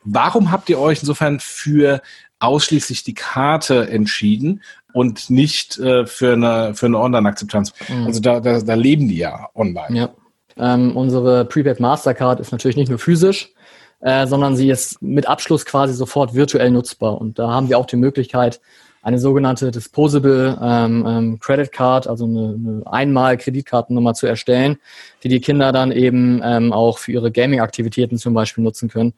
Warum 0.04 0.52
habt 0.52 0.70
ihr 0.70 0.80
euch 0.80 1.02
insofern 1.02 1.40
für 1.40 2.02
ausschließlich 2.42 3.04
die 3.04 3.14
Karte 3.14 3.88
entschieden 3.88 4.64
und 4.94 5.30
nicht 5.30 5.78
äh, 5.80 6.06
für 6.06 6.34
eine, 6.34 6.74
für 6.74 6.88
eine 6.88 7.00
Online-Akzeptanz. 7.00 7.74
Mhm. 7.90 8.06
Also 8.08 8.20
da, 8.20 8.40
da, 8.40 8.60
da 8.60 8.74
leben 8.74 9.08
die 9.08 9.18
ja 9.18 9.50
online. 9.56 9.98
Ja. 9.98 10.10
Ähm, 10.58 10.96
unsere 10.96 11.46
Prepaid 11.46 11.80
Mastercard 11.80 12.40
ist 12.40 12.52
natürlich 12.52 12.78
nicht 12.78 12.90
nur 12.90 13.00
physisch, 13.00 13.54
äh, 14.02 14.28
sondern 14.28 14.56
sie 14.56 14.70
ist 14.70 15.02
mit 15.02 15.28
Abschluss 15.28 15.66
quasi 15.66 15.94
sofort 15.94 16.34
virtuell 16.34 16.72
nutzbar. 16.72 17.20
Und 17.20 17.40
da 17.40 17.50
haben 17.50 17.70
wir 17.70 17.78
auch 17.78 17.86
die 17.86 17.96
Möglichkeit, 17.98 18.60
eine 19.04 19.18
sogenannte 19.18 19.72
Disposable 19.72 20.60
ähm, 20.62 21.06
ähm, 21.08 21.40
Credit 21.40 21.72
Card, 21.72 22.08
also 22.08 22.26
eine, 22.26 22.56
eine 22.56 22.84
Einmal-Kreditkartennummer 22.86 24.14
zu 24.14 24.28
erstellen, 24.28 24.78
die 25.24 25.30
die 25.30 25.42
Kinder 25.42 25.72
dann 25.72 25.92
eben 25.92 26.42
ähm, 26.44 26.72
auch 26.72 27.00
für 27.00 27.12
ihre 27.12 27.32
Gaming-Aktivitäten 27.32 28.18
zum 28.18 28.34
Beispiel 28.34 28.64
nutzen 28.64 28.90
können. 28.90 29.14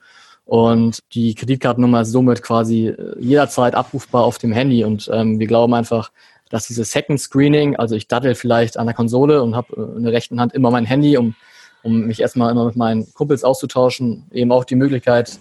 Und 0.45 0.99
die 1.13 1.36
Kreditkartennummer 1.36 2.01
ist 2.01 2.12
somit 2.12 2.41
quasi 2.41 2.88
äh, 2.88 3.15
jederzeit 3.19 3.75
abrufbar 3.75 4.23
auf 4.23 4.38
dem 4.38 4.51
Handy. 4.51 4.84
Und 4.84 5.10
ähm, 5.12 5.39
wir 5.39 5.47
glauben 5.47 5.73
einfach, 5.73 6.12
dass 6.49 6.67
dieses 6.67 6.91
Second 6.91 7.19
Screening, 7.19 7.75
also 7.77 7.95
ich 7.95 8.08
dattel 8.08 8.36
vielleicht 8.36 8.77
an 8.77 8.86
der 8.86 8.95
Konsole 8.95 9.41
und 9.41 9.56
habe 9.56 9.73
äh, 9.75 9.97
in 9.97 10.03
der 10.03 10.13
rechten 10.13 10.39
Hand 10.39 10.53
immer 10.53 10.69
mein 10.69 10.86
Handy, 10.86 11.17
um, 11.17 11.36
um 11.82 12.01
mich 12.01 12.19
erstmal 12.19 12.51
immer 12.51 12.65
mit 12.65 12.75
meinen 12.75 13.12
Kumpels 13.13 13.43
auszutauschen, 13.43 14.25
eben 14.32 14.51
auch 14.51 14.65
die 14.65 14.75
Möglichkeit 14.75 15.39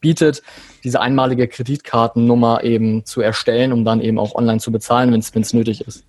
bietet, 0.00 0.42
diese 0.84 1.00
einmalige 1.00 1.48
Kreditkartennummer 1.48 2.62
eben 2.62 3.04
zu 3.04 3.22
erstellen, 3.22 3.72
um 3.72 3.84
dann 3.84 4.00
eben 4.00 4.18
auch 4.18 4.34
online 4.34 4.60
zu 4.60 4.70
bezahlen, 4.70 5.12
wenn 5.12 5.20
es 5.20 5.52
nötig 5.52 5.80
ist. 5.80 6.04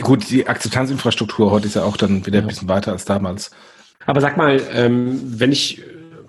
Gut, 0.00 0.30
die 0.30 0.46
Akzeptanzinfrastruktur 0.46 1.50
heute 1.50 1.66
ist 1.66 1.74
ja 1.74 1.84
auch 1.84 1.96
dann 1.96 2.26
wieder 2.26 2.38
ja. 2.38 2.44
ein 2.44 2.48
bisschen 2.48 2.68
weiter 2.68 2.92
als 2.92 3.04
damals. 3.04 3.50
Aber 4.06 4.20
sag 4.20 4.36
mal, 4.36 4.60
ähm, 4.72 5.20
wenn 5.24 5.52
ich 5.52 5.82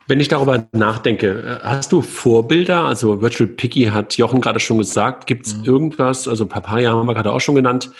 wenn 0.07 0.19
ich 0.19 0.27
darüber 0.27 0.67
nachdenke, 0.71 1.59
äh, 1.63 1.65
hast 1.65 1.91
du 1.91 2.01
Vorbilder? 2.01 2.85
Also 2.85 3.21
Virtual 3.21 3.47
Picky 3.47 3.85
hat 3.85 4.17
Jochen 4.17 4.41
gerade 4.41 4.59
schon 4.59 4.77
gesagt. 4.77 5.27
Gibt 5.27 5.47
es 5.47 5.57
mhm. 5.57 5.65
irgendwas? 5.65 6.27
Also 6.27 6.45
Papaya 6.45 6.91
haben 6.91 7.07
wir 7.07 7.13
gerade 7.13 7.31
auch 7.31 7.41
schon 7.41 7.55
genannt. 7.55 7.91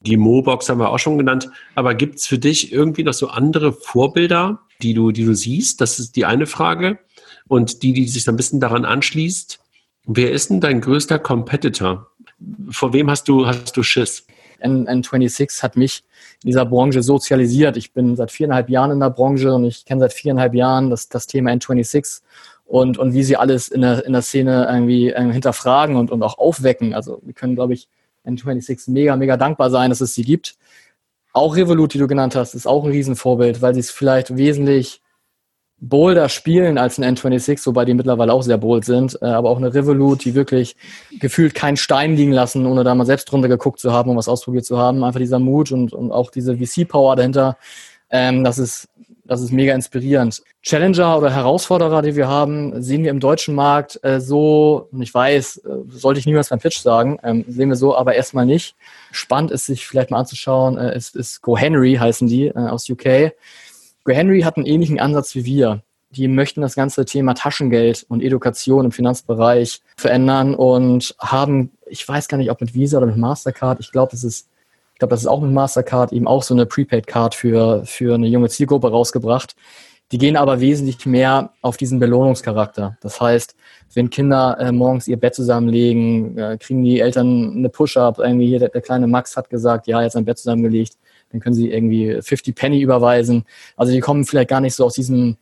Die 0.00 0.16
Mobox 0.16 0.68
haben 0.68 0.78
wir 0.78 0.90
auch 0.90 0.98
schon 0.98 1.18
genannt. 1.18 1.48
Aber 1.74 1.94
gibt 1.94 2.16
es 2.16 2.26
für 2.26 2.38
dich 2.38 2.72
irgendwie 2.72 3.04
noch 3.04 3.14
so 3.14 3.28
andere 3.28 3.72
Vorbilder, 3.72 4.60
die 4.82 4.94
du, 4.94 5.12
die 5.12 5.24
du 5.24 5.34
siehst? 5.34 5.80
Das 5.80 5.98
ist 5.98 6.16
die 6.16 6.24
eine 6.24 6.46
Frage. 6.46 6.98
Und 7.46 7.82
die, 7.82 7.92
die 7.92 8.06
sich 8.06 8.24
so 8.24 8.32
ein 8.32 8.36
bisschen 8.36 8.60
daran 8.60 8.84
anschließt. 8.84 9.60
Wer 10.06 10.32
ist 10.32 10.50
denn 10.50 10.60
dein 10.60 10.80
größter 10.80 11.18
Competitor? 11.18 12.08
Vor 12.70 12.92
wem 12.92 13.10
hast 13.10 13.28
du, 13.28 13.46
hast 13.46 13.76
du 13.76 13.82
Schiss? 13.82 14.26
N 14.58 14.86
N26 14.86 15.62
hat 15.62 15.76
mich 15.76 16.04
in 16.42 16.48
dieser 16.48 16.66
Branche 16.66 17.02
sozialisiert. 17.02 17.76
Ich 17.76 17.92
bin 17.92 18.16
seit 18.16 18.30
viereinhalb 18.30 18.68
Jahren 18.68 18.90
in 18.90 19.00
der 19.00 19.10
Branche 19.10 19.54
und 19.54 19.64
ich 19.64 19.84
kenne 19.84 20.00
seit 20.00 20.12
viereinhalb 20.12 20.54
Jahren 20.54 20.90
das, 20.90 21.08
das 21.08 21.26
Thema 21.26 21.50
N26 21.52 22.22
und, 22.66 22.98
und 22.98 23.14
wie 23.14 23.22
sie 23.22 23.36
alles 23.36 23.68
in 23.68 23.80
der, 23.80 24.04
in 24.04 24.12
der 24.12 24.22
Szene 24.22 24.68
irgendwie 24.70 25.10
äh, 25.10 25.32
hinterfragen 25.32 25.96
und, 25.96 26.10
und 26.10 26.22
auch 26.22 26.38
aufwecken. 26.38 26.94
Also 26.94 27.20
wir 27.22 27.34
können, 27.34 27.54
glaube 27.54 27.74
ich, 27.74 27.88
N26 28.26 28.90
mega, 28.90 29.16
mega 29.16 29.36
dankbar 29.36 29.70
sein, 29.70 29.90
dass 29.90 30.00
es 30.00 30.14
sie 30.14 30.24
gibt. 30.24 30.56
Auch 31.32 31.56
Revolut, 31.56 31.94
die 31.94 31.98
du 31.98 32.06
genannt 32.06 32.34
hast, 32.34 32.54
ist 32.54 32.66
auch 32.66 32.84
ein 32.84 32.90
Riesenvorbild, 32.90 33.62
weil 33.62 33.74
sie 33.74 33.80
es 33.80 33.90
vielleicht 33.90 34.36
wesentlich 34.36 35.00
bolder 35.80 36.28
spielen 36.28 36.76
als 36.76 36.98
ein 36.98 37.16
N26, 37.16 37.64
wobei 37.66 37.84
die 37.84 37.94
mittlerweile 37.94 38.32
auch 38.32 38.42
sehr 38.42 38.58
bold 38.58 38.84
sind, 38.84 39.18
äh, 39.22 39.26
aber 39.26 39.50
auch 39.50 39.58
eine 39.58 39.72
Revolut, 39.72 40.24
die 40.24 40.34
wirklich 40.34 40.76
gefühlt 41.20 41.54
keinen 41.54 41.76
Stein 41.76 42.16
liegen 42.16 42.32
lassen, 42.32 42.66
ohne 42.66 42.84
da 42.84 42.94
mal 42.94 43.06
selbst 43.06 43.26
drunter 43.26 43.48
geguckt 43.48 43.78
zu 43.78 43.92
haben 43.92 44.10
und 44.10 44.16
was 44.16 44.28
ausprobiert 44.28 44.64
zu 44.64 44.78
haben. 44.78 45.04
Einfach 45.04 45.20
dieser 45.20 45.38
Mut 45.38 45.70
und, 45.70 45.92
und 45.92 46.10
auch 46.10 46.30
diese 46.30 46.56
VC-Power 46.56 47.16
dahinter, 47.16 47.56
ähm, 48.10 48.44
das 48.44 48.58
ist 48.58 48.88
das 49.28 49.42
ist 49.42 49.52
mega 49.52 49.74
inspirierend. 49.74 50.42
Challenger 50.62 51.18
oder 51.18 51.30
Herausforderer, 51.30 52.00
die 52.00 52.16
wir 52.16 52.28
haben, 52.28 52.82
sehen 52.82 53.04
wir 53.04 53.10
im 53.10 53.20
deutschen 53.20 53.54
Markt 53.54 54.00
äh, 54.02 54.20
so, 54.20 54.88
und 54.90 55.02
ich 55.02 55.12
weiß, 55.12 55.58
äh, 55.58 55.70
sollte 55.90 56.18
ich 56.18 56.24
niemals 56.24 56.48
beim 56.48 56.58
Pitch 56.58 56.78
sagen, 56.78 57.18
ähm, 57.22 57.44
sehen 57.46 57.68
wir 57.68 57.76
so, 57.76 57.94
aber 57.94 58.14
erstmal 58.14 58.46
nicht. 58.46 58.74
Spannend 59.12 59.50
ist, 59.50 59.66
sich 59.66 59.86
vielleicht 59.86 60.10
mal 60.10 60.18
anzuschauen, 60.18 60.78
äh, 60.78 60.96
ist, 60.96 61.14
ist 61.14 61.42
GoHenry 61.42 61.96
heißen 61.96 62.26
die 62.26 62.46
äh, 62.46 62.54
aus 62.54 62.88
UK. 62.88 63.34
GoHenry 64.08 64.42
hat 64.42 64.56
einen 64.56 64.66
ähnlichen 64.66 64.98
Ansatz 64.98 65.34
wie 65.34 65.44
wir. 65.44 65.82
Die 66.10 66.26
möchten 66.26 66.62
das 66.62 66.74
ganze 66.74 67.04
Thema 67.04 67.34
Taschengeld 67.34 68.06
und 68.08 68.22
Education 68.22 68.86
im 68.86 68.92
Finanzbereich 68.92 69.82
verändern 69.96 70.54
und 70.54 71.14
haben, 71.18 71.72
ich 71.86 72.08
weiß 72.08 72.28
gar 72.28 72.38
nicht, 72.38 72.50
ob 72.50 72.60
mit 72.60 72.74
Visa 72.74 72.96
oder 72.96 73.06
mit 73.06 73.18
Mastercard, 73.18 73.80
ich 73.80 73.92
glaube, 73.92 74.14
es 74.14 74.24
ist 74.24 74.48
ich 74.98 75.00
glaube, 75.00 75.10
das 75.10 75.20
ist 75.20 75.28
auch 75.28 75.40
mit 75.40 75.52
Mastercard 75.52 76.12
eben 76.12 76.26
auch 76.26 76.42
so 76.42 76.54
eine 76.54 76.66
Prepaid-Card 76.66 77.32
für, 77.36 77.84
für 77.84 78.16
eine 78.16 78.26
junge 78.26 78.48
Zielgruppe 78.48 78.90
rausgebracht. 78.90 79.54
Die 80.10 80.18
gehen 80.18 80.36
aber 80.36 80.60
wesentlich 80.60 81.06
mehr 81.06 81.52
auf 81.62 81.76
diesen 81.76 82.00
Belohnungscharakter. 82.00 82.98
Das 83.00 83.20
heißt, 83.20 83.54
wenn 83.94 84.10
Kinder 84.10 84.56
äh, 84.58 84.72
morgens 84.72 85.06
ihr 85.06 85.16
Bett 85.16 85.36
zusammenlegen, 85.36 86.36
äh, 86.36 86.58
kriegen 86.58 86.82
die 86.82 86.98
Eltern 86.98 87.58
eine 87.58 87.68
Push-Up. 87.68 88.18
Irgendwie 88.18 88.48
hier 88.48 88.58
der, 88.58 88.70
der, 88.70 88.80
kleine 88.80 89.06
Max 89.06 89.36
hat 89.36 89.50
gesagt, 89.50 89.86
ja, 89.86 90.02
jetzt 90.02 90.16
ein 90.16 90.24
Bett 90.24 90.38
zusammengelegt. 90.38 90.94
Dann 91.30 91.40
können 91.40 91.54
sie 91.54 91.70
irgendwie 91.70 92.20
50 92.20 92.54
Penny 92.54 92.80
überweisen. 92.80 93.44
Also 93.76 93.92
die 93.92 94.00
kommen 94.00 94.24
vielleicht 94.24 94.48
gar 94.48 94.60
nicht 94.60 94.74
so 94.74 94.84
aus 94.84 94.94
diesem, 94.94 95.36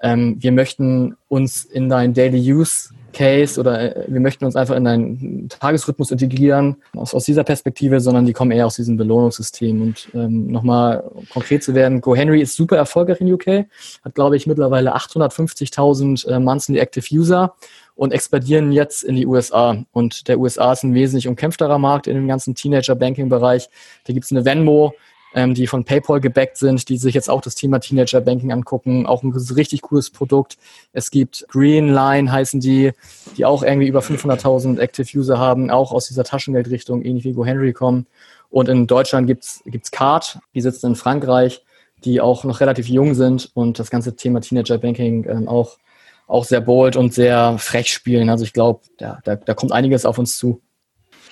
ähm, 0.00 0.36
wir 0.38 0.52
möchten 0.52 1.16
uns 1.28 1.64
in 1.64 1.88
dein 1.88 2.14
Daily 2.14 2.52
Use 2.52 2.90
Case 3.12 3.60
oder 3.60 3.96
äh, 3.96 4.04
wir 4.08 4.20
möchten 4.20 4.44
uns 4.44 4.56
einfach 4.56 4.74
in 4.74 4.86
einen 4.86 5.48
Tagesrhythmus 5.48 6.10
integrieren 6.10 6.76
aus, 6.96 7.14
aus 7.14 7.24
dieser 7.24 7.44
Perspektive, 7.44 8.00
sondern 8.00 8.26
die 8.26 8.32
kommen 8.32 8.50
eher 8.50 8.66
aus 8.66 8.76
diesem 8.76 8.96
Belohnungssystem. 8.96 9.82
Und 9.82 10.08
ähm, 10.14 10.48
nochmal 10.48 11.04
konkret 11.32 11.62
zu 11.62 11.74
werden, 11.74 12.00
GoHenry 12.00 12.40
ist 12.40 12.56
super 12.56 12.76
erfolgreich 12.76 13.20
in 13.20 13.32
UK, 13.32 13.66
hat 14.04 14.14
glaube 14.14 14.36
ich 14.36 14.46
mittlerweile 14.46 14.96
850.000 14.96 16.28
äh, 16.28 16.38
Monthly 16.38 16.78
Active 16.78 17.06
User 17.14 17.54
und 17.94 18.12
expandieren 18.12 18.72
jetzt 18.72 19.04
in 19.04 19.16
die 19.16 19.26
USA. 19.26 19.84
Und 19.92 20.28
der 20.28 20.38
USA 20.38 20.72
ist 20.72 20.82
ein 20.82 20.94
wesentlich 20.94 21.28
umkämpfterer 21.28 21.78
Markt 21.78 22.06
in 22.06 22.14
dem 22.14 22.26
ganzen 22.26 22.54
Teenager-Banking-Bereich. 22.54 23.68
Da 24.06 24.12
gibt 24.12 24.24
es 24.24 24.32
eine 24.32 24.44
Venmo, 24.44 24.94
ähm, 25.34 25.54
die 25.54 25.66
von 25.66 25.84
PayPal 25.84 26.20
gebackt 26.20 26.56
sind, 26.56 26.88
die 26.88 26.98
sich 26.98 27.14
jetzt 27.14 27.30
auch 27.30 27.40
das 27.40 27.54
Thema 27.54 27.80
Teenager 27.80 28.20
Banking 28.20 28.52
angucken. 28.52 29.06
Auch 29.06 29.22
ein 29.22 29.32
richtig 29.32 29.82
cooles 29.82 30.10
Produkt. 30.10 30.58
Es 30.92 31.10
gibt 31.10 31.46
Greenline 31.48 32.30
heißen 32.30 32.60
die, 32.60 32.92
die 33.36 33.44
auch 33.44 33.62
irgendwie 33.62 33.88
über 33.88 34.00
500.000 34.00 34.78
Active 34.78 35.18
User 35.18 35.38
haben, 35.38 35.70
auch 35.70 35.92
aus 35.92 36.08
dieser 36.08 36.24
Taschengeldrichtung, 36.24 37.02
ähnlich 37.02 37.24
wie 37.24 37.32
GoHenry 37.32 37.72
kommen. 37.72 38.06
Und 38.50 38.68
in 38.68 38.86
Deutschland 38.86 39.26
gibt's 39.26 39.62
gibt's 39.64 39.90
Card, 39.90 40.38
die 40.54 40.60
sitzen 40.60 40.88
in 40.88 40.96
Frankreich, 40.96 41.64
die 42.04 42.20
auch 42.20 42.44
noch 42.44 42.60
relativ 42.60 42.88
jung 42.88 43.14
sind 43.14 43.50
und 43.54 43.78
das 43.78 43.90
ganze 43.90 44.16
Thema 44.16 44.40
Teenager 44.40 44.78
Banking 44.78 45.26
ähm, 45.28 45.48
auch 45.48 45.78
auch 46.26 46.44
sehr 46.44 46.60
bold 46.60 46.96
und 46.96 47.12
sehr 47.12 47.58
frech 47.58 47.92
spielen. 47.92 48.30
Also 48.30 48.44
ich 48.44 48.52
glaube, 48.52 48.80
da, 48.96 49.20
da, 49.24 49.36
da 49.36 49.54
kommt 49.54 49.72
einiges 49.72 50.06
auf 50.06 50.18
uns 50.18 50.38
zu. 50.38 50.62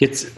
Jetzt 0.00 0.28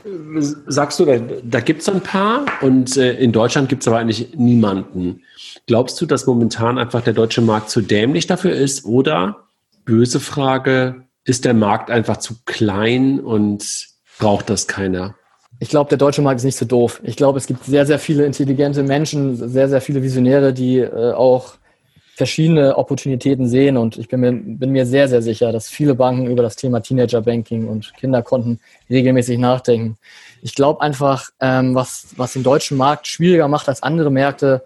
sagst 0.67 0.99
du, 0.99 1.05
da, 1.05 1.19
da 1.45 1.61
gibt 1.61 1.83
es 1.83 1.89
ein 1.89 2.01
paar 2.01 2.47
und 2.63 2.97
äh, 2.97 3.15
in 3.15 3.31
Deutschland 3.31 3.69
gibt 3.69 3.83
es 3.83 3.89
aber 3.89 3.99
eigentlich 3.99 4.35
niemanden. 4.35 5.23
Glaubst 5.69 6.01
du, 6.01 6.07
dass 6.07 6.27
momentan 6.27 6.79
einfach 6.79 7.01
der 7.01 7.13
deutsche 7.13 7.43
Markt 7.43 7.71
zu 7.71 7.81
dämlich 7.81 8.27
dafür 8.27 8.53
ist 8.53 8.85
oder, 8.85 9.45
böse 9.85 10.19
Frage, 10.19 11.05
ist 11.25 11.45
der 11.45 11.55
Markt 11.55 11.93
einfach 11.93 12.17
zu 12.17 12.35
klein 12.45 13.21
und 13.21 13.87
braucht 14.19 14.51
das 14.51 14.67
keiner? 14.67 15.15
Ich 15.61 15.69
glaube, 15.69 15.91
der 15.91 15.99
deutsche 15.99 16.23
Markt 16.23 16.41
ist 16.41 16.45
nicht 16.45 16.59
so 16.59 16.65
doof. 16.65 17.01
Ich 17.05 17.15
glaube, 17.15 17.39
es 17.39 17.47
gibt 17.47 17.65
sehr, 17.65 17.87
sehr 17.87 18.01
viele 18.01 18.27
intelligente 18.27 18.83
Menschen, 18.83 19.37
sehr, 19.37 19.69
sehr 19.69 19.81
viele 19.81 20.03
Visionäre, 20.03 20.53
die 20.53 20.79
äh, 20.79 21.13
auch 21.13 21.55
verschiedene 22.23 22.79
Opportunitäten 22.79 23.49
sehen 23.49 23.77
und 23.77 23.99
ich 23.99 24.07
bin 24.07 24.21
mir, 24.21 24.33
bin 24.33 24.71
mir 24.71 24.87
sehr, 24.87 25.09
sehr 25.09 25.23
sicher, 25.23 25.51
dass 25.51 25.69
viele 25.69 25.97
Banken 25.97 26.29
über 26.29 26.41
das 26.41 26.55
Thema 26.55 26.81
Teenager 26.81 27.21
Banking 27.21 27.67
und 27.67 27.93
Kinderkonten 27.97 28.61
regelmäßig 28.89 29.39
nachdenken. 29.39 29.99
Ich 30.41 30.55
glaube 30.55 30.83
einfach, 30.83 31.31
ähm, 31.41 31.75
was, 31.75 32.15
was 32.17 32.35
den 32.35 32.45
deutschen 32.45 32.77
Markt 32.77 33.09
schwieriger 33.09 33.49
macht 33.49 33.69
als 33.69 33.83
andere 33.83 34.13
Märkte, 34.13 34.63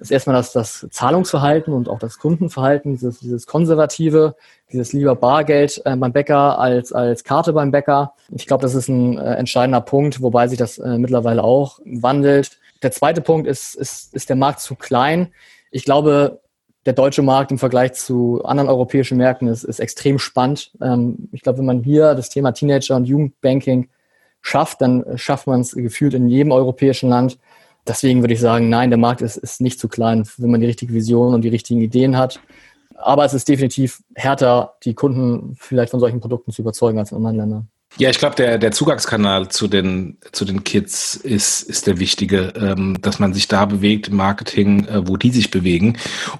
ist 0.00 0.10
erstmal 0.10 0.34
das, 0.34 0.50
das 0.50 0.84
Zahlungsverhalten 0.90 1.72
und 1.72 1.88
auch 1.88 2.00
das 2.00 2.18
Kundenverhalten, 2.18 2.94
dieses, 2.94 3.20
dieses 3.20 3.46
konservative, 3.46 4.34
dieses 4.72 4.92
lieber 4.92 5.14
Bargeld 5.14 5.80
äh, 5.84 5.94
beim 5.94 6.12
Bäcker 6.12 6.58
als, 6.58 6.92
als 6.92 7.22
Karte 7.22 7.52
beim 7.52 7.70
Bäcker. 7.70 8.14
Ich 8.34 8.48
glaube, 8.48 8.62
das 8.62 8.74
ist 8.74 8.88
ein 8.88 9.16
äh, 9.16 9.34
entscheidender 9.36 9.80
Punkt, 9.80 10.20
wobei 10.22 10.48
sich 10.48 10.58
das 10.58 10.78
äh, 10.78 10.98
mittlerweile 10.98 11.44
auch 11.44 11.78
wandelt. 11.84 12.58
Der 12.82 12.90
zweite 12.90 13.20
Punkt 13.20 13.46
ist, 13.46 13.76
ist, 13.76 14.12
ist 14.12 14.28
der 14.28 14.34
Markt 14.34 14.58
zu 14.58 14.74
klein. 14.74 15.28
Ich 15.70 15.84
glaube, 15.84 16.40
der 16.86 16.92
deutsche 16.92 17.22
Markt 17.22 17.50
im 17.50 17.58
Vergleich 17.58 17.94
zu 17.94 18.42
anderen 18.44 18.70
europäischen 18.70 19.18
Märkten 19.18 19.48
ist, 19.48 19.64
ist 19.64 19.80
extrem 19.80 20.18
spannend. 20.18 20.70
Ähm, 20.80 21.28
ich 21.32 21.42
glaube, 21.42 21.58
wenn 21.58 21.66
man 21.66 21.82
hier 21.82 22.14
das 22.14 22.30
Thema 22.30 22.52
Teenager 22.52 22.96
und 22.96 23.04
Jugendbanking 23.04 23.88
schafft, 24.40 24.80
dann 24.80 25.04
schafft 25.16 25.48
man 25.48 25.60
es 25.60 25.72
gefühlt 25.72 26.14
in 26.14 26.28
jedem 26.28 26.52
europäischen 26.52 27.10
Land. 27.10 27.38
Deswegen 27.86 28.22
würde 28.22 28.34
ich 28.34 28.40
sagen, 28.40 28.68
nein, 28.68 28.90
der 28.90 28.98
Markt 28.98 29.20
ist, 29.20 29.36
ist 29.36 29.60
nicht 29.60 29.78
zu 29.80 29.88
klein, 29.88 30.26
wenn 30.38 30.50
man 30.50 30.60
die 30.60 30.66
richtige 30.66 30.92
Vision 30.92 31.34
und 31.34 31.42
die 31.42 31.48
richtigen 31.48 31.80
Ideen 31.80 32.16
hat. 32.16 32.40
Aber 32.94 33.24
es 33.24 33.34
ist 33.34 33.48
definitiv 33.48 34.02
härter, 34.14 34.74
die 34.84 34.94
Kunden 34.94 35.56
vielleicht 35.58 35.90
von 35.90 36.00
solchen 36.00 36.20
Produkten 36.20 36.52
zu 36.52 36.62
überzeugen 36.62 36.98
als 36.98 37.10
in 37.10 37.18
anderen 37.18 37.36
Ländern. 37.36 37.68
Ja, 37.98 38.10
ich 38.10 38.18
glaube, 38.18 38.36
der, 38.36 38.58
der 38.58 38.72
Zugangskanal 38.72 39.48
zu 39.48 39.68
den, 39.68 40.18
zu 40.32 40.44
den 40.44 40.64
Kids 40.64 41.14
ist, 41.14 41.62
ist 41.62 41.86
der 41.86 41.98
wichtige, 41.98 42.52
ähm, 42.54 42.98
dass 43.00 43.18
man 43.18 43.32
sich 43.32 43.48
da 43.48 43.64
bewegt 43.64 44.08
im 44.08 44.16
Marketing, 44.16 44.84
äh, 44.86 45.08
wo 45.08 45.16
die 45.16 45.30
sich 45.30 45.50
bewegen. 45.50 45.96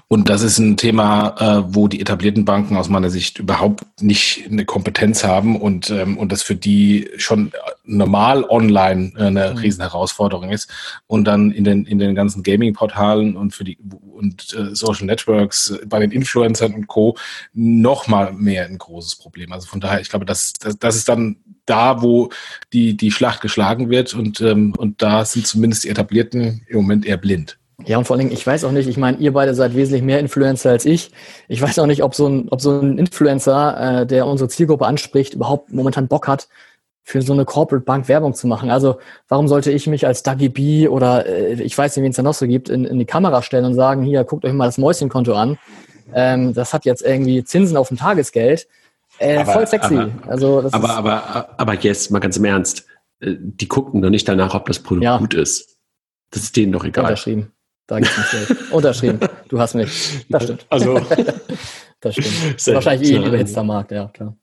Und 0.07 0.29
das 0.29 0.43
ist 0.43 0.59
ein 0.59 0.77
Thema, 0.77 1.35
äh, 1.39 1.63
wo 1.73 1.87
die 1.87 1.99
etablierten 1.99 2.45
Banken 2.45 2.77
aus 2.77 2.89
meiner 2.89 3.09
Sicht 3.09 3.39
überhaupt 3.39 3.83
nicht 4.01 4.45
eine 4.51 4.65
Kompetenz 4.65 5.23
haben 5.23 5.59
und, 5.59 5.89
ähm, 5.89 6.19
und 6.19 6.31
das 6.31 6.43
für 6.43 6.55
die 6.55 7.09
schon 7.17 7.51
normal 7.85 8.43
online 8.43 9.13
äh, 9.15 9.23
eine 9.23 9.51
mhm. 9.51 9.57
Riesenherausforderung 9.57 10.51
ist. 10.51 10.69
Und 11.07 11.25
dann 11.25 11.49
in 11.49 11.63
den, 11.63 11.85
in 11.85 11.97
den 11.97 12.13
ganzen 12.13 12.43
Gaming-Portalen 12.43 13.35
und 13.35 13.55
für 13.55 13.63
die 13.63 13.79
und 14.17 14.53
äh, 14.53 14.75
Social 14.75 15.05
Networks 15.05 15.69
äh, 15.69 15.85
bei 15.85 15.99
den 15.99 16.11
Influencern 16.11 16.73
und 16.73 16.87
Co. 16.87 17.15
noch 17.53 18.07
mal 18.07 18.33
mehr 18.33 18.65
ein 18.65 18.77
großes 18.77 19.15
Problem. 19.15 19.51
Also 19.51 19.67
von 19.67 19.79
daher, 19.79 20.01
ich 20.01 20.09
glaube, 20.09 20.25
das, 20.25 20.53
das, 20.53 20.77
das 20.77 20.95
ist 20.95 21.07
dann 21.07 21.37
da, 21.65 22.01
wo 22.01 22.29
die, 22.73 22.97
die 22.97 23.11
Schlacht 23.11 23.41
geschlagen 23.41 23.89
wird 23.89 24.13
und, 24.13 24.41
ähm, 24.41 24.73
und 24.77 25.01
da 25.01 25.25
sind 25.25 25.45
zumindest 25.47 25.83
die 25.83 25.89
Etablierten 25.89 26.65
im 26.67 26.77
Moment 26.77 27.05
eher 27.05 27.17
blind. 27.17 27.57
Ja, 27.85 27.99
und 27.99 28.05
vor 28.05 28.15
allen 28.15 28.25
Dingen, 28.25 28.33
ich 28.33 28.45
weiß 28.45 28.63
auch 28.63 28.71
nicht, 28.71 28.89
ich 28.89 28.97
meine, 28.97 29.17
ihr 29.19 29.33
beide 29.33 29.53
seid 29.53 29.75
wesentlich 29.75 30.01
mehr 30.01 30.19
Influencer 30.19 30.71
als 30.71 30.85
ich. 30.85 31.11
Ich 31.47 31.61
weiß 31.61 31.77
auch 31.77 31.85
nicht, 31.85 32.01
ob 32.01 32.15
so 32.15 32.27
ein, 32.27 32.49
ob 32.49 32.59
so 32.59 32.79
ein 32.79 32.97
Influencer, 32.97 34.01
äh, 34.01 34.07
der 34.07 34.25
unsere 34.25 34.49
Zielgruppe 34.49 34.87
anspricht, 34.87 35.35
überhaupt 35.35 35.71
momentan 35.71 36.07
Bock 36.07 36.27
hat, 36.27 36.47
für 37.07 37.21
so 37.21 37.31
eine 37.31 37.45
Corporate 37.45 37.85
Bank 37.85 38.09
Werbung 38.09 38.33
zu 38.33 38.47
machen. 38.47 38.69
Also 38.69 38.97
warum 39.29 39.47
sollte 39.47 39.71
ich 39.71 39.87
mich 39.87 40.05
als 40.05 40.23
Dagi 40.23 40.49
B 40.49 40.89
oder 40.89 41.25
äh, 41.25 41.53
ich 41.53 41.77
weiß 41.77 41.95
nicht, 41.95 42.03
wen 42.03 42.09
es 42.09 42.17
da 42.17 42.21
noch 42.21 42.33
so 42.33 42.45
gibt, 42.45 42.67
in, 42.67 42.83
in 42.83 42.99
die 42.99 43.05
Kamera 43.05 43.41
stellen 43.41 43.63
und 43.63 43.75
sagen, 43.75 44.03
hier, 44.03 44.25
guckt 44.25 44.43
euch 44.43 44.51
mal 44.51 44.65
das 44.65 44.77
Mäuschenkonto 44.77 45.33
an. 45.33 45.57
Ähm, 46.13 46.53
das 46.53 46.73
hat 46.73 46.83
jetzt 46.83 47.01
irgendwie 47.01 47.45
Zinsen 47.45 47.77
auf 47.77 47.87
dem 47.87 47.95
Tagesgeld. 47.95 48.67
Äh, 49.19 49.37
aber, 49.37 49.53
voll 49.53 49.67
sexy. 49.67 49.95
Aber, 49.95 50.11
also, 50.27 50.61
das 50.61 50.73
aber, 50.73 50.89
aber, 50.89 51.49
aber 51.55 51.73
jetzt 51.75 52.11
mal 52.11 52.19
ganz 52.19 52.35
im 52.35 52.43
Ernst. 52.43 52.85
Äh, 53.21 53.35
die 53.39 53.69
gucken 53.69 54.01
doch 54.01 54.09
nicht 54.09 54.27
danach, 54.27 54.53
ob 54.53 54.65
das 54.65 54.79
Produkt 54.79 55.05
ja. 55.05 55.17
gut 55.17 55.33
ist. 55.33 55.77
Das 56.31 56.43
ist 56.43 56.57
denen 56.57 56.73
doch 56.73 56.83
egal. 56.83 57.05
Unterschrieben. 57.05 57.53
Da 57.87 58.01
gibt's 58.01 58.17
nicht 58.17 58.31
Geld. 58.31 58.71
Unterschrieben. 58.73 59.19
Du 59.47 59.61
hast 59.61 59.75
mich. 59.75 60.25
Das 60.27 60.43
stimmt. 60.43 60.65
Also. 60.69 60.99
das 62.01 62.15
stimmt. 62.15 62.67
Wahrscheinlich 62.67 63.09
eh 63.09 63.15
ein 63.15 63.23
überhitzter 63.23 63.63
Markt, 63.63 63.91
ja, 63.91 64.09
klar. 64.09 64.35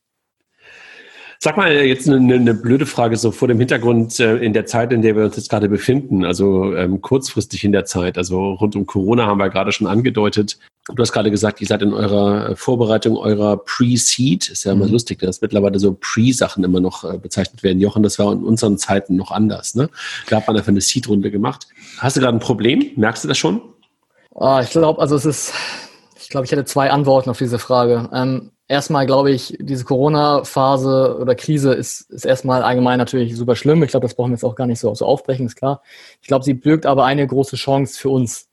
Sag 1.44 1.58
mal 1.58 1.70
jetzt 1.70 2.08
eine, 2.08 2.36
eine, 2.36 2.54
blöde 2.54 2.86
Frage 2.86 3.18
so 3.18 3.30
vor 3.30 3.48
dem 3.48 3.58
Hintergrund 3.58 4.18
äh, 4.18 4.36
in 4.38 4.54
der 4.54 4.64
Zeit, 4.64 4.94
in 4.94 5.02
der 5.02 5.14
wir 5.14 5.26
uns 5.26 5.36
jetzt 5.36 5.50
gerade 5.50 5.68
befinden, 5.68 6.24
also 6.24 6.74
ähm, 6.74 7.02
kurzfristig 7.02 7.64
in 7.64 7.72
der 7.72 7.84
Zeit, 7.84 8.16
also 8.16 8.54
rund 8.54 8.74
um 8.76 8.86
Corona 8.86 9.26
haben 9.26 9.36
wir 9.36 9.50
gerade 9.50 9.70
schon 9.70 9.86
angedeutet. 9.86 10.58
Du 10.88 11.02
hast 11.02 11.12
gerade 11.12 11.30
gesagt, 11.30 11.60
ihr 11.60 11.66
seid 11.66 11.82
in 11.82 11.92
eurer 11.92 12.56
Vorbereitung 12.56 13.18
eurer 13.18 13.58
Pre-Seed. 13.58 14.48
Ist 14.48 14.64
ja 14.64 14.72
immer 14.72 14.86
mhm. 14.86 14.92
lustig, 14.92 15.18
dass 15.18 15.42
mittlerweile 15.42 15.78
so 15.78 15.94
Pre-Sachen 16.00 16.64
immer 16.64 16.80
noch 16.80 17.04
äh, 17.04 17.18
bezeichnet 17.18 17.62
werden. 17.62 17.78
Jochen, 17.78 18.02
das 18.02 18.18
war 18.18 18.32
in 18.32 18.42
unseren 18.42 18.78
Zeiten 18.78 19.14
noch 19.14 19.30
anders. 19.30 19.74
Ne? 19.74 19.90
Da 20.30 20.36
hat 20.36 20.46
man 20.46 20.56
einfach 20.56 20.68
eine 20.68 20.80
Seed-Runde 20.80 21.30
gemacht. 21.30 21.66
Hast 21.98 22.16
du 22.16 22.22
gerade 22.22 22.38
ein 22.38 22.40
Problem? 22.40 22.92
Merkst 22.96 23.22
du 23.22 23.28
das 23.28 23.36
schon? 23.36 23.60
Oh, 24.30 24.60
ich 24.62 24.70
glaube, 24.70 24.98
also 24.98 25.14
es 25.14 25.26
ist, 25.26 25.52
ich 26.18 26.30
glaube, 26.30 26.46
ich 26.46 26.52
hätte 26.52 26.64
zwei 26.64 26.90
Antworten 26.90 27.28
auf 27.28 27.36
diese 27.36 27.58
Frage. 27.58 28.08
Ähm, 28.14 28.50
erstmal 28.68 29.06
glaube 29.06 29.30
ich, 29.30 29.56
diese 29.60 29.84
Corona-Phase 29.84 31.18
oder 31.20 31.34
Krise 31.34 31.72
ist, 31.74 32.10
ist 32.10 32.24
erstmal 32.24 32.62
allgemein 32.62 32.98
natürlich 32.98 33.36
super 33.36 33.56
schlimm. 33.56 33.82
Ich 33.82 33.90
glaube, 33.90 34.06
das 34.06 34.14
brauchen 34.14 34.30
wir 34.30 34.36
jetzt 34.36 34.44
auch 34.44 34.56
gar 34.56 34.66
nicht 34.66 34.80
so, 34.80 34.94
so 34.94 35.06
aufbrechen, 35.06 35.46
ist 35.46 35.56
klar. 35.56 35.82
Ich 36.22 36.28
glaube, 36.28 36.44
sie 36.44 36.54
birgt 36.54 36.86
aber 36.86 37.04
eine 37.04 37.26
große 37.26 37.56
Chance 37.56 37.98
für 37.98 38.10
uns. 38.10 38.48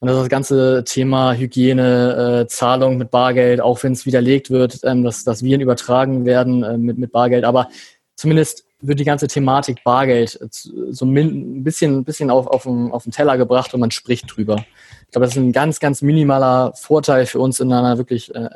Und 0.00 0.08
das, 0.08 0.16
das 0.16 0.28
ganze 0.28 0.84
Thema 0.84 1.34
Hygiene, 1.34 2.42
äh, 2.42 2.46
Zahlung 2.46 2.98
mit 2.98 3.10
Bargeld, 3.10 3.60
auch 3.60 3.82
wenn 3.82 3.92
es 3.92 4.06
widerlegt 4.06 4.50
wird, 4.50 4.80
ähm, 4.84 5.02
dass, 5.02 5.24
dass 5.24 5.42
Viren 5.42 5.60
übertragen 5.60 6.24
werden 6.24 6.62
äh, 6.62 6.78
mit, 6.78 6.98
mit 6.98 7.10
Bargeld. 7.10 7.44
Aber 7.44 7.68
zumindest 8.14 8.64
wird 8.80 9.00
die 9.00 9.04
ganze 9.04 9.26
Thematik 9.26 9.82
Bargeld 9.82 10.38
so 10.52 11.04
ein 11.04 11.64
bisschen, 11.64 12.04
bisschen 12.04 12.30
auf, 12.30 12.46
auf, 12.46 12.62
den, 12.62 12.92
auf 12.92 13.02
den 13.02 13.12
Teller 13.12 13.36
gebracht 13.36 13.74
und 13.74 13.80
man 13.80 13.90
spricht 13.90 14.36
drüber. 14.36 14.64
Ich 15.06 15.10
glaube, 15.10 15.26
das 15.26 15.34
ist 15.34 15.42
ein 15.42 15.52
ganz, 15.52 15.80
ganz 15.80 16.00
minimaler 16.00 16.72
Vorteil 16.74 17.26
für 17.26 17.40
uns 17.40 17.58
in 17.58 17.72
einer 17.72 17.98
wirklich 17.98 18.32
äh, 18.34 18.50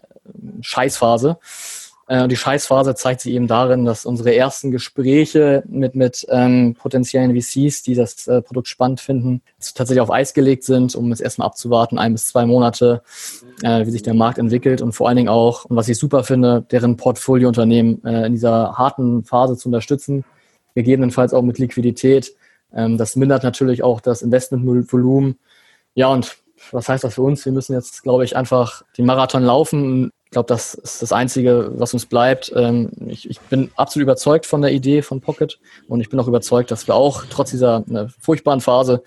Scheißphase. 0.60 1.38
Äh, 2.08 2.28
die 2.28 2.36
Scheißphase 2.36 2.94
zeigt 2.94 3.20
sich 3.20 3.32
eben 3.32 3.46
darin, 3.46 3.84
dass 3.84 4.04
unsere 4.04 4.34
ersten 4.34 4.70
Gespräche 4.70 5.62
mit, 5.66 5.94
mit 5.94 6.26
ähm, 6.28 6.74
potenziellen 6.78 7.34
VCs, 7.34 7.82
die 7.82 7.94
das 7.94 8.26
äh, 8.26 8.42
Produkt 8.42 8.68
spannend 8.68 9.00
finden, 9.00 9.40
tatsächlich 9.74 10.00
auf 10.00 10.10
Eis 10.10 10.34
gelegt 10.34 10.64
sind, 10.64 10.94
um 10.94 11.12
es 11.12 11.20
erstmal 11.20 11.46
abzuwarten, 11.46 11.98
ein 11.98 12.12
bis 12.12 12.26
zwei 12.26 12.44
Monate, 12.44 13.02
äh, 13.62 13.86
wie 13.86 13.90
sich 13.90 14.02
der 14.02 14.14
Markt 14.14 14.38
entwickelt 14.38 14.82
und 14.82 14.92
vor 14.92 15.08
allen 15.08 15.16
Dingen 15.16 15.28
auch, 15.28 15.64
und 15.64 15.76
was 15.76 15.88
ich 15.88 15.98
super 15.98 16.24
finde, 16.24 16.66
deren 16.70 16.96
Portfoliounternehmen 16.96 18.04
äh, 18.04 18.26
in 18.26 18.32
dieser 18.32 18.76
harten 18.76 19.24
Phase 19.24 19.56
zu 19.56 19.68
unterstützen, 19.68 20.24
gegebenenfalls 20.74 21.32
auch 21.32 21.42
mit 21.42 21.58
Liquidität. 21.58 22.34
Ähm, 22.74 22.98
das 22.98 23.16
mindert 23.16 23.42
natürlich 23.42 23.82
auch 23.82 24.00
das 24.00 24.22
Investmentvolumen. 24.22 25.38
Ja, 25.94 26.08
und 26.08 26.41
was 26.70 26.88
heißt 26.88 27.04
das 27.04 27.14
für 27.14 27.22
uns? 27.22 27.44
Wir 27.44 27.52
müssen 27.52 27.72
jetzt, 27.72 28.02
glaube 28.02 28.24
ich, 28.24 28.36
einfach 28.36 28.82
den 28.96 29.06
Marathon 29.06 29.42
laufen. 29.42 30.10
Ich 30.24 30.30
glaube, 30.30 30.46
das 30.46 30.74
ist 30.74 31.02
das 31.02 31.12
Einzige, 31.12 31.72
was 31.74 31.92
uns 31.92 32.06
bleibt. 32.06 32.52
Ähm, 32.54 32.90
ich, 33.08 33.28
ich, 33.28 33.40
bin 33.40 33.70
absolut 33.76 34.04
überzeugt 34.04 34.46
von 34.46 34.62
der 34.62 34.72
Idee 34.72 35.02
von 35.02 35.20
Pocket 35.20 35.58
und 35.88 36.00
ich 36.00 36.08
bin 36.08 36.18
auch 36.20 36.28
überzeugt, 36.28 36.70
dass 36.70 36.86
wir 36.86 36.94
auch 36.94 37.24
trotz 37.28 37.50
dieser 37.50 37.84
ne, 37.86 38.08
furchtbaren 38.18 38.60
Phase 38.60 39.02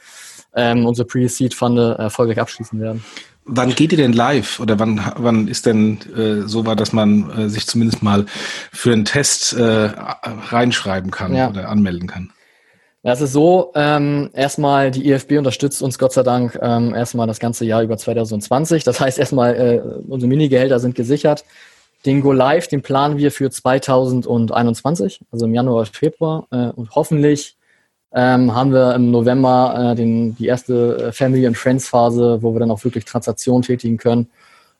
ähm, 0.55 0.85
unsere 0.85 1.07
Pre-Seed-Funde 1.07 1.95
erfolgreich 1.97 2.39
abschließen 2.39 2.79
werden. 2.79 3.03
Wann 3.47 3.75
geht 3.75 3.91
ihr 3.91 3.97
denn 3.97 4.13
live 4.13 4.59
oder 4.59 4.79
wann, 4.79 5.01
wann 5.17 5.47
ist 5.47 5.67
denn 5.67 5.99
äh, 6.15 6.47
so 6.47 6.65
war, 6.65 6.75
dass 6.75 6.93
man 6.93 7.29
äh, 7.31 7.49
sich 7.49 7.67
zumindest 7.67 8.01
mal 8.01 8.25
für 8.71 8.91
einen 8.91 9.05
Test 9.05 9.53
äh, 9.53 9.63
reinschreiben 9.63 11.11
kann 11.11 11.35
ja. 11.35 11.49
oder 11.49 11.69
anmelden 11.69 12.07
kann? 12.07 12.31
Ja, 13.05 13.13
es 13.13 13.21
ist 13.21 13.33
so, 13.33 13.71
ähm, 13.75 14.31
erstmal 14.33 14.89
die 14.89 15.07
IFB 15.07 15.33
unterstützt 15.33 15.83
uns 15.83 15.99
Gott 15.99 16.11
sei 16.13 16.23
Dank 16.23 16.57
ähm, 16.59 16.95
erstmal 16.95 17.27
das 17.27 17.37
ganze 17.37 17.63
Jahr 17.63 17.83
über 17.83 17.97
2020. 17.97 18.83
Das 18.83 18.99
heißt 18.99 19.19
erstmal, 19.19 19.55
äh, 19.55 19.79
unsere 20.07 20.27
Minigehälter 20.27 20.79
sind 20.79 20.95
gesichert. 20.95 21.45
Den 22.07 22.21
Go 22.21 22.31
Live, 22.31 22.67
den 22.67 22.81
planen 22.81 23.17
wir 23.17 23.31
für 23.31 23.51
2021, 23.51 25.19
also 25.31 25.45
im 25.45 25.53
Januar, 25.53 25.85
Februar. 25.85 26.47
Äh, 26.49 26.69
und 26.71 26.95
hoffentlich 26.95 27.57
ähm, 28.11 28.55
haben 28.55 28.73
wir 28.73 28.95
im 28.95 29.11
November 29.11 29.91
äh, 29.91 29.95
den, 29.95 30.35
die 30.37 30.47
erste 30.47 31.09
äh, 31.09 31.11
Family 31.11 31.45
and 31.45 31.57
Friends 31.57 31.87
Phase, 31.87 32.41
wo 32.41 32.53
wir 32.53 32.59
dann 32.59 32.71
auch 32.71 32.83
wirklich 32.83 33.05
Transaktionen 33.05 33.61
tätigen 33.61 33.97
können 33.97 34.29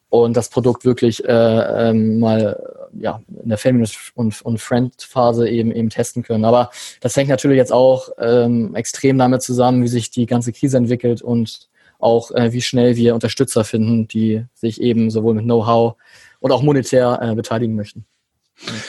und 0.09 0.37
das 0.37 0.49
Produkt 0.49 0.85
wirklich 0.85 1.25
äh, 1.25 1.89
ähm, 1.89 2.19
mal 2.19 2.89
ja, 2.97 3.21
in 3.43 3.49
der 3.49 3.57
Family- 3.57 3.89
und, 4.13 4.41
und 4.41 4.61
Friend-Phase 4.61 5.49
eben 5.49 5.71
eben 5.71 5.89
testen 5.89 6.23
können. 6.23 6.45
Aber 6.45 6.69
das 7.01 7.15
hängt 7.15 7.29
natürlich 7.29 7.57
jetzt 7.57 7.73
auch 7.73 8.09
ähm, 8.19 8.75
extrem 8.75 9.17
damit 9.17 9.41
zusammen, 9.41 9.83
wie 9.83 9.87
sich 9.87 10.11
die 10.11 10.25
ganze 10.25 10.53
Krise 10.53 10.77
entwickelt 10.77 11.21
und 11.21 11.67
auch 11.99 12.31
äh, 12.31 12.53
wie 12.53 12.61
schnell 12.61 12.95
wir 12.95 13.13
Unterstützer 13.13 13.63
finden, 13.63 14.07
die 14.07 14.45
sich 14.53 14.81
eben 14.81 15.09
sowohl 15.09 15.33
mit 15.33 15.45
Know-how 15.45 15.95
und 16.39 16.51
auch 16.51 16.61
monetär 16.61 17.19
äh, 17.21 17.35
beteiligen 17.35 17.75
möchten. 17.75 18.05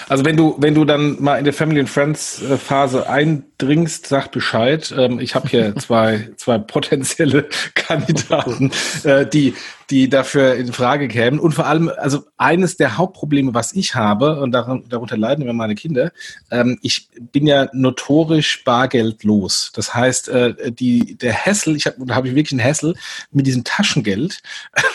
Also 0.08 0.24
wenn 0.24 0.36
du, 0.36 0.54
wenn 0.58 0.74
du 0.74 0.84
dann 0.84 1.20
mal 1.20 1.38
in 1.38 1.44
der 1.44 1.52
Family 1.52 1.80
and 1.80 1.88
Friends 1.88 2.40
äh, 2.42 2.56
Phase 2.56 3.08
eindringst, 3.08 4.06
sag 4.06 4.30
Bescheid. 4.30 4.94
Ähm, 4.96 5.18
ich 5.18 5.34
habe 5.34 5.48
hier 5.48 5.74
zwei, 5.78 6.28
zwei 6.36 6.58
potenzielle 6.58 7.48
Kandidaten, 7.74 8.70
äh, 9.02 9.26
die, 9.26 9.54
die 9.90 10.08
dafür 10.08 10.54
in 10.54 10.72
Frage 10.72 11.08
kämen. 11.08 11.38
Und 11.38 11.52
vor 11.52 11.66
allem, 11.66 11.90
also 11.96 12.24
eines 12.36 12.76
der 12.76 12.96
Hauptprobleme, 12.96 13.54
was 13.54 13.72
ich 13.72 13.94
habe, 13.94 14.40
und 14.40 14.52
darunter 14.52 15.16
leiden 15.16 15.42
immer 15.42 15.52
meine 15.52 15.74
Kinder, 15.74 16.12
ähm, 16.50 16.78
ich 16.82 17.08
bin 17.32 17.46
ja 17.46 17.68
notorisch 17.72 18.64
bargeldlos. 18.64 19.70
Das 19.74 19.94
heißt, 19.94 20.28
äh, 20.28 20.72
die, 20.72 21.16
der 21.16 21.32
Hessel, 21.32 21.76
ich 21.76 21.86
habe 21.86 22.04
da 22.04 22.14
habe 22.14 22.28
ich 22.28 22.34
wirklich 22.34 22.52
einen 22.52 22.66
Hessel 22.66 22.94
mit 23.30 23.46
diesem 23.46 23.64
Taschengeld, 23.64 24.40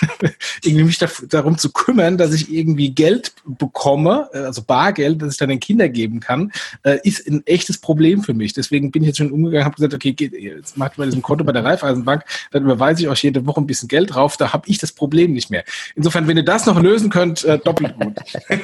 irgendwie 0.64 0.84
mich 0.84 0.98
da, 0.98 1.08
darum 1.30 1.58
zu 1.58 1.72
kümmern, 1.72 2.18
dass 2.18 2.34
ich 2.34 2.52
irgendwie 2.52 2.92
Geld 2.92 3.34
bekomme, 3.46 4.30
äh, 4.34 4.39
also 4.39 4.62
Bargeld, 4.62 5.22
das 5.22 5.34
ich 5.34 5.38
dann 5.38 5.50
den 5.50 5.60
Kindern 5.60 5.94
geben 5.94 6.20
kann, 6.20 6.52
äh, 6.84 6.98
ist 7.04 7.28
ein 7.28 7.46
echtes 7.48 7.78
Problem 7.78 8.24
für 8.24 8.34
mich. 8.34 8.54
Deswegen 8.54 8.92
bin 8.92 9.04
ich 9.04 9.08
jetzt 9.08 9.18
schon 9.18 9.32
umgegangen, 9.32 9.66
habe 9.66 9.76
gesagt, 9.76 9.94
okay, 9.94 10.12
geht, 10.12 10.34
jetzt 10.34 10.78
macht 10.78 10.98
mal 10.98 11.06
diesen 11.06 11.22
Konto 11.22 11.46
bei 11.46 11.54
der 11.54 11.64
Raiffeisenbank, 11.64 12.26
dann 12.52 12.64
überweise 12.64 13.04
ich 13.04 13.08
euch 13.08 13.24
jede 13.24 13.46
Woche 13.46 13.62
ein 13.62 13.68
bisschen 13.68 13.88
Geld 13.88 14.14
drauf, 14.14 14.36
da 14.36 14.52
habe 14.52 14.68
ich 14.68 14.81
das 14.84 14.92
Problem 14.92 15.34
nicht 15.34 15.50
mehr. 15.50 15.64
Insofern, 15.96 16.28
wenn 16.28 16.38
ihr 16.38 16.46
das 16.46 16.66
noch 16.66 16.82
lösen 16.82 17.10
könnt, 17.10 17.44
äh, 17.44 17.58
doppelt 17.60 17.96
gut. 18.00 18.18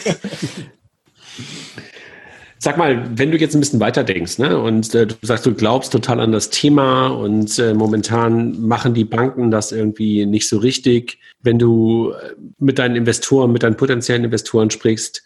Sag 2.59 2.77
mal, 2.77 3.07
wenn 3.15 3.31
du 3.31 3.37
jetzt 3.37 3.53
ein 3.53 3.59
bisschen 3.59 3.79
weiter 3.79 4.03
denkst, 4.03 4.39
ne, 4.39 4.59
und 4.59 4.95
äh, 4.95 5.05
du 5.05 5.15
sagst, 5.21 5.45
du 5.45 5.53
glaubst 5.53 5.91
total 5.91 6.19
an 6.19 6.31
das 6.31 6.49
Thema 6.49 7.07
und 7.07 7.59
äh, 7.59 7.75
momentan 7.75 8.59
machen 8.59 8.95
die 8.95 9.05
Banken 9.05 9.51
das 9.51 9.71
irgendwie 9.71 10.25
nicht 10.25 10.49
so 10.49 10.57
richtig. 10.57 11.19
Wenn 11.41 11.59
du 11.59 12.11
äh, 12.11 12.33
mit 12.57 12.79
deinen 12.79 12.95
Investoren, 12.95 13.51
mit 13.51 13.61
deinen 13.61 13.77
potenziellen 13.77 14.23
Investoren 14.23 14.71
sprichst, 14.71 15.23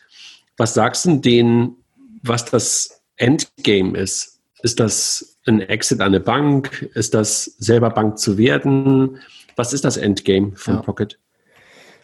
was 0.57 0.73
sagst 0.73 1.05
du 1.05 1.17
denen, 1.17 1.77
was 2.21 2.43
das 2.45 3.01
Endgame 3.15 3.97
ist? 3.97 4.39
Ist 4.61 4.81
das 4.81 5.37
ein 5.45 5.61
Exit 5.61 6.01
an 6.01 6.07
eine 6.07 6.19
Bank? 6.19 6.89
Ist 6.93 7.13
das 7.13 7.45
selber 7.57 7.89
Bank 7.89 8.19
zu 8.19 8.37
werden? 8.37 9.19
Was 9.55 9.73
ist 9.73 9.85
das 9.85 9.97
Endgame 9.97 10.53
von 10.55 10.75
ja. 10.75 10.81
Pocket? 10.81 11.19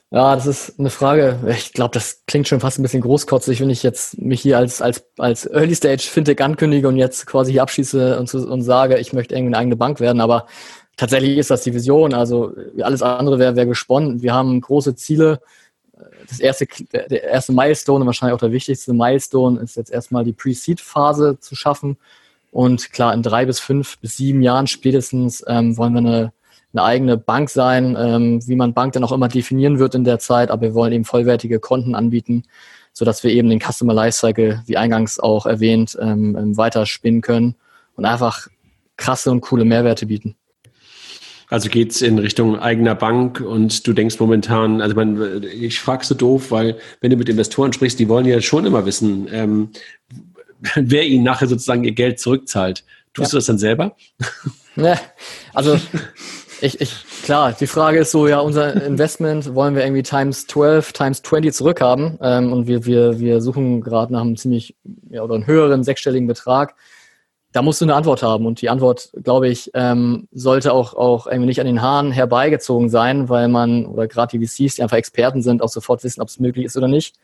Ja, 0.09 0.35
das 0.35 0.45
ist 0.45 0.79
eine 0.79 0.89
Frage. 0.89 1.37
Ich 1.49 1.73
glaube, 1.73 1.93
das 1.93 2.23
klingt 2.27 2.47
schon 2.47 2.61
fast 2.61 2.79
ein 2.79 2.83
bisschen 2.83 3.01
großkotzig, 3.01 3.59
wenn 3.59 3.69
ich 3.69 3.83
jetzt 3.83 4.17
mich 4.17 4.39
hier 4.41 4.57
als, 4.57 4.81
als, 4.81 5.05
als 5.17 5.45
Early 5.45 5.75
Stage 5.75 6.03
Fintech 6.09 6.41
ankündige 6.41 6.87
und 6.87 6.95
jetzt 6.95 7.25
quasi 7.25 7.51
hier 7.51 7.61
abschließe 7.61 8.17
und, 8.17 8.33
und 8.33 8.61
sage, 8.61 8.99
ich 8.99 9.11
möchte 9.11 9.35
irgendwie 9.35 9.49
eine 9.49 9.57
eigene 9.57 9.75
Bank 9.75 9.99
werden. 9.99 10.21
Aber 10.21 10.47
tatsächlich 10.95 11.37
ist 11.37 11.51
das 11.51 11.63
die 11.63 11.73
Vision. 11.73 12.13
Also 12.13 12.53
alles 12.81 13.01
andere 13.01 13.37
wäre 13.37 13.57
wär 13.57 13.65
gesponnen. 13.65 14.21
Wir 14.21 14.33
haben 14.33 14.61
große 14.61 14.95
Ziele. 14.95 15.41
Das 16.29 16.39
erste, 16.39 16.67
der 16.91 17.23
erste 17.23 17.51
Milestone 17.51 18.01
und 18.01 18.07
wahrscheinlich 18.07 18.35
auch 18.35 18.39
der 18.39 18.51
wichtigste 18.53 18.93
Milestone 18.93 19.59
ist 19.59 19.75
jetzt 19.75 19.91
erstmal 19.91 20.23
die 20.23 20.33
Pre-Seed-Phase 20.33 21.39
zu 21.39 21.55
schaffen. 21.55 21.97
Und 22.51 22.93
klar, 22.93 23.13
in 23.13 23.23
drei 23.23 23.45
bis 23.45 23.59
fünf 23.59 23.99
bis 23.99 24.15
sieben 24.15 24.41
Jahren 24.41 24.67
spätestens 24.67 25.43
ähm, 25.47 25.75
wollen 25.77 25.93
wir 25.93 25.99
eine 25.99 26.33
eine 26.77 26.87
eigene 26.87 27.17
Bank 27.17 27.49
sein, 27.49 27.97
ähm, 27.99 28.47
wie 28.47 28.55
man 28.55 28.73
Bank 28.73 28.93
dann 28.93 29.03
auch 29.03 29.11
immer 29.11 29.27
definieren 29.27 29.79
wird 29.79 29.95
in 29.95 30.03
der 30.03 30.19
Zeit, 30.19 30.51
aber 30.51 30.61
wir 30.61 30.73
wollen 30.73 30.93
eben 30.93 31.05
vollwertige 31.05 31.59
Konten 31.59 31.95
anbieten, 31.95 32.43
sodass 32.93 33.23
wir 33.23 33.31
eben 33.31 33.49
den 33.49 33.59
Customer 33.59 33.93
Lifecycle, 33.93 34.61
wie 34.65 34.77
eingangs 34.77 35.19
auch 35.19 35.45
erwähnt, 35.45 35.97
ähm, 35.99 36.35
ähm, 36.37 36.57
weiter 36.57 36.85
spinnen 36.85 37.21
können 37.21 37.55
und 37.95 38.05
einfach 38.05 38.47
krasse 38.95 39.31
und 39.31 39.41
coole 39.41 39.65
Mehrwerte 39.65 40.05
bieten. 40.05 40.35
Also 41.49 41.69
geht's 41.69 42.01
in 42.01 42.19
Richtung 42.19 42.59
eigener 42.59 42.93
Bank 42.93 43.39
und 43.39 43.87
du 43.87 43.93
denkst 43.93 44.19
momentan, 44.19 44.81
also 44.81 44.95
man, 44.95 45.43
ich 45.43 45.79
frage 45.79 46.05
so 46.05 46.13
doof, 46.13 46.51
weil 46.51 46.77
wenn 46.99 47.09
du 47.09 47.15
mit 47.15 47.29
Investoren 47.29 47.71
sprichst, 47.71 47.97
die 47.99 48.09
wollen 48.09 48.25
ja 48.25 48.41
schon 48.41 48.65
immer 48.65 48.85
wissen, 48.85 49.27
ähm, 49.31 49.69
wer 50.75 51.05
ihnen 51.05 51.23
nachher 51.23 51.47
sozusagen 51.47 51.85
ihr 51.85 51.93
Geld 51.93 52.19
zurückzahlt. 52.19 52.83
Tust 53.13 53.31
ja. 53.31 53.31
du 53.31 53.37
das 53.37 53.45
dann 53.45 53.57
selber? 53.57 53.95
Ja, 54.75 54.99
also 55.53 55.79
ich, 56.61 56.81
ich, 56.81 57.05
klar, 57.23 57.53
die 57.53 57.67
Frage 57.67 57.99
ist 57.99 58.11
so, 58.11 58.27
ja, 58.27 58.39
unser 58.39 58.81
Investment 58.83 59.53
wollen 59.53 59.75
wir 59.75 59.83
irgendwie 59.83 60.03
times 60.03 60.47
12, 60.47 60.93
times 60.93 61.21
20 61.21 61.53
zurückhaben 61.53 62.17
ähm, 62.21 62.51
und 62.51 62.67
wir, 62.67 62.85
wir, 62.85 63.19
wir 63.19 63.41
suchen 63.41 63.81
gerade 63.81 64.13
nach 64.13 64.21
einem 64.21 64.37
ziemlich, 64.37 64.75
ja, 65.09 65.21
oder 65.21 65.35
einen 65.35 65.47
höheren 65.47 65.83
sechsstelligen 65.83 66.27
Betrag. 66.27 66.75
Da 67.51 67.61
musst 67.61 67.81
du 67.81 67.85
eine 67.85 67.95
Antwort 67.95 68.23
haben 68.23 68.45
und 68.45 68.61
die 68.61 68.69
Antwort, 68.69 69.11
glaube 69.23 69.47
ich, 69.47 69.71
ähm, 69.73 70.27
sollte 70.31 70.73
auch, 70.73 70.93
auch 70.93 71.27
irgendwie 71.27 71.47
nicht 71.47 71.59
an 71.59 71.65
den 71.65 71.81
Haaren 71.81 72.11
herbeigezogen 72.11 72.89
sein, 72.89 73.29
weil 73.29 73.47
man, 73.47 73.85
oder 73.85 74.07
gerade 74.07 74.37
die 74.37 74.45
VCs, 74.45 74.75
die 74.75 74.83
einfach 74.83 74.97
Experten 74.97 75.41
sind, 75.41 75.61
auch 75.61 75.69
sofort 75.69 76.03
wissen, 76.03 76.21
ob 76.21 76.27
es 76.27 76.39
möglich 76.39 76.65
ist 76.65 76.77
oder 76.77 76.87
nicht. 76.87 77.15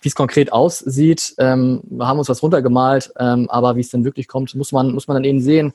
Wie 0.00 0.08
es 0.08 0.14
konkret 0.14 0.52
aussieht, 0.52 1.34
ähm, 1.38 1.80
wir 1.84 2.06
haben 2.06 2.18
uns 2.18 2.28
was 2.28 2.42
runtergemalt, 2.42 3.12
ähm, 3.18 3.48
aber 3.48 3.76
wie 3.76 3.80
es 3.80 3.90
denn 3.90 4.04
wirklich 4.04 4.28
kommt, 4.28 4.54
muss 4.54 4.72
man, 4.72 4.92
muss 4.92 5.08
man 5.08 5.16
dann 5.16 5.24
eben 5.24 5.40
sehen, 5.40 5.72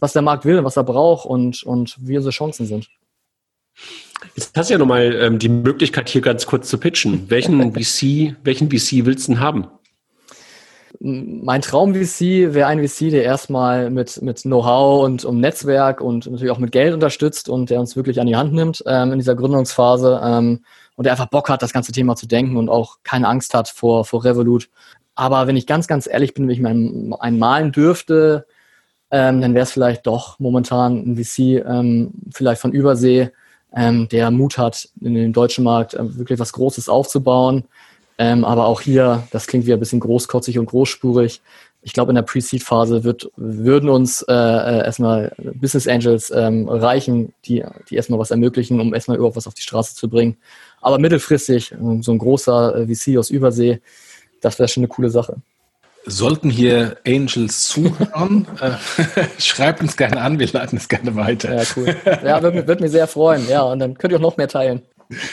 was 0.00 0.12
der 0.12 0.22
Markt 0.22 0.44
will, 0.44 0.64
was 0.64 0.76
er 0.76 0.84
braucht 0.84 1.26
und, 1.26 1.62
und 1.62 1.96
wie 2.00 2.16
unsere 2.16 2.32
Chancen 2.32 2.66
sind. 2.66 2.88
Jetzt 4.34 4.56
hast 4.56 4.70
du 4.70 4.74
ja 4.74 4.78
nochmal 4.78 5.14
ähm, 5.14 5.38
die 5.38 5.48
Möglichkeit, 5.48 6.08
hier 6.08 6.22
ganz 6.22 6.46
kurz 6.46 6.68
zu 6.68 6.78
pitchen. 6.78 7.28
Welchen 7.28 7.72
VC, 7.74 8.36
welchen 8.42 8.70
VC 8.70 9.04
willst 9.04 9.28
du 9.28 9.32
denn 9.32 9.40
haben? 9.40 9.66
Mein 10.98 11.60
Traum-VC 11.60 12.54
wäre 12.54 12.68
ein 12.68 12.86
VC, 12.86 13.10
der 13.10 13.22
erstmal 13.22 13.90
mit, 13.90 14.22
mit 14.22 14.42
Know-how 14.42 15.04
und 15.04 15.26
um 15.26 15.40
Netzwerk 15.40 16.00
und 16.00 16.26
natürlich 16.26 16.50
auch 16.50 16.58
mit 16.58 16.72
Geld 16.72 16.94
unterstützt 16.94 17.50
und 17.50 17.68
der 17.68 17.80
uns 17.80 17.96
wirklich 17.96 18.18
an 18.18 18.26
die 18.26 18.36
Hand 18.36 18.54
nimmt 18.54 18.82
ähm, 18.86 19.12
in 19.12 19.18
dieser 19.18 19.34
Gründungsphase 19.34 20.20
ähm, 20.24 20.64
und 20.94 21.04
der 21.04 21.12
einfach 21.12 21.26
Bock 21.26 21.50
hat, 21.50 21.60
das 21.60 21.74
ganze 21.74 21.92
Thema 21.92 22.16
zu 22.16 22.26
denken 22.26 22.56
und 22.56 22.70
auch 22.70 22.96
keine 23.02 23.28
Angst 23.28 23.52
hat 23.52 23.68
vor, 23.68 24.06
vor 24.06 24.24
Revolut. 24.24 24.70
Aber 25.14 25.46
wenn 25.46 25.56
ich 25.56 25.66
ganz, 25.66 25.86
ganz 25.86 26.06
ehrlich 26.06 26.32
bin, 26.32 26.44
wenn 26.44 26.54
ich 26.54 26.60
mir 26.60 26.70
einen, 26.70 27.12
einen 27.14 27.38
malen 27.38 27.72
dürfte, 27.72 28.46
ähm, 29.10 29.40
dann 29.40 29.54
wäre 29.54 29.62
es 29.64 29.72
vielleicht 29.72 30.06
doch 30.06 30.38
momentan 30.38 30.96
ein 30.96 31.16
VC, 31.16 31.64
ähm, 31.66 32.10
vielleicht 32.32 32.60
von 32.60 32.72
Übersee, 32.72 33.30
ähm, 33.74 34.08
der 34.08 34.30
Mut 34.30 34.58
hat, 34.58 34.88
in 35.00 35.14
den 35.14 35.32
deutschen 35.32 35.64
Markt 35.64 35.94
äh, 35.94 36.18
wirklich 36.18 36.38
was 36.38 36.52
Großes 36.52 36.88
aufzubauen. 36.88 37.64
Ähm, 38.18 38.44
aber 38.44 38.66
auch 38.66 38.80
hier, 38.80 39.24
das 39.30 39.46
klingt 39.46 39.66
wie 39.66 39.72
ein 39.72 39.78
bisschen 39.78 40.00
großkotzig 40.00 40.58
und 40.58 40.66
großspurig. 40.66 41.42
Ich 41.82 41.92
glaube, 41.92 42.10
in 42.10 42.16
der 42.16 42.22
Pre-Seed-Phase 42.22 43.04
würden 43.36 43.90
uns 43.90 44.22
äh, 44.22 44.32
äh, 44.32 44.84
erstmal 44.84 45.32
Business 45.54 45.86
Angels 45.86 46.32
ähm, 46.34 46.68
reichen, 46.68 47.32
die, 47.44 47.62
die 47.88 47.94
erstmal 47.94 48.18
was 48.18 48.32
ermöglichen, 48.32 48.80
um 48.80 48.92
erstmal 48.92 49.18
überhaupt 49.18 49.36
was 49.36 49.46
auf 49.46 49.54
die 49.54 49.62
Straße 49.62 49.94
zu 49.94 50.08
bringen. 50.08 50.36
Aber 50.80 50.98
mittelfristig, 50.98 51.74
so 52.00 52.12
ein 52.12 52.18
großer 52.18 52.88
äh, 52.88 52.94
VC 52.94 53.18
aus 53.18 53.30
Übersee, 53.30 53.80
das 54.40 54.58
wäre 54.58 54.68
schon 54.68 54.82
eine 54.82 54.88
coole 54.88 55.10
Sache. 55.10 55.36
Sollten 56.08 56.50
hier 56.50 56.98
Angels 57.06 57.66
zuhören, 57.66 58.46
äh, 58.60 58.70
schreibt 59.38 59.80
uns 59.80 59.96
gerne 59.96 60.20
an, 60.20 60.38
wir 60.38 60.46
leiten 60.46 60.78
es 60.78 60.88
gerne 60.88 61.16
weiter. 61.16 61.54
Ja, 61.54 61.64
cool. 61.76 61.96
Ja, 62.24 62.40
würde 62.42 62.66
würd 62.66 62.80
mich 62.80 62.92
sehr 62.92 63.08
freuen. 63.08 63.48
Ja, 63.48 63.62
und 63.62 63.80
dann 63.80 63.98
könnt 63.98 64.12
ihr 64.12 64.18
auch 64.18 64.22
noch 64.22 64.36
mehr 64.36 64.48
teilen. 64.48 64.82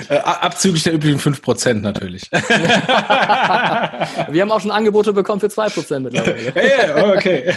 Äh, 0.10 0.18
abzüglich 0.18 0.84
der 0.84 0.94
üblichen 0.94 1.20
5% 1.20 1.74
natürlich. 1.76 2.30
Wir 2.32 2.42
haben 4.42 4.52
auch 4.52 4.62
schon 4.62 4.70
Angebote 4.70 5.14
bekommen 5.14 5.40
für 5.40 5.48
2% 5.48 6.00
mittlerweile. 6.00 6.54
Hey, 6.54 6.92
okay. 7.18 7.56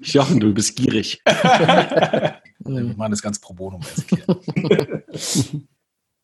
Jochen, 0.00 0.40
du 0.40 0.54
bist 0.54 0.76
gierig. 0.76 1.20
Wir 1.24 2.94
machen 2.96 3.10
das 3.10 3.20
ganz 3.20 3.38
pro 3.38 3.52
bono. 3.52 3.80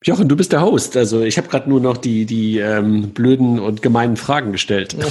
Jochen, 0.04 0.28
du 0.28 0.36
bist 0.36 0.52
der 0.52 0.62
Host. 0.62 0.96
Also 0.96 1.22
ich 1.22 1.36
habe 1.36 1.48
gerade 1.48 1.68
nur 1.68 1.80
noch 1.80 1.98
die, 1.98 2.24
die 2.24 2.58
ähm, 2.58 3.10
blöden 3.10 3.58
und 3.58 3.82
gemeinen 3.82 4.16
Fragen 4.16 4.52
gestellt. 4.52 4.96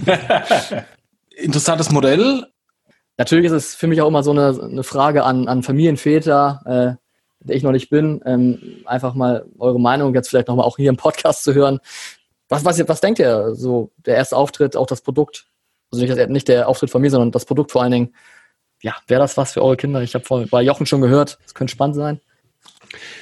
Interessantes 1.36 1.90
Modell. 1.90 2.46
Natürlich 3.18 3.46
ist 3.46 3.52
es 3.52 3.74
für 3.74 3.86
mich 3.86 4.00
auch 4.00 4.08
immer 4.08 4.22
so 4.22 4.30
eine, 4.30 4.58
eine 4.60 4.82
Frage 4.82 5.24
an, 5.24 5.48
an 5.48 5.62
Familienväter, 5.62 6.98
äh, 6.98 7.46
der 7.46 7.56
ich 7.56 7.62
noch 7.62 7.72
nicht 7.72 7.90
bin, 7.90 8.20
ähm, 8.24 8.82
einfach 8.86 9.14
mal 9.14 9.46
eure 9.58 9.80
Meinung 9.80 10.14
jetzt 10.14 10.28
vielleicht 10.28 10.48
nochmal 10.48 10.66
auch 10.66 10.76
hier 10.76 10.90
im 10.90 10.96
Podcast 10.96 11.44
zu 11.44 11.54
hören. 11.54 11.78
Was, 12.48 12.64
was, 12.64 12.88
was 12.88 13.00
denkt 13.00 13.18
ihr? 13.18 13.54
So 13.54 13.92
der 14.04 14.16
erste 14.16 14.36
Auftritt, 14.36 14.76
auch 14.76 14.86
das 14.86 15.02
Produkt? 15.02 15.46
Also 15.92 16.04
nicht, 16.04 16.28
nicht 16.30 16.48
der 16.48 16.68
Auftritt 16.68 16.90
von 16.90 17.02
mir, 17.02 17.10
sondern 17.10 17.32
das 17.32 17.44
Produkt 17.44 17.72
vor 17.72 17.82
allen 17.82 17.92
Dingen. 17.92 18.14
Ja, 18.82 18.94
wäre 19.06 19.20
das 19.20 19.36
was 19.36 19.52
für 19.52 19.62
eure 19.62 19.76
Kinder? 19.76 20.02
Ich 20.02 20.14
habe 20.14 20.46
bei 20.50 20.62
Jochen 20.62 20.86
schon 20.86 21.00
gehört, 21.00 21.38
es 21.46 21.54
könnte 21.54 21.72
spannend 21.72 21.96
sein. 21.96 22.20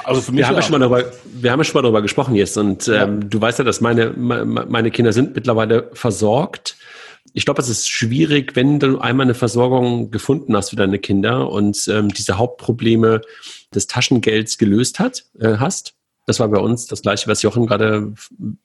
Also 0.04 0.20
für 0.20 0.32
mich 0.32 0.40
wir, 0.40 0.48
haben 0.48 0.56
ja 0.56 0.62
schon 0.62 0.72
mal 0.72 0.78
darüber, 0.78 1.10
wir 1.24 1.50
haben 1.50 1.60
ja 1.60 1.64
schon 1.64 1.74
mal 1.74 1.82
darüber 1.82 2.02
gesprochen 2.02 2.34
jetzt 2.34 2.56
und 2.56 2.86
ja. 2.86 3.04
ähm, 3.04 3.28
du 3.28 3.40
weißt 3.40 3.58
ja, 3.58 3.64
dass 3.64 3.80
meine, 3.80 4.10
meine 4.10 4.90
Kinder 4.90 5.12
sind 5.12 5.34
mittlerweile 5.34 5.90
versorgt. 5.92 6.76
Ich 7.32 7.44
glaube, 7.44 7.60
es 7.60 7.68
ist 7.68 7.88
schwierig, 7.88 8.54
wenn 8.54 8.78
du 8.78 8.98
einmal 8.98 9.24
eine 9.24 9.34
Versorgung 9.34 10.10
gefunden 10.10 10.56
hast 10.56 10.70
für 10.70 10.76
deine 10.76 10.98
Kinder 10.98 11.50
und 11.50 11.88
ähm, 11.88 12.08
diese 12.08 12.38
Hauptprobleme 12.38 13.22
des 13.74 13.86
Taschengelds 13.86 14.58
gelöst 14.58 15.00
hat, 15.00 15.24
äh, 15.40 15.56
hast. 15.56 15.94
Das 16.26 16.40
war 16.40 16.48
bei 16.48 16.58
uns 16.58 16.86
das 16.86 17.02
gleiche, 17.02 17.28
was 17.28 17.42
Jochen 17.42 17.66
gerade 17.66 18.14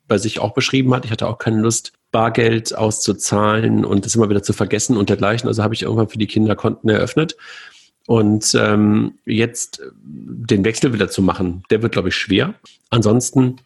bei 0.08 0.18
sich 0.18 0.40
auch 0.40 0.54
beschrieben 0.54 0.94
hat. 0.94 1.04
Ich 1.04 1.12
hatte 1.12 1.28
auch 1.28 1.40
keine 1.40 1.60
Lust, 1.62 1.92
Bargeld 2.12 2.76
auszuzahlen 2.76 3.86
und 3.86 4.06
das 4.06 4.16
immer 4.16 4.30
wieder 4.30 4.44
zu 4.44 4.54
vergessen 4.54 4.98
und 4.98 5.10
dergleichen. 5.10 5.48
Also 5.48 5.62
habe 5.62 5.74
ich 5.74 5.84
irgendwann 5.84 6.10
für 6.10 6.18
die 6.18 6.28
Kinder 6.28 6.56
Konten 6.56 6.90
eröffnet. 6.90 7.36
Und 8.10 8.56
ähm, 8.60 9.20
jetzt 9.28 9.84
den 10.02 10.66
Wechsel 10.66 10.94
wieder 10.94 11.12
zu 11.12 11.22
machen, 11.22 11.62
der 11.70 11.84
wird, 11.84 11.92
glaube 11.92 12.10
ich, 12.10 12.16
schwer. 12.16 12.56
Ansonsten 12.90 13.58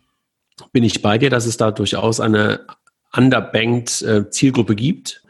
bin 0.74 0.84
ich 0.84 1.02
bei 1.02 1.18
dir, 1.18 1.30
dass 1.30 1.46
es 1.46 1.56
da 1.56 1.72
durchaus 1.72 2.20
eine 2.20 2.60
underbanked 3.16 4.02
äh, 4.02 4.30
Zielgruppe 4.30 4.76
gibt. 4.76 5.24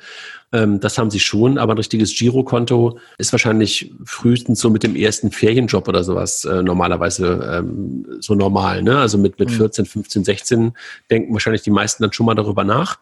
Ähm, 0.51 0.79
das 0.79 0.97
haben 0.97 1.11
sie 1.11 1.19
schon, 1.19 1.59
aber 1.59 1.75
ein 1.75 1.77
richtiges 1.77 2.17
Girokonto 2.17 2.97
ist 3.19 3.31
wahrscheinlich 3.31 3.93
frühestens 4.03 4.59
so 4.59 4.71
mit 4.71 4.81
dem 4.81 4.95
ersten 4.95 5.29
Ferienjob 5.29 5.87
oder 5.87 6.03
sowas 6.03 6.43
äh, 6.45 6.63
normalerweise 6.63 7.59
ähm, 7.59 8.17
so 8.19 8.33
normal. 8.33 8.81
Ne? 8.81 8.97
Also 8.97 9.19
mit, 9.19 9.37
mit 9.37 9.51
14, 9.51 9.85
15, 9.85 10.23
16 10.23 10.73
denken 11.11 11.33
wahrscheinlich 11.33 11.61
die 11.61 11.69
meisten 11.69 12.01
dann 12.01 12.13
schon 12.13 12.25
mal 12.25 12.33
darüber 12.33 12.63
nach. 12.63 12.97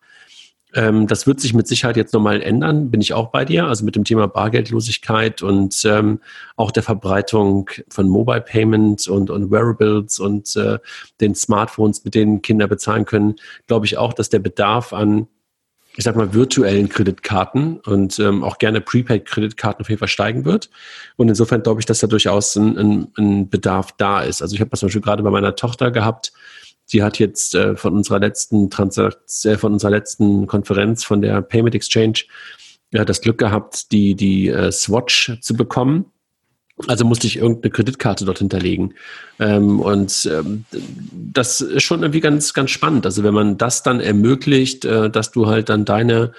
Ähm, 0.73 1.07
das 1.07 1.27
wird 1.27 1.39
sich 1.39 1.53
mit 1.53 1.67
Sicherheit 1.67 1.97
jetzt 1.97 2.13
nochmal 2.13 2.41
ändern, 2.41 2.91
bin 2.91 3.01
ich 3.01 3.13
auch 3.13 3.27
bei 3.27 3.45
dir. 3.45 3.65
Also 3.65 3.83
mit 3.83 3.95
dem 3.95 4.03
Thema 4.03 4.27
Bargeldlosigkeit 4.27 5.41
und 5.41 5.83
ähm, 5.85 6.19
auch 6.55 6.71
der 6.71 6.83
Verbreitung 6.83 7.69
von 7.89 8.07
Mobile 8.07 8.41
Payment 8.41 9.07
und, 9.07 9.29
und 9.29 9.51
Wearables 9.51 10.19
und 10.19 10.55
äh, 10.55 10.79
den 11.19 11.35
Smartphones, 11.35 12.03
mit 12.05 12.15
denen 12.15 12.41
Kinder 12.41 12.67
bezahlen 12.67 13.05
können, 13.05 13.35
glaube 13.67 13.85
ich 13.85 13.97
auch, 13.97 14.13
dass 14.13 14.29
der 14.29 14.39
Bedarf 14.39 14.93
an 14.93 15.27
ich 15.97 16.05
sag 16.05 16.15
mal, 16.15 16.33
virtuellen 16.33 16.87
Kreditkarten 16.87 17.79
und 17.81 18.17
ähm, 18.19 18.43
auch 18.43 18.59
gerne 18.59 18.79
Prepaid-Kreditkarten 18.79 19.81
auf 19.81 19.89
jeden 19.89 19.99
Fall 19.99 20.07
steigen 20.07 20.45
wird. 20.45 20.69
Und 21.17 21.27
insofern 21.27 21.63
glaube 21.63 21.81
ich, 21.81 21.85
dass 21.85 21.99
da 21.99 22.07
durchaus 22.07 22.55
ein, 22.55 22.77
ein, 22.77 23.07
ein 23.17 23.49
Bedarf 23.49 23.91
da 23.97 24.21
ist. 24.21 24.41
Also 24.41 24.55
ich 24.55 24.61
habe 24.61 24.69
das 24.69 24.79
zum 24.79 24.87
Beispiel 24.87 25.01
gerade 25.01 25.21
bei 25.21 25.29
meiner 25.29 25.55
Tochter 25.55 25.91
gehabt, 25.91 26.31
die 26.93 27.03
hat 27.03 27.19
jetzt 27.19 27.55
äh, 27.55 27.75
von 27.75 27.93
unserer 27.93 28.19
letzten 28.19 28.69
Transaktion, 28.69 29.53
äh, 29.53 29.57
von 29.57 29.73
unserer 29.73 29.91
letzten 29.91 30.47
Konferenz 30.47 31.03
von 31.03 31.21
der 31.21 31.41
Payment 31.41 31.75
Exchange 31.75 32.23
ja, 32.93 33.05
das 33.05 33.21
Glück 33.21 33.37
gehabt, 33.37 33.91
die, 33.91 34.15
die 34.15 34.49
äh, 34.49 34.71
Swatch 34.71 35.39
zu 35.41 35.53
bekommen. 35.55 36.05
Also 36.87 37.05
musste 37.05 37.27
ich 37.27 37.37
irgendeine 37.37 37.71
Kreditkarte 37.71 38.25
dort 38.25 38.39
hinterlegen. 38.39 38.95
Ähm, 39.39 39.79
und 39.79 40.29
ähm, 40.31 40.65
das 41.11 41.61
ist 41.61 41.83
schon 41.83 42.01
irgendwie 42.01 42.21
ganz, 42.21 42.53
ganz 42.53 42.71
spannend. 42.71 43.05
Also 43.05 43.23
wenn 43.23 43.33
man 43.33 43.57
das 43.57 43.83
dann 43.83 43.99
ermöglicht, 43.99 44.85
äh, 44.85 45.09
dass 45.09 45.31
du 45.31 45.47
halt 45.47 45.69
dann 45.69 45.85
deine, 45.85 46.33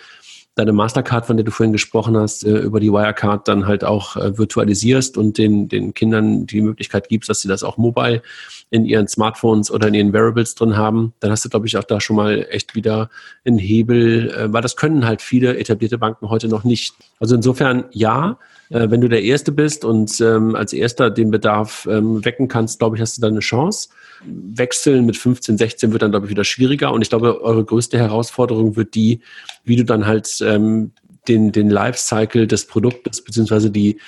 deine 0.55 0.73
Mastercard, 0.73 1.25
von 1.25 1.37
der 1.37 1.45
du 1.45 1.51
vorhin 1.51 1.73
gesprochen 1.73 2.17
hast, 2.17 2.45
äh, 2.45 2.59
über 2.59 2.79
die 2.79 2.93
Wirecard 2.93 3.49
dann 3.49 3.67
halt 3.67 3.85
auch 3.85 4.17
äh, 4.17 4.37
virtualisierst 4.37 5.17
und 5.17 5.39
den, 5.39 5.69
den 5.69 5.95
Kindern 5.95 6.47
die 6.47 6.61
Möglichkeit 6.61 7.09
gibst, 7.09 7.31
dass 7.31 7.41
sie 7.41 7.49
das 7.49 7.63
auch 7.63 7.79
mobile 7.79 8.23
in 8.71 8.85
ihren 8.85 9.09
Smartphones 9.09 9.71
oder 9.71 9.89
in 9.89 9.95
ihren 9.95 10.13
Wearables 10.13 10.55
drin 10.55 10.77
haben, 10.77 11.15
dann 11.21 11.31
hast 11.31 11.45
du, 11.45 11.49
glaube 11.49 11.67
ich, 11.67 11.77
auch 11.79 11.85
da 11.85 12.01
schon 12.01 12.17
mal 12.17 12.47
echt 12.51 12.75
wieder 12.75 13.09
einen 13.47 13.59
Hebel, 13.59 14.31
äh, 14.31 14.53
weil 14.53 14.63
das 14.63 14.77
können 14.77 15.07
halt 15.07 15.23
viele 15.23 15.57
etablierte 15.57 15.97
Banken 15.97 16.29
heute 16.29 16.49
noch 16.49 16.65
nicht. 16.65 16.95
Also 17.19 17.35
insofern 17.35 17.85
ja, 17.93 18.39
wenn 18.75 19.03
du 19.03 19.09
der 19.09 19.23
Erste 19.23 19.53
bist 19.53 19.85
und 19.85 20.19
ähm, 20.23 20.55
als 20.55 20.73
Erster 20.73 21.11
den 21.11 21.31
Bedarf 21.31 21.87
ähm, 21.91 22.25
wecken 22.25 22.49
kannst, 22.49 22.79
glaube 22.79 22.97
ich, 22.97 23.03
hast 23.03 23.19
du 23.19 23.21
da 23.21 23.29
eine 23.29 23.41
Chance. 23.41 23.91
Wechseln 24.25 25.07
mit 25.07 25.17
15, 25.17 25.59
16 25.59 25.93
wird 25.93 26.03
dann, 26.03 26.11
glaube 26.11 26.27
ich, 26.27 26.31
wieder 26.31 26.45
schwieriger. 26.45 26.93
Und 26.93 27.03
ich 27.03 27.09
glaube, 27.09 27.43
eure 27.43 27.65
größte 27.65 27.99
Herausforderung 27.99 28.77
wird 28.77 28.95
die, 28.95 29.21
wie 29.65 29.77
du 29.77 29.85
dann 29.85 30.07
halt 30.07 30.39
ähm, 30.41 30.93
den, 31.29 31.53
den 31.53 31.71
Lifecycle 31.71 32.47
des 32.47 32.67
Produktes 32.67 33.23
beziehungsweise 33.23 33.71
die 33.71 33.99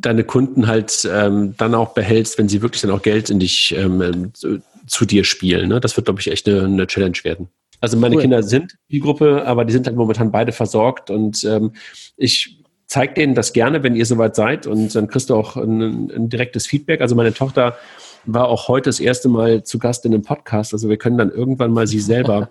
deine 0.00 0.24
Kunden 0.24 0.68
halt 0.68 1.08
ähm, 1.12 1.54
dann 1.56 1.74
auch 1.74 1.92
behältst, 1.92 2.38
wenn 2.38 2.48
sie 2.48 2.62
wirklich 2.62 2.82
dann 2.82 2.92
auch 2.92 3.02
Geld 3.02 3.30
in 3.30 3.40
dich 3.40 3.74
ähm, 3.76 4.30
zu, 4.32 4.60
zu 4.86 5.04
dir 5.04 5.24
spielen. 5.24 5.68
Ne? 5.68 5.80
Das 5.80 5.96
wird, 5.96 6.06
glaube 6.06 6.20
ich, 6.20 6.30
echt 6.30 6.48
eine, 6.48 6.64
eine 6.64 6.86
Challenge 6.86 7.18
werden. 7.24 7.48
Also 7.80 7.96
meine 7.96 8.16
cool. 8.16 8.22
Kinder 8.22 8.42
sind 8.42 8.76
die 8.90 9.00
Gruppe, 9.00 9.44
aber 9.44 9.64
die 9.64 9.72
sind 9.72 9.86
halt 9.86 9.96
momentan 9.96 10.30
beide 10.32 10.52
versorgt 10.52 11.10
und 11.10 11.44
ähm, 11.44 11.72
ich 12.16 12.58
zeige 12.86 13.14
denen 13.14 13.34
das 13.34 13.52
gerne, 13.52 13.82
wenn 13.82 13.94
ihr 13.94 14.06
soweit 14.06 14.34
seid 14.34 14.66
und 14.66 14.94
dann 14.94 15.08
kriegst 15.08 15.30
du 15.30 15.34
auch 15.34 15.56
ein, 15.56 16.10
ein 16.10 16.28
direktes 16.28 16.66
Feedback. 16.66 17.00
Also 17.00 17.14
meine 17.14 17.34
Tochter 17.34 17.76
war 18.24 18.48
auch 18.48 18.68
heute 18.68 18.88
das 18.88 19.00
erste 19.00 19.28
Mal 19.28 19.62
zu 19.62 19.78
Gast 19.78 20.04
in 20.04 20.14
einem 20.14 20.22
Podcast. 20.22 20.72
Also 20.72 20.88
wir 20.88 20.96
können 20.96 21.18
dann 21.18 21.30
irgendwann 21.30 21.72
mal 21.72 21.86
sie 21.86 22.00
selber 22.00 22.50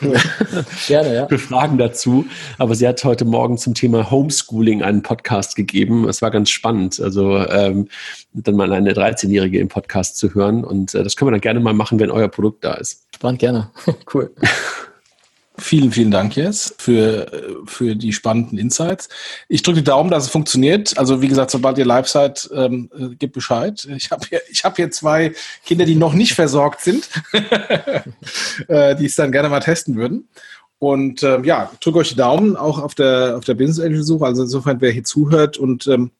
Cool. 0.00 0.16
Gerne, 0.86 1.14
ja. 1.14 1.24
befragen 1.24 1.78
dazu. 1.78 2.26
Aber 2.58 2.74
sie 2.74 2.86
hat 2.86 3.02
heute 3.04 3.24
Morgen 3.24 3.58
zum 3.58 3.74
Thema 3.74 4.10
Homeschooling 4.10 4.82
einen 4.82 5.02
Podcast 5.02 5.56
gegeben. 5.56 6.08
Es 6.08 6.22
war 6.22 6.30
ganz 6.30 6.50
spannend, 6.50 7.00
also 7.00 7.38
ähm, 7.38 7.88
dann 8.32 8.56
mal 8.56 8.72
eine 8.72 8.92
13-Jährige 8.92 9.58
im 9.58 9.68
Podcast 9.68 10.16
zu 10.16 10.34
hören. 10.34 10.64
Und 10.64 10.94
äh, 10.94 11.02
das 11.02 11.16
können 11.16 11.28
wir 11.28 11.32
dann 11.32 11.40
gerne 11.40 11.60
mal 11.60 11.74
machen, 11.74 11.98
wenn 11.98 12.10
euer 12.10 12.28
Produkt 12.28 12.64
da 12.64 12.74
ist. 12.74 13.06
Spannend, 13.14 13.40
gerne. 13.40 13.70
cool. 14.14 14.30
Vielen, 15.60 15.90
vielen 15.90 16.12
Dank 16.12 16.36
jetzt 16.36 16.80
für, 16.80 17.62
für 17.66 17.96
die 17.96 18.12
spannenden 18.12 18.58
Insights. 18.58 19.08
Ich 19.48 19.62
drücke 19.62 19.78
die 19.78 19.84
Daumen, 19.84 20.10
dass 20.10 20.24
es 20.24 20.30
funktioniert. 20.30 20.96
Also 20.96 21.20
wie 21.20 21.26
gesagt, 21.26 21.50
sobald 21.50 21.78
ihr 21.78 21.84
live 21.84 22.06
seid, 22.06 22.48
ähm, 22.54 22.90
äh, 22.96 23.14
gebt 23.16 23.32
Bescheid. 23.32 23.86
Ich 23.96 24.12
habe 24.12 24.24
hier, 24.28 24.40
ich 24.50 24.64
hab 24.64 24.76
hier 24.76 24.90
zwei 24.92 25.34
Kinder, 25.64 25.84
die 25.84 25.96
noch 25.96 26.14
nicht 26.14 26.34
versorgt 26.34 26.82
sind, 26.82 27.08
äh, 28.68 28.94
die 28.94 29.06
es 29.06 29.16
dann 29.16 29.32
gerne 29.32 29.48
mal 29.48 29.60
testen 29.60 29.96
würden. 29.96 30.28
Und 30.78 31.24
ähm, 31.24 31.42
ja, 31.42 31.72
drücke 31.80 31.98
euch 31.98 32.10
die 32.10 32.16
Daumen, 32.16 32.56
auch 32.56 32.78
auf 32.78 32.94
der, 32.94 33.36
auf 33.36 33.44
der 33.44 33.54
Business 33.54 33.80
Angel 33.80 34.04
Suche. 34.04 34.26
Also 34.26 34.42
insofern, 34.42 34.80
wer 34.80 34.92
hier 34.92 35.04
zuhört 35.04 35.58
und 35.58 35.88
ähm, 35.88 36.12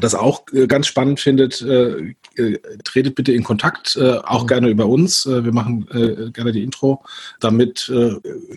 das 0.00 0.14
auch 0.14 0.44
äh, 0.52 0.66
ganz 0.66 0.86
spannend 0.86 1.18
findet, 1.18 1.62
äh, 1.62 2.14
äh, 2.36 2.58
tretet 2.84 3.16
bitte 3.16 3.32
in 3.32 3.42
Kontakt, 3.42 3.96
äh, 3.96 4.18
auch 4.18 4.44
mhm. 4.44 4.46
gerne 4.46 4.68
über 4.68 4.86
uns. 4.86 5.26
Äh, 5.26 5.44
wir 5.44 5.52
machen 5.52 5.86
gerne 6.32 6.52
die 6.52 6.62
Intro, 6.62 7.02
damit 7.40 7.90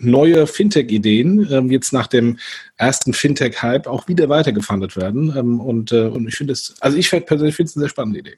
neue 0.00 0.46
Fintech-Ideen 0.46 1.48
ähm, 1.50 1.70
jetzt 1.70 1.92
nach 1.92 2.06
dem 2.06 2.38
ersten 2.76 3.12
Fintech-Hype 3.12 3.86
auch 3.86 4.06
wieder 4.08 4.28
weitergefundet 4.28 4.96
werden. 4.96 5.34
Ähm, 5.36 5.60
und, 5.60 5.92
und 5.92 6.28
ich 6.28 6.36
finde 6.36 6.52
es, 6.52 6.74
also 6.80 6.96
ich 6.96 7.10
persönlich 7.10 7.56
finde 7.56 7.70
es 7.70 7.76
eine 7.76 7.84
sehr 7.84 7.90
spannende 7.90 8.20
Idee. 8.20 8.36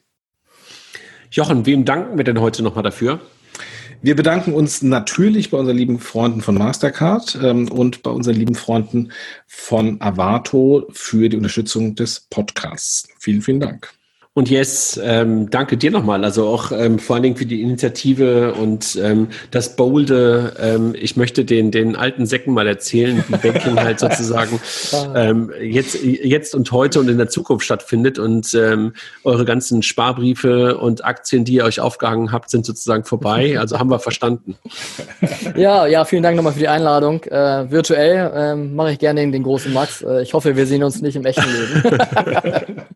Jochen, 1.30 1.66
wem 1.66 1.84
danken 1.84 2.16
wir 2.16 2.24
denn 2.24 2.40
heute 2.40 2.62
nochmal 2.62 2.84
dafür? 2.84 3.20
Wir 4.02 4.16
bedanken 4.16 4.52
uns 4.52 4.82
natürlich 4.82 5.50
bei 5.50 5.58
unseren 5.58 5.76
lieben 5.76 5.98
Freunden 5.98 6.40
von 6.40 6.56
Mastercard 6.56 7.38
ähm, 7.42 7.70
und 7.70 8.02
bei 8.02 8.10
unseren 8.10 8.36
lieben 8.36 8.54
Freunden 8.54 9.12
von 9.46 10.00
Avato 10.00 10.86
für 10.92 11.28
die 11.28 11.36
Unterstützung 11.36 11.94
des 11.94 12.20
Podcasts. 12.30 13.08
Vielen, 13.18 13.42
vielen 13.42 13.60
Dank. 13.60 13.92
Und 14.36 14.50
yes, 14.50 15.00
ähm, 15.02 15.48
danke 15.48 15.78
dir 15.78 15.90
nochmal. 15.90 16.22
Also 16.22 16.46
auch 16.46 16.70
ähm, 16.70 16.98
vor 16.98 17.16
allen 17.16 17.22
Dingen 17.22 17.36
für 17.36 17.46
die 17.46 17.62
Initiative 17.62 18.52
und 18.52 18.94
ähm, 19.02 19.28
das 19.50 19.76
Bolde. 19.76 20.52
Ähm, 20.60 20.94
ich 20.94 21.16
möchte 21.16 21.46
den, 21.46 21.70
den 21.70 21.96
alten 21.96 22.26
Säcken 22.26 22.52
mal 22.52 22.66
erzählen, 22.66 23.24
wie 23.28 23.36
Banking 23.38 23.80
halt 23.80 23.98
sozusagen 23.98 24.60
ähm, 25.14 25.50
jetzt, 25.62 26.04
jetzt 26.04 26.54
und 26.54 26.70
heute 26.70 27.00
und 27.00 27.08
in 27.08 27.16
der 27.16 27.30
Zukunft 27.30 27.64
stattfindet. 27.64 28.18
Und 28.18 28.52
ähm, 28.52 28.92
eure 29.24 29.46
ganzen 29.46 29.82
Sparbriefe 29.82 30.76
und 30.76 31.02
Aktien, 31.02 31.46
die 31.46 31.54
ihr 31.54 31.64
euch 31.64 31.80
aufgehangen 31.80 32.30
habt, 32.30 32.50
sind 32.50 32.66
sozusagen 32.66 33.04
vorbei. 33.04 33.58
Also 33.58 33.78
haben 33.78 33.88
wir 33.88 34.00
verstanden. 34.00 34.56
Ja, 35.56 35.86
ja, 35.86 36.04
vielen 36.04 36.22
Dank 36.22 36.36
nochmal 36.36 36.52
für 36.52 36.58
die 36.58 36.68
Einladung. 36.68 37.22
Äh, 37.24 37.70
virtuell 37.70 38.30
ähm, 38.34 38.74
mache 38.74 38.92
ich 38.92 38.98
gerne 38.98 39.20
den, 39.20 39.32
den 39.32 39.42
großen 39.42 39.72
Max. 39.72 40.02
Äh, 40.02 40.22
ich 40.22 40.34
hoffe, 40.34 40.56
wir 40.56 40.66
sehen 40.66 40.82
uns 40.82 41.00
nicht 41.00 41.16
im 41.16 41.24
echten 41.24 41.46
Leben. 41.46 41.98